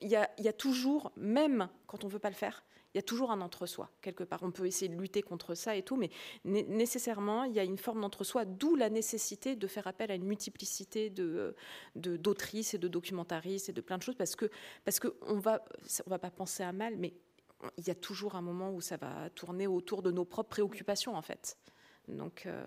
[0.00, 2.64] il y, a toujours, même quand on ne veut pas le faire,
[2.94, 4.42] il y a toujours un entre-soi, quelque part.
[4.42, 6.10] On peut essayer de lutter contre ça et tout, mais
[6.44, 10.24] nécessairement, il y a une forme d'entre-soi, d'où la nécessité de faire appel à une
[10.24, 11.54] multiplicité de,
[11.96, 14.50] d'autrices et de documentaristes et de plein de choses, parce que
[14.84, 15.64] parce va,
[16.06, 17.14] on va pas penser à mal, mais
[17.76, 21.14] il y a toujours un moment où ça va tourner autour de nos propres préoccupations,
[21.14, 21.58] en fait.
[22.08, 22.64] Donc, euh,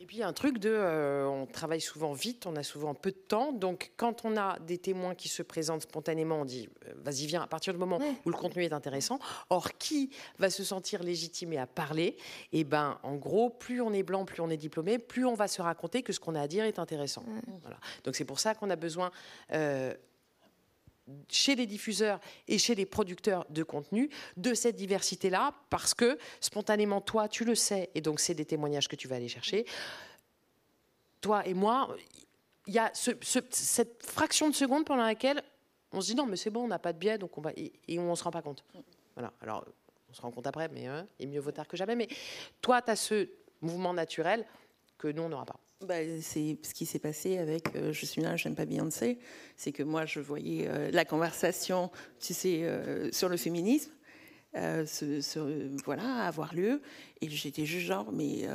[0.00, 2.62] Et puis il y a un truc de, euh, on travaille souvent vite, on a
[2.62, 6.44] souvent peu de temps, donc quand on a des témoins qui se présentent spontanément, on
[6.44, 9.18] dit euh, vas-y viens à partir du moment où le contenu est intéressant.
[9.50, 12.16] Or qui va se sentir légitimé à parler?
[12.52, 15.34] Et eh ben en gros, plus on est blanc, plus on est diplômé, plus on
[15.34, 17.24] va se raconter que ce qu'on a à dire est intéressant.
[17.62, 17.78] Voilà.
[18.04, 19.10] Donc c'est pour ça qu'on a besoin
[21.28, 27.00] chez les diffuseurs et chez les producteurs de contenu de cette diversité-là, parce que spontanément,
[27.00, 29.66] toi, tu le sais, et donc c'est des témoignages que tu vas aller chercher.
[31.20, 31.94] Toi et moi,
[32.66, 35.42] il y a cette fraction de seconde pendant laquelle
[35.92, 37.72] on se dit non, mais c'est bon, on n'a pas de biais, donc on et,
[37.98, 38.64] on ne se rend pas compte.
[39.14, 39.32] Voilà.
[39.40, 39.66] Alors,
[40.10, 41.96] on se rend compte après, mais hein, mieux vaut tard que jamais.
[41.96, 42.08] Mais
[42.60, 43.28] toi, tu as ce
[43.60, 44.46] mouvement naturel
[44.98, 45.58] que nous, on n'aura pas.
[45.86, 49.18] Bah, c'est ce qui s'est passé avec euh, Je suis là, j'aime pas Beyoncé.
[49.56, 51.90] C'est que moi, je voyais euh, la conversation,
[52.20, 53.90] tu sais, euh, sur le féminisme,
[55.84, 56.82] voilà, avoir lieu.
[57.20, 58.46] Et j'étais juste genre, mais,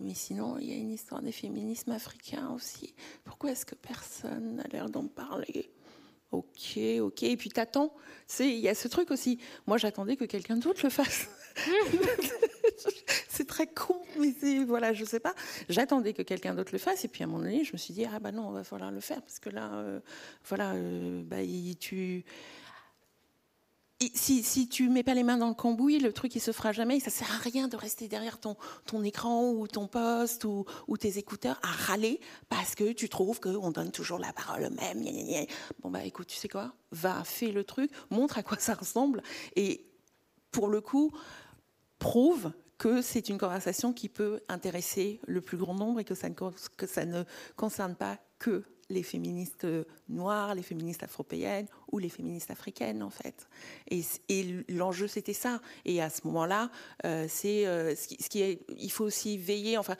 [0.00, 2.94] mais sinon, il y a une histoire des féminismes africains aussi.
[3.22, 5.70] Pourquoi est-ce que personne n'a l'air d'en parler?
[6.32, 7.22] Ok, ok.
[7.22, 7.94] Et puis t'attends.
[8.40, 9.38] Il y a ce truc aussi.
[9.66, 11.28] Moi, j'attendais que quelqu'un d'autre le fasse.
[13.28, 15.34] c'est très con, mais voilà, je sais pas.
[15.68, 17.92] J'attendais que quelqu'un d'autre le fasse, et puis à un moment donné, je me suis
[17.92, 20.00] dit ah bah non, on va falloir le faire parce que là, euh,
[20.48, 21.36] voilà, euh, bah
[21.78, 22.24] tu
[24.14, 26.72] si, si tu mets pas les mains dans le cambouis, le truc il se fera
[26.72, 27.00] jamais.
[27.00, 28.56] Ça sert à rien de rester derrière ton,
[29.02, 30.64] écran ou ton poste ou,
[30.98, 35.04] tes écouteurs à râler parce que tu trouves qu'on donne toujours la parole même.
[35.82, 36.72] Bon bah écoute, tu sais quoi?
[36.92, 39.22] Va, fais le truc, montre à quoi ça ressemble
[39.56, 39.86] et
[40.50, 41.10] pour le coup,
[41.98, 46.28] prouve que c'est une conversation qui peut intéresser le plus grand nombre et que ça
[46.28, 46.34] ne,
[46.76, 47.24] que ça ne
[47.56, 49.66] concerne pas que les féministes
[50.08, 53.48] noires, les féministes afropéennes ou les féministes africaines en fait.
[53.90, 54.02] Et,
[54.68, 55.60] l'enjeu c'était ça.
[55.84, 56.70] Et à ce moment-là,
[57.04, 59.78] euh, c'est euh, ce, qui, est, il faut aussi veiller.
[59.78, 59.96] Enfin,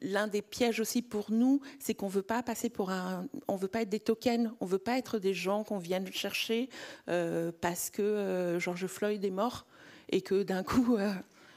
[0.00, 3.68] l'un des pièges aussi pour nous, c'est qu'on veut pas passer pour un, on veut
[3.68, 6.68] pas être des tokens, on veut pas être des gens qu'on vient chercher
[7.08, 9.66] euh, parce que George Floyd est mort
[10.08, 10.96] et que d'un coup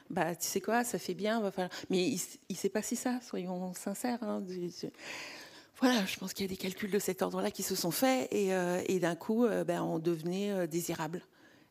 [0.10, 1.42] bah, tu sais quoi, ça fait bien.
[1.90, 2.16] Mais
[2.50, 4.22] il s'est pas si ça, soyons sincères.
[4.22, 4.44] Hein,
[5.80, 8.32] voilà, je pense qu'il y a des calculs de cet ordre-là qui se sont faits
[8.32, 11.22] et, euh, d'un coup, euh, ben, on devenait euh, désirable.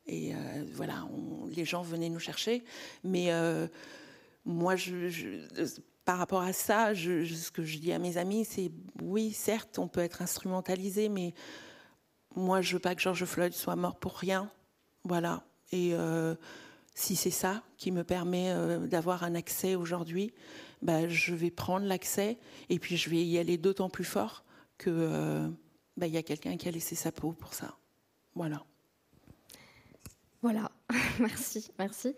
[0.07, 0.33] Et
[0.75, 1.07] voilà,
[1.55, 2.65] les gens venaient nous chercher.
[3.05, 3.31] Mais
[4.45, 4.75] moi,
[6.05, 9.87] par rapport à ça, ce que je dis à mes amis, c'est oui, certes, on
[9.87, 11.35] peut être instrumentalisé, mais
[12.35, 14.51] moi, je veux pas que George Floyd soit mort pour rien.
[15.05, 15.45] Voilà.
[15.71, 15.95] Et
[16.97, 18.53] si c'est ça qui me permet
[18.89, 20.33] d'avoir un accès aujourd'hui,
[20.83, 22.39] bah, je vais prendre l'accès
[22.69, 24.45] et puis je vais y aller d'autant plus fort
[24.79, 25.49] que euh,
[25.97, 27.77] bah, y a quelqu'un qui a laissé sa peau pour ça.
[28.35, 28.65] Voilà.
[30.43, 30.73] Voilà,
[31.21, 32.17] merci, merci.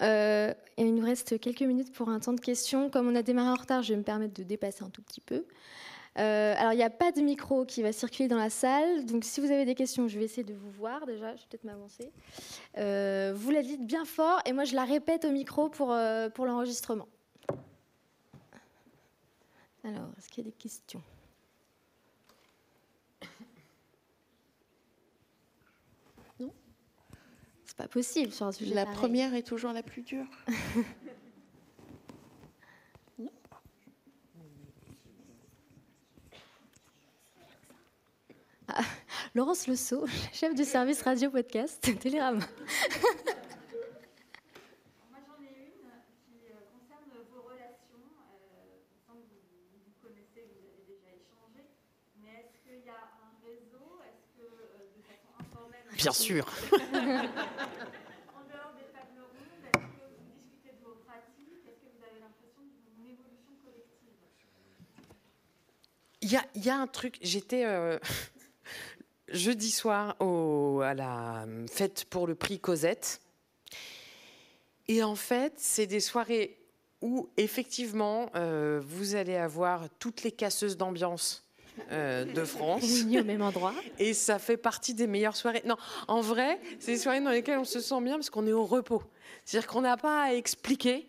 [0.00, 2.88] Euh, il nous reste quelques minutes pour un temps de questions.
[2.88, 5.20] Comme on a démarré en retard, je vais me permettre de dépasser un tout petit
[5.20, 5.44] peu.
[6.16, 9.06] Euh, alors, il n'y a pas de micro qui va circuler dans la salle.
[9.06, 11.34] Donc, si vous avez des questions, je vais essayer de vous voir déjà.
[11.34, 12.12] Je vais peut-être m'avancer.
[12.78, 15.96] Euh, vous la dites bien fort et moi, je la répète au micro pour,
[16.34, 17.08] pour l'enregistrement.
[19.84, 21.02] Alors, est-ce qu'il y a des questions?
[26.40, 26.52] Non
[27.64, 28.74] C'est pas possible sur un sujet.
[28.74, 30.26] La première est toujours la plus dure.
[38.68, 38.82] Ah,
[39.34, 39.74] Laurence Le
[40.32, 42.40] chef du service radio podcast Télérama.
[42.40, 42.48] Moi
[45.26, 45.84] j'en ai une
[46.24, 48.08] qui euh, concerne vos relations.
[48.10, 49.36] Euh, que vous,
[49.84, 51.62] vous connaissez, vous avez déjà échangé.
[52.16, 55.92] Mais est-ce qu'il y a un réseau Est-ce que euh, de façon informelle Bien sûr
[55.92, 55.92] En dehors des tables rondes, est-ce que vous discutez de vos pratiques Est-ce que vous
[55.92, 55.92] avez l'impression d'une
[63.12, 64.14] évolution collective?
[66.20, 67.64] Il y a, y a, un truc, j'étais.
[67.64, 67.98] Euh,
[69.28, 73.20] jeudi soir à la fête pour le prix Cosette.
[74.88, 76.58] Et en fait, c'est des soirées
[77.00, 81.43] où effectivement, euh, vous allez avoir toutes les casseuses d'ambiance
[81.90, 83.02] euh, de France.
[83.02, 83.74] au même endroit.
[83.98, 85.62] Et ça fait partie des meilleures soirées.
[85.66, 85.76] Non,
[86.08, 88.64] en vrai, c'est des soirées dans lesquelles on se sent bien parce qu'on est au
[88.64, 89.02] repos.
[89.44, 91.08] C'est-à-dire qu'on n'a pas à expliquer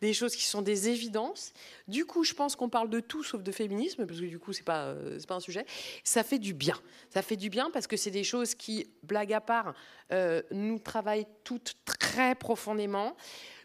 [0.00, 1.52] des choses qui sont des évidences.
[1.88, 4.52] Du coup, je pense qu'on parle de tout sauf de féminisme, parce que du coup,
[4.52, 5.64] c'est pas, euh, pas un sujet.
[6.02, 6.78] Ça fait du bien.
[7.10, 9.74] Ça fait du bien parce que c'est des choses qui, blague à part,
[10.12, 13.16] euh, nous travaillent toutes très profondément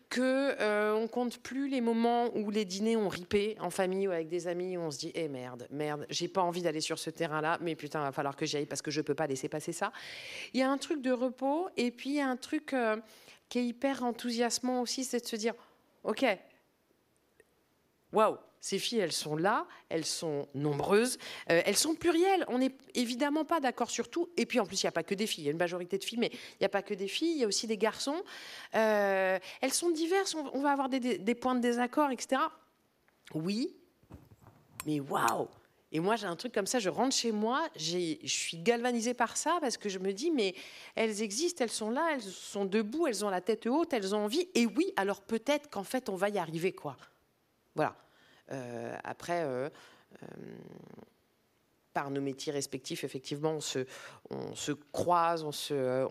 [0.10, 4.12] que euh, on compte plus les moments où les dîners ont ripé en famille ou
[4.12, 6.98] avec des amis où on se dit eh merde merde j'ai pas envie d'aller sur
[6.98, 9.28] ce terrain là mais putain va falloir que j'y aille parce que je peux pas
[9.28, 9.92] laisser passer ça
[10.54, 12.76] il y a un truc de repos et puis il y a un truc
[13.50, 15.54] qui est hyper enthousiasmant aussi c'est de se dire
[16.04, 16.26] Ok.
[18.12, 21.18] Waouh, ces filles, elles sont là, elles sont nombreuses,
[21.50, 22.46] euh, elles sont plurielles.
[22.50, 24.30] On n'est évidemment pas d'accord sur tout.
[24.38, 25.46] Et puis en plus, il n'y a pas que des filles.
[25.46, 27.32] Il y a une majorité de filles, mais il n'y a pas que des filles.
[27.32, 28.22] Il y a aussi des garçons.
[28.76, 30.36] Euh, elles sont diverses.
[30.36, 32.42] On, va avoir des, des, points de désaccord, etc.
[33.34, 33.76] Oui,
[34.86, 35.48] mais waouh
[35.92, 39.38] et moi, j'ai un truc comme ça, je rentre chez moi, je suis galvanisée par
[39.38, 40.54] ça parce que je me dis, mais
[40.94, 44.26] elles existent, elles sont là, elles sont debout, elles ont la tête haute, elles ont
[44.26, 44.48] envie.
[44.54, 46.96] Et oui, alors peut-être qu'en fait, on va y arriver, quoi.
[47.74, 47.96] Voilà.
[48.52, 49.70] Euh, après, euh,
[50.24, 50.26] euh,
[51.94, 53.86] par nos métiers respectifs, effectivement, on se,
[54.30, 55.52] on se croise, on,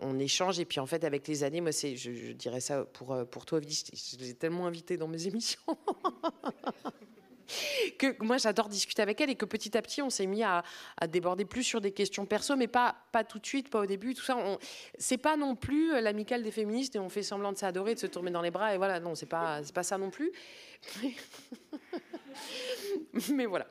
[0.01, 0.59] on échange.
[0.59, 3.59] Et puis, en fait, avec les années, moi, c'est, je, dirais ça pour, pour toi,
[3.61, 5.61] je, je les ai tellement invités dans mes émissions.
[7.97, 10.63] que moi j'adore discuter avec elle et que petit à petit on s'est mis à,
[11.07, 12.95] déborder plus sur des questions perso, mais pas,
[13.27, 14.37] tout de suite, pas au début, tout ça.
[14.97, 18.07] C'est pas non plus l'amicale des féministes et on fait semblant de s'adorer, de se
[18.07, 20.31] tourner dans les bras et voilà, non, c'est pas, pas ça non plus.
[23.33, 23.67] mais voilà.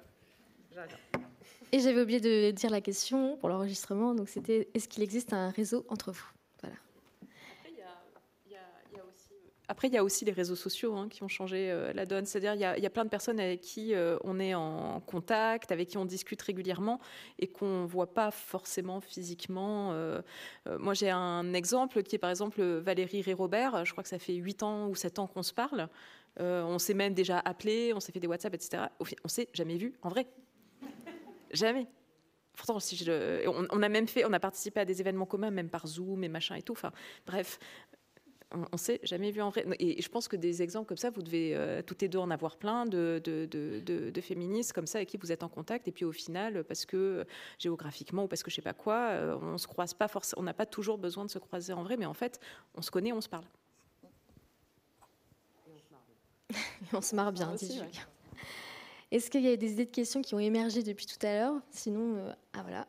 [1.72, 5.50] Et j'avais oublié de dire la question pour l'enregistrement, donc c'était est-ce qu'il existe un
[5.50, 6.30] réseau entre vous?
[9.70, 12.24] Après, il y a aussi les réseaux sociaux hein, qui ont changé euh, la donne.
[12.24, 15.88] C'est-à-dire, il, y, a plein de personnes avec qui euh, on est en contact, avec
[15.88, 17.00] qui on discute régulièrement
[17.38, 19.90] et qu'on ne voit pas forcément physiquement.
[19.92, 20.22] Euh,
[20.78, 23.84] moi, j'ai un exemple qui est par exemple Valérie Ré-Robert.
[23.84, 25.90] Je crois que ça fait 8 ans ou 7 ans qu'on se parle.
[26.38, 28.84] On s'est même déjà appelé, on s'est fait des WhatsApp, etc.
[29.00, 30.26] On s'est jamais vu en vrai.
[31.52, 31.86] jamais.
[32.58, 32.78] Pourtant,
[33.70, 36.28] on, a même fait, on a participé à des événements communs, même par Zoom et
[36.28, 36.72] machin et tout.
[36.72, 36.90] Enfin,
[37.24, 37.60] bref,
[38.72, 39.64] on, s'est jamais vu en vrai.
[39.78, 42.30] Et je pense que des exemples comme ça, vous devez euh, toutes les deux en
[42.30, 45.86] avoir plein de, de, féministes comme ça avec qui vous êtes en contact.
[45.86, 47.24] Et puis au final, parce que
[47.58, 50.42] géographiquement ou parce que je sais pas quoi, euh, on se croise pas forcément.
[50.42, 52.40] On n'a pas toujours besoin de se croiser en vrai, mais en fait,
[52.74, 53.44] on se connaît, on se parle.
[56.92, 57.80] on se marre bien, dit
[59.10, 61.54] Est-ce qu'il y a des idées de questions qui ont émergé depuis tout à l'heure?
[61.70, 62.86] Sinon, euh, ah voilà.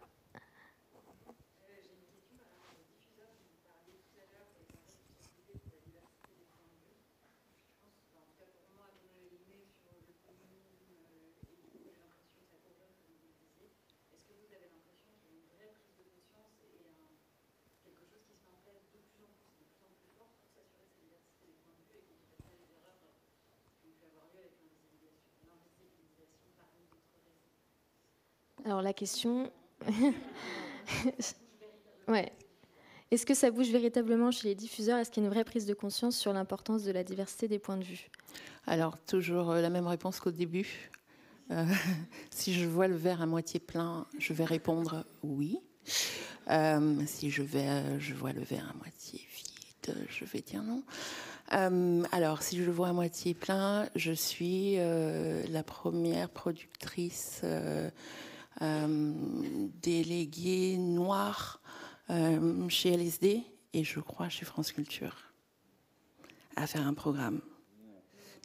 [28.69, 29.51] Alors la question...
[32.07, 32.31] ouais.
[33.09, 34.99] Est-ce que ça bouge véritablement chez les diffuseurs?
[34.99, 37.57] Est-ce qu'il y a une vraie prise de conscience sur l'importance de la diversité des
[37.57, 38.11] points de vue?
[38.67, 40.91] Alors, toujours euh, la même réponse qu'au début.
[41.49, 41.65] Euh,
[42.29, 45.57] si je vois le verre à moitié plein, je vais répondre oui.
[46.51, 50.83] Euh, si je, vais, je vois le verre à moitié vide, je vais dire non.
[52.11, 57.41] alors, si je le vois à moitié plein, je suis la première productrice
[58.61, 59.13] euh,
[59.81, 61.61] délégué noir
[62.09, 65.15] euh, chez LSD et je crois chez France Culture
[66.55, 67.41] à faire un programme.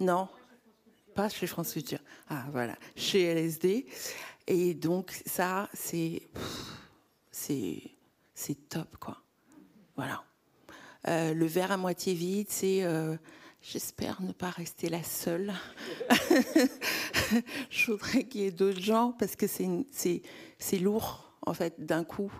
[0.00, 0.28] Non,
[1.14, 1.98] pas chez France Culture.
[2.28, 3.86] Ah voilà, chez LSD.
[4.46, 6.22] Et donc ça, c'est
[7.30, 7.82] c'est
[8.34, 9.22] c'est top quoi.
[9.96, 10.22] Voilà.
[11.08, 12.84] Euh, le verre à moitié vide, c'est
[13.66, 15.54] J'espère ne pas rester la seule.
[17.70, 22.30] je voudrais qu'il y ait d'autres gens parce que c'est lourd, en fait, d'un coup,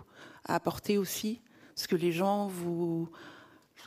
[0.43, 1.41] à apporter aussi.
[1.73, 3.09] Parce que les gens vous.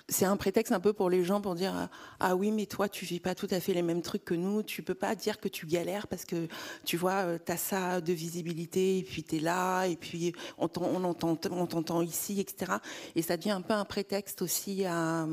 [0.09, 1.89] C'est un prétexte un peu pour les gens pour dire
[2.19, 4.65] Ah oui, mais toi, tu vis pas tout à fait les mêmes trucs que nous.
[4.65, 6.49] Tu peux pas dire que tu galères parce que
[6.85, 10.35] tu vois, euh, tu as ça de visibilité et puis tu es là et puis
[10.59, 12.73] on t'entend ici, etc.
[13.15, 15.25] Et ça devient un peu un prétexte aussi à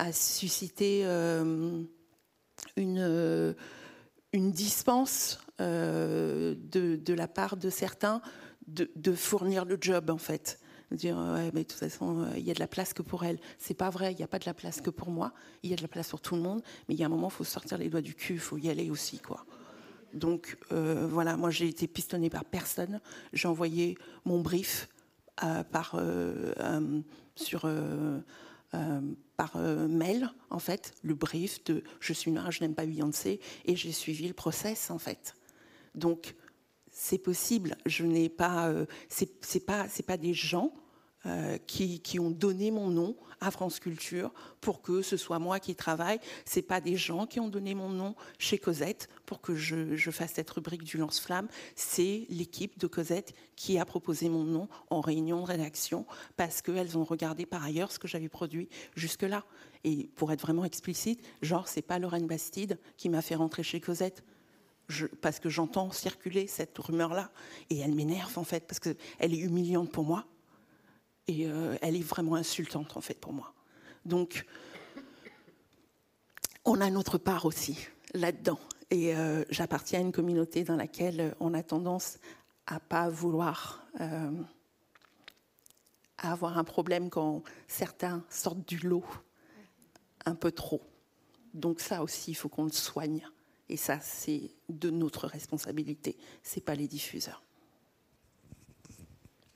[0.00, 1.82] a suscité euh,
[2.76, 3.52] une, euh,
[4.32, 8.22] une dispense euh, de, la part de certains
[8.66, 10.58] de, fournir le job en fait.
[10.90, 11.16] Dire
[11.54, 13.38] mais de toute façon il y a de la place que pour elle.
[13.58, 15.32] C'est pas vrai, il n'y a pas de la place que pour moi.
[15.62, 17.10] Il y a de la place pour tout le monde, mais il y a un
[17.10, 19.44] moment il faut sortir les doigts du cul, il faut y aller aussi quoi.
[20.14, 23.00] Donc voilà, moi j'ai été pistonnée par personne.
[23.32, 24.88] J'ai envoyé mon brief
[25.70, 26.00] par
[27.36, 27.68] sur
[28.74, 29.00] euh,
[29.36, 33.40] par euh, mail, en fait, le brief de je suis noire, je n'aime pas Beyoncé,
[33.64, 35.34] et j'ai suivi le process, en fait.
[35.94, 36.34] Donc,
[36.92, 37.76] c'est possible.
[37.86, 40.72] Je n'ai pas, euh, c'est pas, c'est pas des gens
[41.26, 44.32] euh, qui, ont donné mon nom à France Culture
[44.62, 46.18] pour que ce soit moi qui travaille.
[46.46, 50.32] C'est pas des gens qui ont donné mon nom chez Cosette pour que je, fasse
[50.36, 51.48] cette rubrique du lance-flamme.
[51.76, 56.06] C'est l'équipe de Cosette qui a proposé mon nom en réunion de rédaction
[56.38, 59.44] parce qu'elles ont regardé par ailleurs ce que j'avais produit jusque-là.
[59.84, 63.78] Et pour être vraiment explicite, genre, c'est pas Lorraine Bastide qui m'a fait rentrer chez
[63.78, 64.24] Cosette.
[65.20, 67.30] Parce que j'entends circuler cette rumeur-là
[67.68, 68.96] et elle m'énerve en fait parce qu'elle
[69.34, 70.26] est humiliante pour moi
[71.30, 73.54] et euh, elle est vraiment insultante, en fait, pour moi.
[74.04, 74.46] Donc,
[76.64, 77.78] on a notre part aussi
[78.14, 78.58] là-dedans.
[78.90, 82.18] Et euh, j'appartiens à une communauté dans laquelle on a tendance
[82.66, 84.42] à pas vouloir euh,
[86.18, 89.04] avoir un problème quand certains sortent du lot
[90.26, 90.82] un peu trop.
[91.54, 93.24] Donc ça aussi, il faut qu'on le soigne.
[93.68, 96.16] Et ça, c'est de notre responsabilité.
[96.42, 97.44] C'est pas les diffuseurs.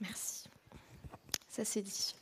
[0.01, 0.44] Merci.
[1.55, 2.17] Ça c'est dit.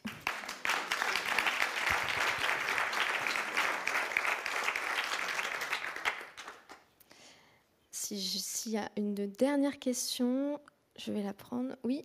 [7.90, 10.60] S'il y a une dernière question,
[10.98, 11.76] je vais la prendre.
[11.82, 12.04] Oui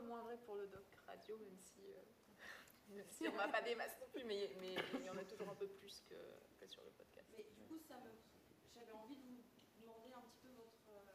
[0.00, 3.96] moins vrai pour le doc radio, même si, euh, si on n'a pas des masses
[4.00, 6.18] non plus, mais, mais, il y en a toujours un peu plus que,
[6.58, 7.28] que sur le podcast.
[7.30, 9.42] Mais du coup, j'avais envie de vous
[9.78, 10.82] demander un petit peu votre.
[10.90, 11.06] Euh,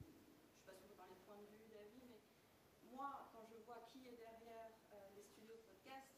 [0.00, 0.12] je ne
[0.52, 2.20] sais pas si on peut parler de point de vue, d'avis, mais
[2.92, 6.12] moi, quand je vois qui est derrière euh, les studios de podcast,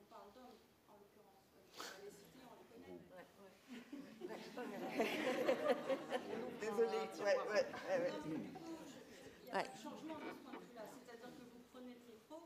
[0.00, 0.56] on parle d'hommes,
[0.88, 1.52] en l'occurrence.
[1.52, 2.96] On va les citer, on les connaît.
[3.12, 5.04] Ouais, ouais.
[6.64, 7.64] Désolée, ouais, ouais,
[9.52, 10.88] de vue-là.
[11.04, 12.40] C'est-à-dire que vous prenez le micro,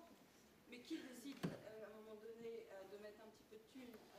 [0.71, 3.65] mais qui décide euh, à un moment donné euh, de mettre un petit peu de
[3.73, 4.19] thune euh,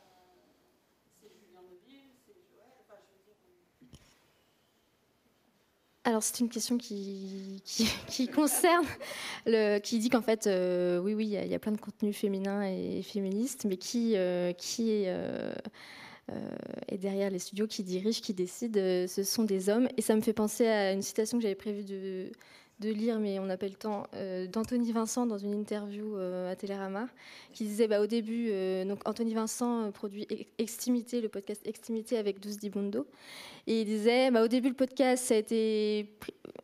[1.22, 2.74] C'est Julien Neville, c'est Joël.
[2.82, 3.36] Enfin, je veux dire.
[6.06, 7.62] Alors c'est une question qui,
[8.34, 8.86] concerne,
[9.46, 12.64] le, qui dit qu'en fait, euh, oui, oui, il y, a- plein de contenus féminins
[12.64, 15.54] et féministes, mais qui, euh, est, euh,
[16.88, 19.88] est derrière les studios, qui dirigent, qui décident, euh, ce sont des hommes.
[19.98, 22.32] Et ça me fait penser à une citation que j'avais prévu de,
[22.80, 26.52] de lire, mais on n'a pas le temps, euh, d'Anthony Vincent dans une interview euh,
[26.52, 27.08] à Télérama,
[27.54, 32.18] qui disait bah, au début, euh, donc Anthony Vincent produit Ex- Extimité, le podcast Extimité
[32.18, 33.06] avec 12 Dibondo.
[33.68, 36.08] Et il disait, bah, au début, le podcast, ça a été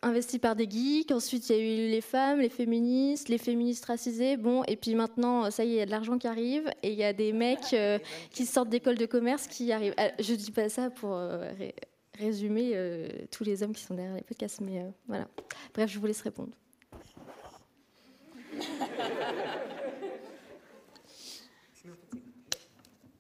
[0.02, 1.12] investi par des geeks.
[1.12, 4.38] Ensuite, il y a eu les femmes, les féministes, les féministes racisées.
[4.38, 6.70] Bon, et puis maintenant, ça y est, il y a de l'argent qui arrive.
[6.82, 7.76] Et il y a des mecs
[8.32, 9.94] qui sortent d'école de commerce qui arrivent.
[9.98, 11.20] Ah, Je dis pas ça pour
[12.18, 15.28] résumer euh, tous les hommes qui sont derrière les podcasts, mais euh, voilà.
[15.74, 16.54] Bref, je vous laisse répondre.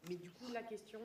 [0.09, 0.99] Mais du coup, la question.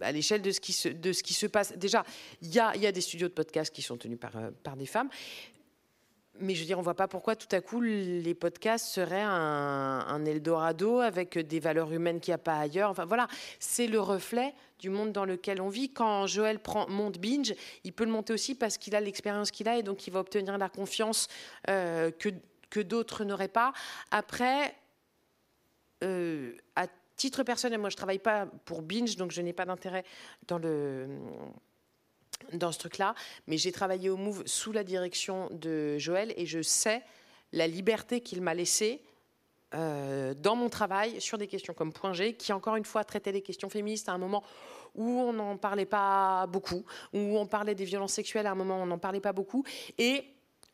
[0.00, 1.76] à l'échelle de, ce qui se- de ce qui se passe.
[1.76, 2.04] Déjà,
[2.42, 4.76] il y a, y a des studios de podcasts qui sont tenus par, euh, par
[4.76, 5.08] des femmes.
[6.40, 9.22] Mais je veux dire, on ne voit pas pourquoi tout à coup les podcasts seraient
[9.22, 12.90] un, Eldorado avec des valeurs humaines qu'il n'y a pas ailleurs.
[12.90, 13.28] Enfin voilà,
[13.58, 15.90] c'est le reflet du monde dans lequel on vit.
[15.90, 17.54] Quand Joël monte Binge,
[17.84, 20.20] il peut le monter aussi parce qu'il a l'expérience qu'il a et donc il va
[20.20, 21.28] obtenir la confiance
[21.68, 22.30] euh, que,
[22.70, 23.72] que d'autres n'auraient pas.
[24.10, 24.74] Après,
[26.04, 26.86] euh, à
[27.16, 30.04] titre personnel, moi je travaille pas pour Binge, donc je n'ai pas d'intérêt
[30.46, 31.08] dans le
[32.52, 33.14] dans ce truc-là,
[33.46, 37.02] mais j'ai travaillé au Move sous la direction de Joël et je sais
[37.52, 39.02] la liberté qu'il m'a laissée
[39.74, 43.32] euh, dans mon travail sur des questions comme Point G, qui encore une fois traitait
[43.32, 44.42] les questions féministes à un moment
[44.94, 48.78] où on n'en parlait pas beaucoup, où on parlait des violences sexuelles à un moment
[48.78, 49.64] où on n'en parlait pas beaucoup.
[49.98, 50.24] Et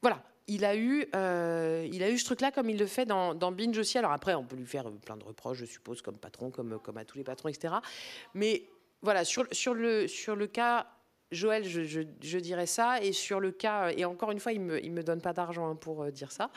[0.00, 3.34] voilà, il a eu, euh, il a eu ce truc-là comme il le fait dans,
[3.34, 3.98] dans Binge aussi.
[3.98, 6.96] Alors après, on peut lui faire plein de reproches, je suppose, comme patron, comme, comme
[6.96, 7.74] à tous les patrons, etc.
[8.34, 8.64] Mais
[9.02, 10.86] voilà, sur, sur, le, sur le cas
[11.30, 13.02] Joël, je, dirais ça.
[13.02, 15.76] Et sur le cas, et encore une fois, il ne me, donne pas d'argent hein,
[15.76, 16.50] pour euh, dire ça.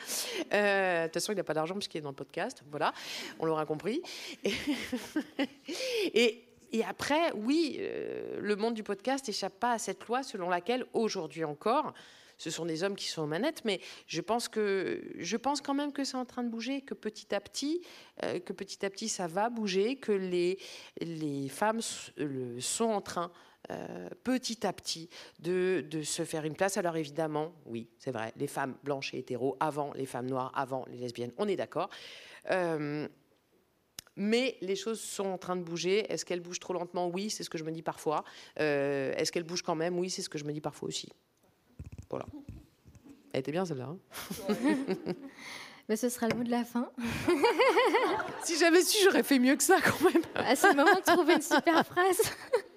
[0.52, 2.62] Euh, De toute façon, il n'a pas d'argent puisqu'il est dans le podcast.
[2.70, 2.92] Voilà,
[3.38, 4.02] on l'aura compris.
[6.14, 6.44] Et,
[6.86, 11.44] après, oui, euh, le monde du podcast n'échappe pas à cette loi selon laquelle, aujourd'hui
[11.44, 11.94] encore,
[12.38, 15.74] ce sont des hommes qui sont aux manettes, mais je pense que je pense quand
[15.74, 17.82] même que c'est en train de bouger, que petit à petit,
[18.22, 20.58] euh, que petit à petit ça va bouger, que les
[21.00, 23.32] les femmes sont en train
[23.70, 25.10] euh, petit à petit
[25.40, 26.76] de, de se faire une place.
[26.76, 30.84] Alors évidemment, oui, c'est vrai, les femmes blanches et hétéros avant les femmes noires, avant
[30.90, 31.90] les lesbiennes, on est d'accord.
[32.50, 33.06] Euh,
[34.16, 36.10] mais les choses sont en train de bouger.
[36.12, 37.08] Est-ce qu'elles bougent trop lentement?
[37.08, 38.24] Oui, c'est ce que je me dis parfois.
[38.58, 39.96] Euh, Est-ce qu'elles bougent quand même?
[39.98, 41.08] Oui, c'est ce que je me dis parfois aussi.
[42.10, 42.26] Voilà.
[43.32, 43.90] Elle était bien celle-là.
[43.90, 43.98] hein
[45.88, 46.90] Mais ce sera le mot de la fin.
[48.44, 50.22] si j'avais su, j'aurais fait mieux que ça quand même.
[50.34, 52.20] Ah, c'est le moment de trouver une super phrase.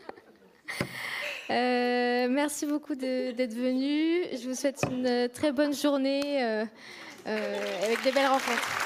[1.52, 4.24] Euh, merci beaucoup d'être venu.
[4.32, 6.66] Je vous souhaite une très bonne journée euh,
[7.28, 8.81] euh, avec des belles rencontres.